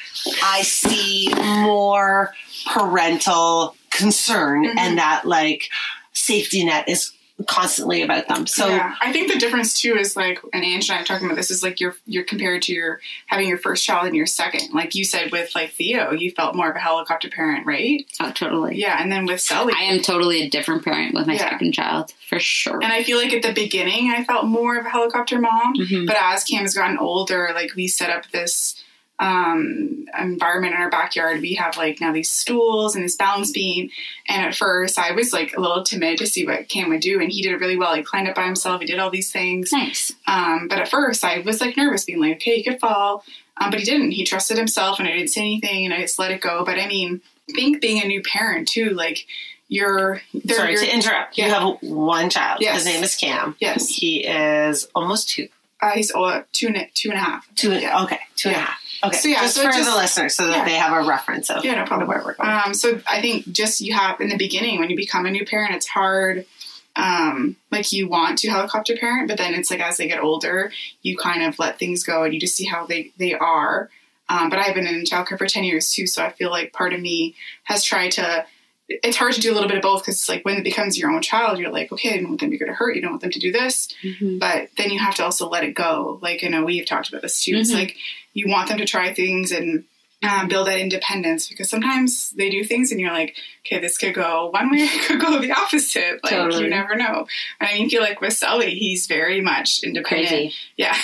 I 0.42 0.62
see 0.62 1.32
more 1.62 2.34
parental 2.66 3.74
concern 3.90 4.64
Mhm. 4.66 4.74
and 4.78 4.98
that 4.98 5.24
like 5.26 5.68
safety 6.12 6.64
net 6.64 6.88
is 6.88 7.12
constantly 7.46 8.00
about 8.02 8.28
them. 8.28 8.46
So 8.46 8.66
yeah, 8.68 8.94
I 9.00 9.12
think 9.12 9.30
the 9.30 9.38
difference 9.38 9.78
too 9.78 9.94
is 9.96 10.16
like, 10.16 10.40
and 10.54 10.64
Ange 10.64 10.88
and 10.88 10.98
I 10.98 11.02
are 11.02 11.04
talking 11.04 11.26
about 11.26 11.36
this 11.36 11.50
is 11.50 11.62
like 11.62 11.80
you're 11.80 11.94
you're 12.06 12.24
compared 12.24 12.62
to 12.62 12.72
your 12.72 13.00
having 13.26 13.46
your 13.48 13.58
first 13.58 13.84
child 13.84 14.06
and 14.06 14.16
your 14.16 14.24
second. 14.26 14.72
Like 14.72 14.94
you 14.94 15.04
said 15.04 15.30
with 15.32 15.54
like 15.54 15.70
Theo, 15.72 16.12
you 16.12 16.30
felt 16.30 16.54
more 16.54 16.70
of 16.70 16.76
a 16.76 16.80
helicopter 16.80 17.28
parent, 17.28 17.66
right? 17.66 18.06
Oh, 18.20 18.30
totally. 18.30 18.76
Yeah, 18.78 18.96
and 19.02 19.12
then 19.12 19.26
with 19.26 19.40
Sally, 19.42 19.74
I 19.76 19.82
am 19.82 20.00
totally 20.00 20.42
a 20.42 20.48
different 20.48 20.82
parent 20.84 21.14
with 21.14 21.26
my 21.26 21.34
Yeah. 21.34 21.50
second 21.50 21.72
child, 21.72 22.12
for 22.28 22.40
sure. 22.40 22.82
and 22.82 22.92
I 22.92 23.02
feel 23.02 23.18
like 23.18 23.32
at 23.34 23.42
the 23.42 23.52
beginning 23.52 24.10
I 24.10 24.24
felt 24.24 24.46
more 24.46 24.78
of 24.78 24.86
a 24.86 24.90
helicopter 24.90 25.38
mom, 25.38 25.74
Mhm. 25.76 26.06
but 26.06 26.16
as 26.18 26.44
Cam 26.44 26.62
has 26.62 26.74
gotten 26.74 26.96
older, 26.98 27.50
like 27.54 27.74
we 27.76 27.86
set 27.86 28.08
up 28.10 28.30
this 28.30 28.82
um 29.18 30.04
environment 30.18 30.74
in 30.74 30.80
our 30.80 30.90
backyard 30.90 31.40
we 31.40 31.54
have 31.54 31.76
like 31.78 32.00
now 32.02 32.12
these 32.12 32.30
stools 32.30 32.94
and 32.94 33.02
this 33.02 33.16
balance 33.16 33.50
beam 33.50 33.88
and 34.28 34.44
at 34.44 34.54
first 34.54 34.98
i 34.98 35.12
was 35.12 35.32
like 35.32 35.56
a 35.56 35.60
little 35.60 35.82
timid 35.82 36.18
to 36.18 36.26
see 36.26 36.46
what 36.46 36.68
cam 36.68 36.90
would 36.90 37.00
do 37.00 37.18
and 37.20 37.32
he 37.32 37.40
did 37.40 37.52
it 37.52 37.60
really 37.60 37.76
well 37.78 37.94
he 37.94 38.02
climbed 38.02 38.28
up 38.28 38.34
by 38.34 38.44
himself 38.44 38.80
he 38.80 38.86
did 38.86 38.98
all 38.98 39.08
these 39.10 39.32
things 39.32 39.72
Nice. 39.72 40.12
Um, 40.26 40.68
but 40.68 40.78
at 40.78 40.88
first, 40.88 41.24
I 41.24 41.38
was 41.40 41.60
like 41.60 41.76
nervous, 41.76 42.04
being 42.04 42.20
like, 42.20 42.36
okay, 42.36 42.56
he 42.56 42.62
could 42.64 42.80
fall. 42.80 43.24
Um, 43.58 43.70
but 43.70 43.78
he 43.78 43.84
didn't. 43.86 44.10
He 44.10 44.24
trusted 44.24 44.56
himself, 44.58 44.98
and 44.98 45.06
I 45.08 45.12
didn't 45.12 45.30
say 45.30 45.40
anything, 45.42 45.84
and 45.84 45.94
I 45.94 46.00
just 46.00 46.18
let 46.18 46.30
it 46.32 46.40
go. 46.40 46.64
But 46.64 46.78
I 46.78 46.86
mean, 46.88 47.20
I 47.48 47.52
think 47.52 47.80
being 47.80 48.02
a 48.02 48.06
new 48.06 48.22
parent 48.22 48.66
too, 48.68 48.90
like 48.90 49.26
you're, 49.68 50.20
sorry 50.48 50.72
you're 50.72 50.82
to 50.82 50.94
interrupt. 50.94 51.38
Yeah. 51.38 51.46
You 51.46 51.52
have 51.54 51.76
one 51.82 52.28
child. 52.30 52.60
Yes. 52.60 52.76
His 52.76 52.84
name 52.86 53.04
is 53.04 53.14
Cam. 53.16 53.56
yes, 53.60 53.88
He 53.88 54.24
is 54.26 54.88
almost 54.94 55.28
two. 55.30 55.48
uh, 55.80 55.90
he's 55.92 56.12
uh, 56.14 56.42
two 56.52 56.68
and 56.68 56.76
a, 56.76 56.88
two 56.94 57.10
and 57.10 57.18
a 57.18 57.22
half. 57.22 57.48
Two. 57.54 57.72
Yeah. 57.72 58.02
Okay. 58.04 58.20
Two 58.36 58.48
and 58.48 58.56
a 58.56 58.60
half. 58.60 58.80
Okay. 59.04 59.16
So, 59.16 59.28
yeah, 59.28 59.40
just 59.42 59.56
so 59.56 59.62
for 59.62 59.72
just- 59.72 59.88
the 59.90 59.96
listeners, 59.96 60.34
so 60.34 60.46
that 60.46 60.56
yeah. 60.58 60.64
they 60.64 60.74
have 60.74 60.92
a 60.92 61.06
reference 61.06 61.50
of 61.50 61.64
Yeah, 61.64 61.74
no 61.76 61.84
problem. 61.84 62.08
where 62.08 62.22
we're 62.24 62.34
going. 62.34 62.48
Um, 62.50 62.74
so 62.74 63.00
I 63.06 63.20
think 63.20 63.50
just 63.50 63.80
you 63.80 63.94
have 63.94 64.20
in 64.20 64.28
the 64.28 64.36
beginning 64.36 64.78
when 64.80 64.90
you 64.90 64.96
become 64.96 65.26
a 65.26 65.30
new 65.30 65.44
parent, 65.44 65.74
it's 65.74 65.86
hard. 65.86 66.46
Um, 66.94 67.56
like 67.70 67.92
you 67.92 68.08
want 68.08 68.38
to 68.38 68.48
helicopter 68.50 68.96
parent, 68.96 69.28
but 69.28 69.36
then 69.36 69.52
it's 69.54 69.70
like 69.70 69.80
as 69.80 69.98
they 69.98 70.08
get 70.08 70.20
older, 70.22 70.72
you 71.02 71.16
kind 71.18 71.42
of 71.42 71.58
let 71.58 71.78
things 71.78 72.02
go 72.04 72.22
and 72.24 72.32
you 72.32 72.40
just 72.40 72.56
see 72.56 72.64
how 72.64 72.86
they 72.86 73.12
they 73.18 73.34
are. 73.34 73.90
Um, 74.30 74.48
but 74.48 74.58
I've 74.58 74.74
been 74.74 74.86
in 74.86 75.04
childcare 75.04 75.36
for 75.38 75.46
ten 75.46 75.62
years 75.64 75.92
too, 75.92 76.06
so 76.06 76.24
I 76.24 76.30
feel 76.32 76.50
like 76.50 76.72
part 76.72 76.94
of 76.94 77.00
me 77.00 77.34
has 77.64 77.84
tried 77.84 78.12
to. 78.12 78.46
It's 78.88 79.16
hard 79.16 79.32
to 79.34 79.40
do 79.40 79.52
a 79.52 79.54
little 79.54 79.68
bit 79.68 79.76
of 79.78 79.82
both 79.82 80.02
because 80.02 80.28
like 80.28 80.44
when 80.44 80.56
it 80.56 80.64
becomes 80.64 80.96
your 80.96 81.10
own 81.10 81.20
child, 81.20 81.58
you're 81.58 81.72
like, 81.72 81.90
okay, 81.92 82.14
I 82.14 82.16
don't 82.18 82.28
want 82.28 82.40
them 82.40 82.50
to 82.52 82.56
go 82.56 82.66
to 82.66 82.72
hurt. 82.72 82.94
You 82.94 83.02
don't 83.02 83.10
want 83.10 83.20
them 83.22 83.32
to 83.32 83.40
do 83.40 83.50
this, 83.52 83.88
Mhm. 84.04 84.38
but 84.38 84.68
then 84.78 84.90
you 84.90 84.98
have 85.00 85.16
to 85.16 85.24
also 85.24 85.48
let 85.48 85.64
it 85.64 85.74
go. 85.74 86.18
Like 86.22 86.42
I 86.44 86.48
know 86.48 86.64
we've 86.64 86.86
talked 86.86 87.08
about 87.08 87.20
this 87.22 87.40
too. 87.44 87.56
It's 87.56 87.72
Mhm. 87.72 87.74
like 87.74 87.96
you 88.36 88.48
want 88.48 88.68
them 88.68 88.76
to 88.78 88.84
try 88.84 89.14
things 89.14 89.50
and 89.50 89.84
um, 90.22 90.48
build 90.48 90.66
that 90.66 90.78
independence 90.78 91.48
because 91.48 91.70
sometimes 91.70 92.30
they 92.32 92.50
do 92.50 92.64
things 92.64 92.90
and 92.92 93.00
you're 93.00 93.12
like, 93.12 93.36
okay, 93.64 93.78
this 93.80 93.96
could 93.96 94.14
go 94.14 94.50
one 94.52 94.70
way, 94.70 94.78
it 94.80 95.06
could 95.06 95.20
go 95.20 95.38
the 95.40 95.52
opposite. 95.52 96.20
Like 96.22 96.32
Totally. 96.34 96.64
you 96.64 96.70
never 96.70 96.96
know. 96.96 97.26
And 97.60 97.68
I 97.70 97.74
mean, 97.74 97.88
feel 97.88 98.02
like 98.02 98.20
with 98.20 98.34
Sully, 98.34 98.74
he's 98.74 99.06
very 99.06 99.40
much 99.40 99.82
independent. 99.82 100.28
Crazy. 100.28 100.54
Yeah, 100.76 100.96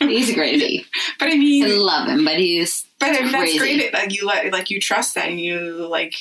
He's 0.00 0.32
crazy. 0.40 0.86
but 1.18 1.28
I 1.28 1.36
mean, 1.36 1.64
I 1.64 1.68
love 1.68 2.08
him, 2.08 2.24
but 2.24 2.38
he's 2.38 2.86
but 2.98 3.10
I 3.10 3.20
mean, 3.22 3.32
that's 3.32 3.58
great. 3.58 3.92
Like 3.92 4.14
you 4.14 4.26
let, 4.26 4.50
like 4.52 4.70
you 4.70 4.80
trust 4.80 5.14
that, 5.14 5.28
and 5.28 5.40
you 5.40 5.86
like 5.88 6.14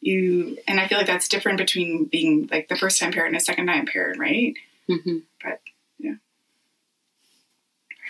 you, 0.00 0.58
and 0.66 0.80
I 0.80 0.86
feel 0.88 0.98
like 0.98 1.06
that's 1.06 1.28
different 1.28 1.58
between 1.58 2.06
being 2.06 2.48
like 2.50 2.68
the 2.68 2.76
first 2.76 2.98
time 2.98 3.12
parent 3.12 3.34
and 3.34 3.40
a 3.40 3.44
second 3.44 3.66
time 3.66 3.86
parent, 3.86 4.18
right? 4.18 4.54
mhm. 4.88 5.22
But 5.42 5.60
yeah, 5.98 6.14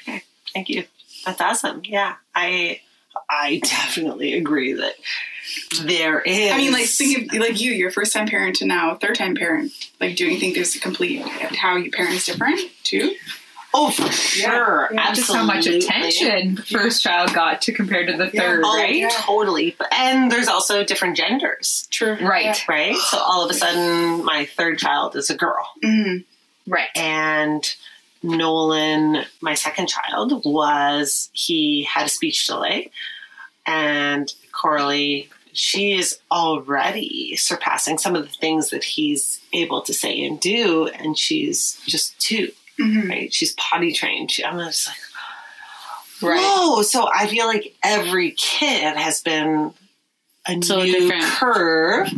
perfect. 0.05 0.27
Thank 0.55 0.69
you. 0.69 0.85
That's 1.27 1.41
awesome. 1.41 1.83
Yeah, 1.85 2.15
I 2.35 2.81
I 3.29 3.61
definitely 3.63 4.35
agree 4.35 4.73
that 4.75 4.95
there 5.83 6.21
is. 6.21 6.53
I 6.53 6.57
mean, 6.57 6.73
like 6.73 6.87
think 6.87 7.33
of 7.33 7.39
like 7.41 7.61
you, 7.61 7.73
your 7.73 7.91
first 7.91 8.13
time 8.13 8.27
parent 8.29 8.57
to 8.57 8.67
now 8.67 8.95
third 8.95 9.17
time 9.17 9.35
parent. 9.35 9.73
Like, 10.01 10.17
do 10.17 10.27
you 10.27 10.39
think 10.39 10.55
there's 10.55 10.75
a 10.77 10.81
complete 10.81 11.23
how 11.23 11.77
you 11.77 11.91
parent 11.91 12.15
is 12.15 12.27
different 12.27 12.61
too? 12.85 13.15
oh, 13.79 13.91
for 13.91 14.11
sure, 14.11 14.89
Yeah, 14.91 15.13
Just 15.13 15.31
how 15.31 15.45
much 15.45 15.67
absolutely. 15.67 15.87
attention 15.87 16.57
first 16.57 17.03
child 17.03 17.35
got 17.35 17.61
to 17.63 17.73
compared 17.75 18.07
to 18.07 18.17
the 18.17 18.31
Yeah. 18.33 18.41
third, 18.41 18.63
Oh, 18.65 18.75
right? 18.75 18.95
yeah. 18.97 19.09
totally. 19.13 19.77
And 19.93 20.33
there's 20.33 20.49
also 20.49 20.83
different 20.83 21.15
genders, 21.15 21.87
True. 21.91 22.17
Right. 22.23 22.57
right? 22.69 22.97
So 22.97 23.19
all 23.19 23.45
of 23.45 23.51
a 23.51 23.55
sudden, 23.55 24.25
my 24.25 24.47
third 24.47 24.79
child 24.79 25.15
is 25.15 25.29
a 25.29 25.37
girl. 25.37 25.69
hmm 25.83 26.19
Right. 26.67 26.89
and 26.97 27.63
Nolan, 28.27 29.25
my 29.41 29.55
second 29.55 29.87
child, 29.89 30.43
was 30.45 31.31
he 31.33 31.85
had 31.85 32.07
a 32.07 32.11
speech 32.11 32.47
delay, 32.47 32.91
and 33.65 34.33
Coralie, 34.53 35.29
she 35.53 35.93
is 35.95 36.19
already 36.31 37.35
surpassing 37.37 37.97
some 37.99 38.15
of 38.15 38.25
the 38.25 38.33
things 38.35 38.71
that 38.71 38.85
he's 38.85 39.41
able 39.53 39.81
to 39.83 39.95
say 39.95 40.23
and 40.25 40.39
do, 40.41 40.87
and 40.89 41.17
she's 41.19 41.81
just 41.87 42.19
two, 42.21 42.51
hmm 42.79 43.09
right? 43.09 43.33
She's 43.33 43.55
potty 43.55 43.93
trained. 43.93 44.31
She, 44.31 44.45
I'm 44.45 44.59
just 44.59 44.89
like, 44.89 44.97
Right. 46.23 46.41
whoa! 46.41 46.81
So 46.83 47.09
I 47.15 47.27
feel 47.27 47.47
like 47.47 47.75
every 47.83 48.31
kid 48.33 48.97
has 48.97 49.21
been 49.23 49.73
a 50.49 50.63
So 50.63 50.77
new 50.83 50.93
different. 50.93 51.25
curve. 51.25 52.09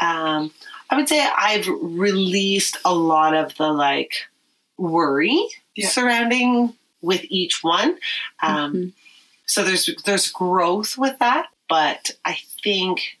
Um, 0.00 0.52
I 0.90 0.96
would 0.96 1.08
say 1.08 1.20
I've 1.20 1.66
released 1.66 2.76
a 2.84 2.94
lot 2.94 3.34
of 3.34 3.54
the 3.56 3.68
like 3.72 4.26
worry 4.78 5.46
Yeah. 5.74 5.88
surrounding 5.88 6.74
with 7.02 7.24
each 7.28 7.62
one. 7.62 7.98
Um, 8.42 8.72
Mhm. 8.72 8.92
So 9.46 9.64
there's 9.64 9.88
there's 10.04 10.28
growth 10.30 10.98
with 10.98 11.18
that, 11.20 11.46
but 11.68 12.10
I 12.24 12.38
think 12.62 13.18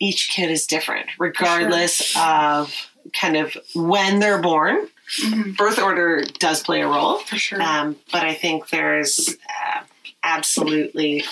each 0.00 0.28
kid 0.30 0.50
is 0.50 0.66
different, 0.66 1.06
regardless 1.18 2.12
of 2.16 2.74
kind 3.12 3.36
of 3.36 3.56
when 3.74 4.18
they're 4.18 4.40
born. 4.42 4.88
hmm 5.20 5.52
Birth 5.52 5.78
order 5.78 6.22
does 6.38 6.62
play 6.62 6.80
a 6.80 6.88
role, 6.88 7.18
For 7.18 7.36
sure. 7.36 7.60
um, 7.62 7.96
but 8.10 8.22
I 8.24 8.34
think 8.34 8.70
there's 8.70 9.36
uh, 9.48 9.82
absolutely 10.24 11.22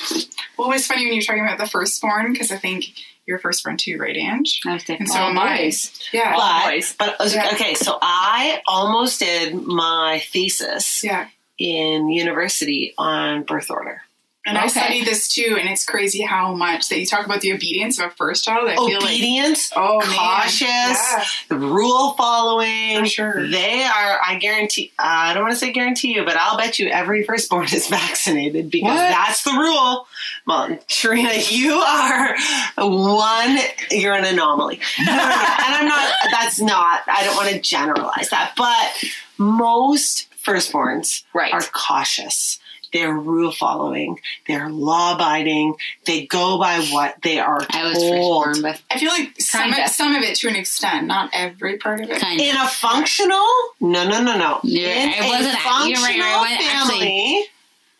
well, 0.56 0.68
it 0.70 0.74
was 0.74 0.86
funny 0.86 1.04
when 1.04 1.14
you 1.14 1.18
were 1.20 1.22
talking 1.24 1.44
about 1.44 1.58
the 1.58 1.66
firstborn 1.66 2.32
because 2.32 2.52
I 2.52 2.58
think 2.58 2.92
you're 3.26 3.38
firstborn 3.38 3.76
too, 3.76 3.98
right, 3.98 4.16
Ange? 4.16 4.60
I 4.66 4.74
was 4.74 4.82
different. 4.82 5.02
And 5.02 5.10
so 5.10 5.18
All 5.20 5.30
am 5.30 5.38
I. 5.38 5.72
Yeah. 6.12 6.34
But, 6.36 6.70
boys. 6.70 6.94
but 6.98 7.32
Yeah. 7.32 7.50
okay, 7.52 7.74
so 7.74 7.98
I 8.00 8.60
almost 8.66 9.20
did 9.20 9.54
my 9.54 10.22
thesis 10.30 11.04
yeah. 11.04 11.28
in 11.58 12.08
university 12.10 12.94
on 12.98 13.42
birth 13.44 13.70
order. 13.70 14.02
And 14.46 14.56
I 14.56 14.62
Okay. 14.62 14.70
studied 14.70 15.04
this 15.06 15.28
too, 15.28 15.58
and 15.60 15.68
it's 15.68 15.84
crazy 15.84 16.22
how 16.22 16.54
much 16.54 16.88
that 16.88 16.98
you 16.98 17.04
talk 17.04 17.26
about 17.26 17.42
the 17.42 17.52
obedience 17.52 17.98
of 17.98 18.06
a 18.06 18.10
first 18.10 18.42
child. 18.42 18.70
I 18.70 18.76
feel 18.76 18.98
like 19.00 19.10
Obedience, 19.10 19.70
oh 19.76 20.00
cautious, 20.02 20.62
yeah, 20.70 21.24
the 21.48 21.56
rule 21.56 22.12
following. 22.14 23.00
for 23.00 23.06
sure. 23.06 23.46
They 23.46 23.82
are. 23.82 24.18
I 24.26 24.38
guarantee. 24.40 24.92
Uh, 24.98 25.02
I 25.06 25.34
don't 25.34 25.42
want 25.42 25.52
to 25.52 25.58
say 25.58 25.72
guarantee 25.72 26.14
you, 26.14 26.24
but 26.24 26.38
I'll 26.38 26.56
bet 26.56 26.78
you 26.78 26.88
every 26.88 27.22
firstborn 27.22 27.66
is 27.66 27.86
vaccinated 27.90 28.70
because 28.70 28.88
What? 28.96 29.10
that's 29.10 29.42
the 29.42 29.52
rule. 29.52 30.06
Well, 30.46 30.78
Trina, 30.88 31.32
you 31.34 31.74
are 31.74 32.34
one. 32.78 33.58
You're 33.90 34.14
an 34.14 34.24
anomaly. 34.24 34.80
No, 35.00 35.04
no, 35.04 35.18
no. 35.18 35.22
and 35.22 35.74
I'm 35.74 35.86
not. 35.86 36.12
That's 36.32 36.58
not. 36.60 37.02
I 37.06 37.24
don't 37.24 37.36
want 37.36 37.50
to 37.50 37.60
generalize 37.60 38.30
that, 38.30 38.54
but 38.56 39.04
most 39.36 40.28
firstborns 40.42 41.24
Right. 41.34 41.52
are 41.52 41.60
cautious. 41.72 42.58
They're 42.92 43.12
rule 43.14 43.52
following. 43.52 44.18
They're 44.48 44.68
law 44.68 45.14
abiding. 45.14 45.74
They 46.06 46.26
go 46.26 46.58
by 46.58 46.80
what 46.90 47.16
they 47.22 47.38
are 47.38 47.64
I 47.70 47.84
was 47.84 47.98
told. 47.98 48.44
firstborn, 48.44 48.62
but 48.62 48.82
I 48.90 48.98
feel 48.98 49.10
like 49.10 49.40
some 49.40 49.72
Kinda. 49.72 49.88
some 49.88 50.14
of 50.16 50.22
it 50.22 50.36
to 50.38 50.48
an 50.48 50.56
extent, 50.56 51.06
not 51.06 51.30
every 51.32 51.76
part 51.78 52.00
of 52.00 52.10
it. 52.10 52.20
kind 52.20 52.40
of. 52.40 52.46
In 52.46 52.56
a 52.56 52.66
functional, 52.66 53.46
no, 53.80 54.08
no, 54.08 54.22
no, 54.22 54.36
no. 54.36 54.60
You're- 54.64 54.90
in 54.92 55.10
it 55.10 55.24
wasn't- 55.28 55.58
functional 55.58 55.88
you're 55.88 56.00
right, 56.02 56.16
you're 56.16 56.24
right. 56.26 56.60
family, 56.60 57.44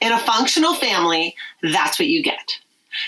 in 0.00 0.12
a 0.12 0.18
functional 0.18 0.74
family, 0.74 1.36
that's 1.62 1.98
what 1.98 2.08
you 2.08 2.22
get. 2.22 2.58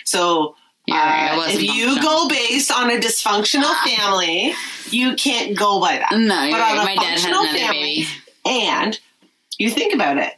So. 0.04 0.56
You're 0.84 0.96
right, 0.98 1.38
uh, 1.38 1.44
if 1.48 1.62
you 1.62 2.02
go 2.02 2.26
based 2.28 2.72
on 2.72 2.90
a 2.90 2.94
dysfunctional 2.98 3.72
family, 3.84 4.52
you 4.90 5.14
can't 5.14 5.56
go 5.56 5.78
by 5.80 5.98
that. 5.98 6.10
No, 6.18 6.42
you're 6.42 6.50
But 6.52 6.60
right. 6.60 6.72
on 6.72 6.78
a 6.78 6.84
My 6.84 6.94
dad 6.96 7.02
had 7.04 7.08
functional 7.20 7.40
another 7.42 7.58
family- 7.58 7.80
baby. 8.04 8.08
And 8.44 8.98
you 9.58 9.70
think 9.70 9.94
about 9.94 10.18
it, 10.18 10.34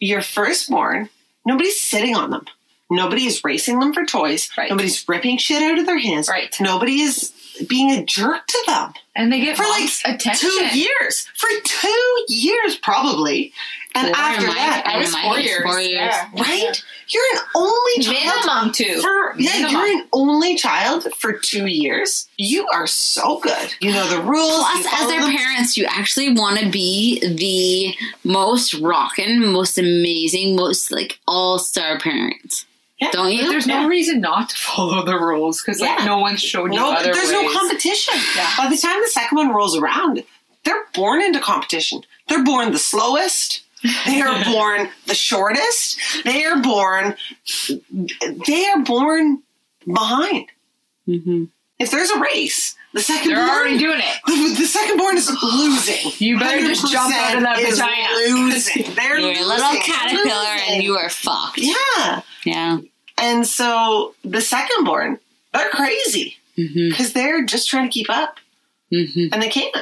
your 0.00 0.22
firstborn, 0.22 1.08
nobody's 1.46 1.80
sitting 1.80 2.16
on 2.16 2.30
them. 2.30 2.46
Nobody 2.90 3.24
is 3.26 3.42
racing 3.42 3.80
them 3.80 3.92
for 3.94 4.04
toys. 4.04 4.50
Right. 4.58 4.70
Nobody's 4.70 5.08
ripping 5.08 5.38
shit 5.38 5.62
out 5.62 5.78
of 5.78 5.86
their 5.86 5.98
hands. 5.98 6.28
Right. 6.28 6.54
Nobody 6.60 7.00
is 7.00 7.32
being 7.68 7.90
a 7.92 8.04
jerk 8.04 8.46
to 8.46 8.62
them 8.66 8.92
And 9.16 9.32
they 9.32 9.40
get 9.40 9.56
for 9.56 9.62
like 9.62 9.88
attention. 10.04 10.50
two 10.50 10.78
years. 10.78 11.26
For 11.34 11.48
two 11.64 12.24
years, 12.28 12.76
probably. 12.76 13.52
And 13.96 14.08
Four, 14.08 14.16
after 14.16 14.46
my- 14.48 14.54
that, 14.54 14.82
I 14.86 14.98
was 14.98 15.14
four 15.14 15.38
years. 15.38 15.62
Four 15.62 15.80
years. 15.80 16.12
Yeah. 16.12 16.28
right? 16.42 16.82
You're 17.08 17.22
an 17.34 17.40
only 17.54 18.02
child. 18.02 18.44
Minimum 18.44 18.72
two. 18.72 19.00
For, 19.00 19.34
yeah, 19.38 19.52
Minimum. 19.52 19.70
you're 19.72 19.98
an 20.00 20.08
only 20.12 20.56
child 20.56 21.06
for 21.16 21.32
two 21.32 21.66
years. 21.66 22.26
You 22.36 22.66
are 22.72 22.86
so 22.88 23.38
good. 23.38 23.74
You 23.80 23.92
know 23.92 24.08
the 24.08 24.20
rules. 24.22 24.50
Plus, 24.64 24.86
as 25.00 25.08
their 25.08 25.20
them. 25.20 25.36
parents, 25.36 25.76
you 25.76 25.84
actually 25.88 26.32
want 26.34 26.58
to 26.58 26.68
be 26.70 27.20
the 27.20 27.94
most 28.28 28.74
rockin', 28.74 29.46
most 29.52 29.78
amazing, 29.78 30.56
most 30.56 30.90
like 30.90 31.20
all 31.28 31.58
star 31.60 31.98
parents. 32.00 32.66
Yeah. 33.00 33.10
Don't 33.12 33.32
you? 33.32 33.42
But 33.42 33.50
there's 33.50 33.66
no 33.66 33.86
reason 33.86 34.20
not 34.20 34.48
to 34.48 34.56
follow 34.56 35.04
the 35.04 35.18
rules 35.18 35.60
because 35.62 35.80
like 35.80 35.98
Yeah. 36.00 36.04
no 36.04 36.18
one's 36.18 36.40
showed 36.42 36.72
you 36.72 36.78
No, 36.80 36.92
other 36.94 37.12
there's 37.12 37.30
ways. 37.30 37.32
no 37.32 37.52
competition. 37.52 38.14
Yeah. 38.36 38.50
By 38.56 38.68
the 38.70 38.76
time 38.76 39.00
the 39.00 39.08
second 39.08 39.36
one 39.36 39.50
rolls 39.50 39.76
around, 39.76 40.24
they're 40.64 40.84
born 40.94 41.20
into 41.22 41.38
competition. 41.38 42.02
They're 42.28 42.42
born 42.44 42.72
the 42.72 42.78
slowest. 42.78 43.60
They 44.06 44.20
are 44.20 44.44
born 44.44 44.88
the 45.06 45.14
shortest. 45.14 45.98
They 46.24 46.44
are 46.44 46.60
born. 46.62 47.16
They 48.46 48.66
are 48.66 48.82
born 48.82 49.42
behind. 49.86 50.46
Mhm. 51.08 51.48
If 51.78 51.90
there's 51.90 52.10
a 52.10 52.18
race, 52.20 52.76
the 52.94 53.02
second 53.02 53.32
They're 53.34 53.44
born, 53.44 53.50
already 53.50 53.78
doing 53.78 53.98
it. 54.00 54.20
the, 54.26 54.54
the 54.62 54.66
second 54.66 54.96
born 54.96 55.16
is 55.16 55.28
losing. 55.42 56.12
You 56.18 56.38
better 56.38 56.60
just 56.66 56.90
jump 56.90 57.14
out 57.14 57.36
of 57.36 57.42
that 57.42 57.58
100% 57.58 57.68
is 57.68 57.78
vagina. 57.78 58.08
Losing. 58.38 58.94
They're 58.94 59.18
You're 59.18 59.30
a 59.30 59.32
losing. 59.32 59.48
little 59.48 59.80
caterpillar 59.82 60.56
and 60.68 60.82
you 60.82 60.96
are 60.96 61.10
fucked. 61.10 61.58
Yeah. 61.58 62.22
Yeah. 62.44 62.78
And 63.18 63.46
so 63.46 64.14
the 64.24 64.40
second 64.40 64.84
born, 64.84 65.18
they're 65.52 65.68
crazy 65.70 66.36
hmm 66.56 66.88
because 66.90 67.12
they're 67.12 67.44
just 67.44 67.68
trying 67.68 67.88
to 67.88 67.92
keep 67.92 68.08
up 68.08 68.38
hmm 68.90 69.26
and 69.32 69.42
they 69.42 69.48
can't. 69.48 69.76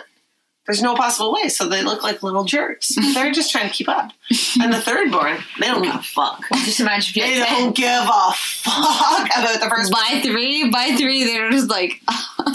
There's 0.67 0.81
no 0.83 0.95
possible 0.95 1.33
way, 1.35 1.49
so 1.49 1.69
they 1.69 1.83
look 1.83 2.05
like 2.05 2.23
little 2.23 2.45
jerks. 2.45 2.95
They're 3.15 3.33
just 3.33 3.51
trying 3.51 3.69
to 3.69 3.75
keep 3.75 3.89
up. 3.89 4.13
And 4.61 4.73
the 4.73 4.81
third 4.81 5.11
born, 5.11 5.39
they 5.59 5.67
don't 5.67 5.83
give 5.83 5.95
a 5.95 6.03
fuck. 6.03 6.45
Just 6.65 6.79
imagine 6.79 7.11
if 7.11 7.17
you 7.17 7.23
They 7.25 7.41
don't 7.41 7.75
give 7.75 7.89
a 7.89 8.33
fuck 8.33 9.27
about 9.37 9.61
the 9.61 9.69
first. 9.69 9.91
By 9.93 10.21
three, 10.23 10.71
by 10.71 10.95
three, 10.97 11.25
they're 11.25 11.51
just 11.51 11.69
like, 11.69 12.01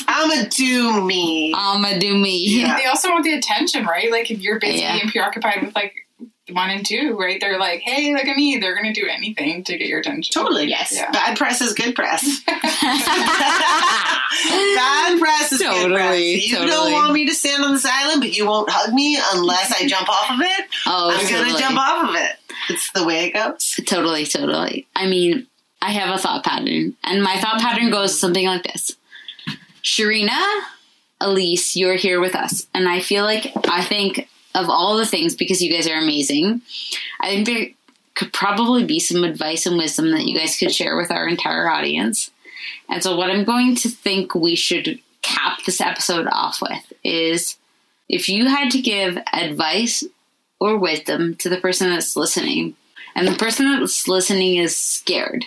I'ma 0.07 0.47
do 0.49 1.01
me. 1.03 1.53
I'ma 1.55 1.99
do 1.99 2.17
me. 2.17 2.61
Yeah. 2.61 2.77
They 2.77 2.85
also 2.85 3.09
want 3.09 3.25
the 3.25 3.33
attention, 3.33 3.85
right? 3.85 4.09
Like 4.09 4.31
if 4.31 4.39
you're 4.39 4.59
busy 4.59 4.79
Yeah. 4.79 4.99
and 5.01 5.11
preoccupied 5.11 5.63
with 5.65 5.75
like 5.75 5.93
one 6.51 6.69
and 6.69 6.85
two, 6.85 7.15
right? 7.19 7.39
They're 7.41 7.59
like, 7.59 7.81
hey, 7.81 8.13
look 8.13 8.25
at 8.25 8.35
me. 8.35 8.57
They're 8.57 8.75
gonna 8.75 8.93
do 8.93 9.07
anything 9.09 9.63
to 9.65 9.77
get 9.77 9.87
your 9.87 9.99
attention. 9.99 10.33
Totally. 10.33 10.67
Yes. 10.67 10.93
Yeah. 10.95 11.11
Bad 11.11 11.37
press 11.37 11.61
is 11.61 11.73
good 11.73 11.95
press. 11.95 12.41
Bad 12.47 12.59
press 15.19 15.51
is 15.51 15.59
good 15.59 15.91
press. 15.91 15.93
Totally, 16.07 16.35
You 16.45 16.55
totally. 16.55 16.71
don't 16.71 16.91
want 16.93 17.13
me 17.13 17.25
to 17.27 17.33
stand 17.33 17.63
on 17.63 17.73
this 17.73 17.85
island, 17.85 18.21
but 18.21 18.35
you 18.37 18.45
won't 18.45 18.69
hug 18.69 18.93
me 18.93 19.19
unless 19.33 19.71
I 19.71 19.87
jump 19.87 20.09
off 20.09 20.29
of 20.31 20.39
it. 20.41 20.65
oh, 20.85 21.11
I'm 21.13 21.29
gonna 21.29 21.57
jump 21.59 21.77
off 21.77 22.09
of 22.09 22.15
it. 22.15 22.31
It's 22.69 22.91
the 22.91 23.05
way 23.05 23.25
it 23.25 23.33
goes. 23.33 23.79
Totally, 23.85 24.25
totally. 24.25 24.87
I 24.95 25.07
mean, 25.07 25.47
I 25.81 25.91
have 25.91 26.13
a 26.13 26.17
thought 26.17 26.43
pattern, 26.43 26.95
and 27.03 27.23
my 27.23 27.37
thought 27.37 27.61
pattern 27.61 27.91
goes 27.91 28.19
something 28.19 28.45
like 28.45 28.63
this 28.63 28.95
Sharina, 29.83 30.41
Elise, 31.21 31.75
you're 31.75 31.95
here 31.95 32.19
with 32.19 32.35
us. 32.35 32.67
And 32.73 32.89
I 32.89 32.99
feel 32.99 33.23
like, 33.23 33.51
I 33.69 33.83
think 33.83 34.27
of 34.57 34.69
all 34.69 34.97
the 34.97 35.05
things, 35.05 35.35
because 35.35 35.61
you 35.61 35.71
guys 35.71 35.87
are 35.87 35.97
amazing, 35.97 36.61
I 37.21 37.29
think 37.29 37.45
there 37.45 37.67
could 38.15 38.33
probably 38.33 38.83
be 38.83 38.99
some 38.99 39.23
advice 39.23 39.65
and 39.65 39.77
wisdom 39.77 40.11
that 40.11 40.25
you 40.25 40.37
guys 40.37 40.57
could 40.57 40.73
share 40.73 40.97
with 40.97 41.11
our 41.11 41.27
entire 41.27 41.69
audience. 41.69 42.31
And 42.89 43.03
so, 43.03 43.15
what 43.15 43.29
I'm 43.29 43.43
going 43.43 43.75
to 43.77 43.89
think 43.89 44.33
we 44.35 44.55
should 44.55 44.99
cap 45.21 45.59
this 45.65 45.81
episode 45.81 46.27
off 46.31 46.61
with 46.61 46.93
is 47.03 47.57
if 48.09 48.29
you 48.29 48.47
had 48.47 48.71
to 48.71 48.81
give 48.81 49.17
advice 49.33 50.03
or 50.59 50.77
wisdom 50.77 51.35
to 51.35 51.49
the 51.49 51.57
person 51.61 51.89
that's 51.89 52.15
listening, 52.15 52.75
and 53.15 53.27
the 53.27 53.35
person 53.37 53.65
that's 53.79 54.07
listening 54.07 54.57
is 54.57 54.75
scared, 54.75 55.45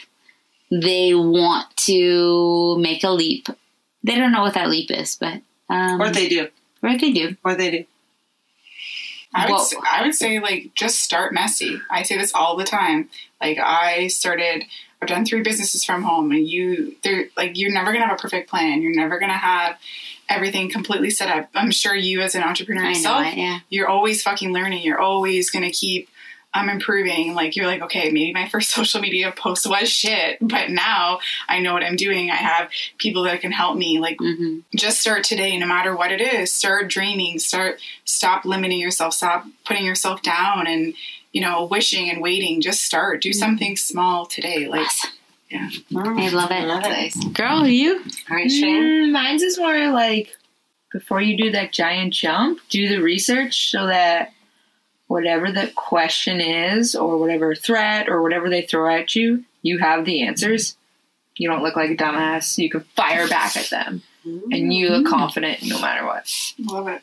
they 0.71 1.15
want 1.15 1.67
to 1.79 2.79
make 2.79 3.03
a 3.05 3.11
leap. 3.11 3.49
They 4.05 4.15
don't 4.17 4.33
know 4.33 4.43
what 4.43 4.55
that 4.55 4.71
leap 4.71 4.91
is, 4.91 5.17
but 5.17 5.41
um, 5.69 6.01
Or 6.01 6.11
they 6.11 6.29
do. 6.29 6.49
or 6.83 6.97
they 6.97 7.13
do. 7.13 7.37
Or 7.45 7.55
they 7.55 7.71
do. 7.71 7.85
I 9.33 9.47
would, 9.47 9.53
Whoa. 9.57 9.63
s- 9.63 9.75
I 9.91 10.03
would 10.03 10.15
say 10.15 10.41
like 10.41 10.73
just 10.75 11.01
start 11.01 11.33
messy. 11.33 11.81
I 11.91 12.03
say 12.03 12.17
this 12.17 12.35
all 12.35 12.57
the 12.57 12.65
time. 12.65 13.09
Like 13.41 13.59
I 13.59 14.09
started, 14.09 14.65
I've 15.01 15.09
done 15.09 15.25
three 15.25 15.43
businesses 15.43 15.85
from 15.85 16.03
home, 16.03 16.31
and 16.33 16.47
you, 16.47 16.97
they're 17.03 17.27
like 17.37 17.57
you're 17.57 17.73
never 17.73 17.93
gonna 17.93 18.07
have 18.07 18.19
a 18.19 18.21
perfect 18.21 18.51
plan. 18.51 18.83
You're 18.83 18.95
never 18.95 19.19
gonna 19.19 19.33
have 19.33 19.77
everything 20.29 20.71
completely 20.71 21.11
set 21.11 21.29
up. 21.29 21.49
I'm 21.55 21.71
sure 21.71 21.95
you, 21.95 22.21
as 22.21 22.35
an 22.35 22.43
entrepreneur 22.43 22.85
yourself, 22.85 23.27
it, 23.27 23.37
yeah. 23.37 23.61
you're 23.69 23.89
always 23.89 24.23
fucking 24.23 24.53
learning. 24.53 24.83
You're 24.83 25.01
always 25.01 25.51
gonna 25.51 25.71
keep 25.71 26.09
um, 26.53 26.69
improving. 26.69 27.35
Like 27.35 27.55
you're 27.57 27.67
like, 27.67 27.83
okay, 27.83 28.11
maybe 28.11 28.33
my 28.33 28.49
first 28.49 28.71
social 28.75 29.01
media 29.01 29.33
post 29.37 29.69
was 29.69 29.89
shit, 29.89 30.39
but 30.41 30.71
now 30.71 31.21
I 31.49 31.61
know 31.61 31.73
what 31.75 31.85
I'm 31.85 31.97
doing. 31.97 32.31
I 32.31 32.37
have 32.37 32.71
people 32.99 33.23
that 33.25 33.41
can 33.41 33.53
help 33.53 33.77
me. 33.77 33.99
Like 33.99 34.17
hmm 34.19 34.61
just 34.77 35.01
start 35.01 35.25
today 35.25 35.59
no 35.59 35.67
matter 35.67 35.97
what 35.97 36.13
it 36.13 36.21
is 36.21 36.53
start 36.53 36.89
dreaming 36.89 37.39
start 37.39 37.81
stop 38.05 38.45
limiting 38.45 38.79
yourself 38.79 39.13
stop 39.13 39.45
putting 39.65 39.85
yourself 39.85 40.23
down 40.23 40.67
and 40.67 40.95
you 41.33 41.41
know 41.41 41.65
wishing 41.65 42.09
and 42.09 42.23
waiting 42.23 42.61
just 42.61 42.83
start 42.83 43.21
do 43.21 43.33
something 43.33 43.77
small 43.77 44.27
today 44.27 44.69
like 44.69 44.87
Awesome. 44.87 45.11
yeah 45.51 45.69
I 45.97 46.29
love 46.29 46.51
it. 46.51 46.67
Love 46.67 46.83
it. 46.85 47.35
Girl, 47.35 47.67
you? 47.67 47.97
All 48.31 48.37
right, 48.37 48.51
Shane. 48.51 48.83
Mm, 48.83 49.13
mine's 49.13 49.43
is 49.43 49.59
more 49.59 49.91
like 49.91 50.37
before 50.93 51.21
you 51.21 51.37
do 51.37 51.51
that 51.53 51.73
giant 51.73 52.13
jump, 52.13 52.61
do 52.69 52.89
the 52.89 52.99
research 53.03 53.71
so 53.71 53.87
that 53.87 54.33
whatever 55.11 55.51
the 55.51 55.73
question 55.75 56.41
is, 56.41 56.95
or 56.95 57.19
whatever 57.19 57.53
threat, 57.57 58.09
or 58.09 58.23
whatever 58.23 58.49
they 58.49 58.63
throw 58.63 58.89
at 58.95 59.17
you, 59.17 59.43
you 59.61 59.79
have 59.79 60.05
the 60.05 60.23
answers. 60.23 60.77
You 61.37 61.49
don't 61.49 61.65
look 61.65 61.75
like 61.75 61.91
a 61.91 61.97
dumbass. 61.97 62.59
You 62.59 62.71
can 62.71 62.83
fire 62.95 63.27
back 63.27 63.57
at 63.57 63.71
them, 63.71 64.03
and 64.25 64.73
you 64.73 64.89
look 64.91 65.07
confident 65.07 65.65
no 65.65 65.81
matter 65.81 66.07
what. 66.07 66.33
love 66.61 66.87
it 66.87 67.03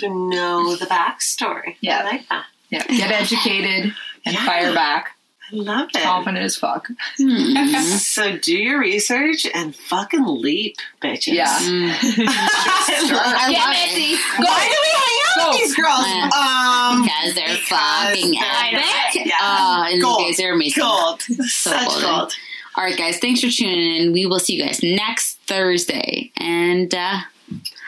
To 0.00 0.08
know 0.08 0.74
the 0.74 0.86
backstory. 0.86 1.76
Yeah. 1.80 2.00
I 2.00 2.04
like 2.04 2.28
that. 2.28 2.46
Yeah, 2.70 2.84
get 2.88 3.12
educated 3.22 3.94
and 4.26 4.34
Yeah. 4.34 4.44
fire 4.44 4.74
back. 4.74 5.10
I 5.52 5.56
love 5.56 5.90
it. 5.94 6.02
Confident 6.02 6.42
as 6.44 6.56
fuck. 6.56 6.88
Hmm. 7.18 7.54
So 8.14 8.36
do 8.38 8.56
your 8.56 8.80
research 8.80 9.46
and 9.54 9.76
fucking 9.76 10.24
leap, 10.26 10.76
bitches. 11.02 11.34
Yeah. 11.34 11.56
Mm. 11.58 11.90
I 12.26 13.50
Get 13.50 13.58
love 13.60 13.70
messy. 13.70 14.12
it. 14.14 14.20
Why 14.38 14.68
do 14.72 14.78
we 14.86 14.92
hang 15.04 15.18
with 15.36 15.58
these 15.58 15.74
girls? 15.76 16.06
Yeah. 16.06 16.30
Um, 16.34 17.02
because 17.02 17.34
they're 17.34 17.46
because 17.48 17.68
fucking 17.68 18.30
they're- 18.32 18.80
epic. 18.80 19.26
Yeah. 19.26 19.34
Uh, 19.40 19.84
and 19.90 20.00
Gold. 20.02 20.20
you 20.20 20.26
guys 20.26 20.40
are 20.40 20.52
amazing. 20.52 20.82
gold. 20.82 21.22
Such 21.22 21.86
golden. 21.86 22.02
gold. 22.02 22.32
All 22.76 22.82
right, 22.84 22.96
guys, 22.98 23.18
thanks 23.18 23.40
for 23.40 23.48
tuning 23.50 23.96
in. 23.96 24.12
We 24.12 24.26
will 24.26 24.40
see 24.40 24.54
you 24.54 24.64
guys 24.64 24.82
next 24.82 25.38
Thursday. 25.46 26.32
And 26.36 26.92
uh, 26.94 27.18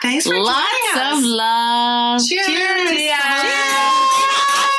Thanks 0.01 0.25
for 0.27 0.39
lots 0.39 0.95
of 0.95 1.23
love. 1.23 2.21
Cheers. 2.25 2.47
Yeah. 2.47 3.41
Cheers. 3.41 4.73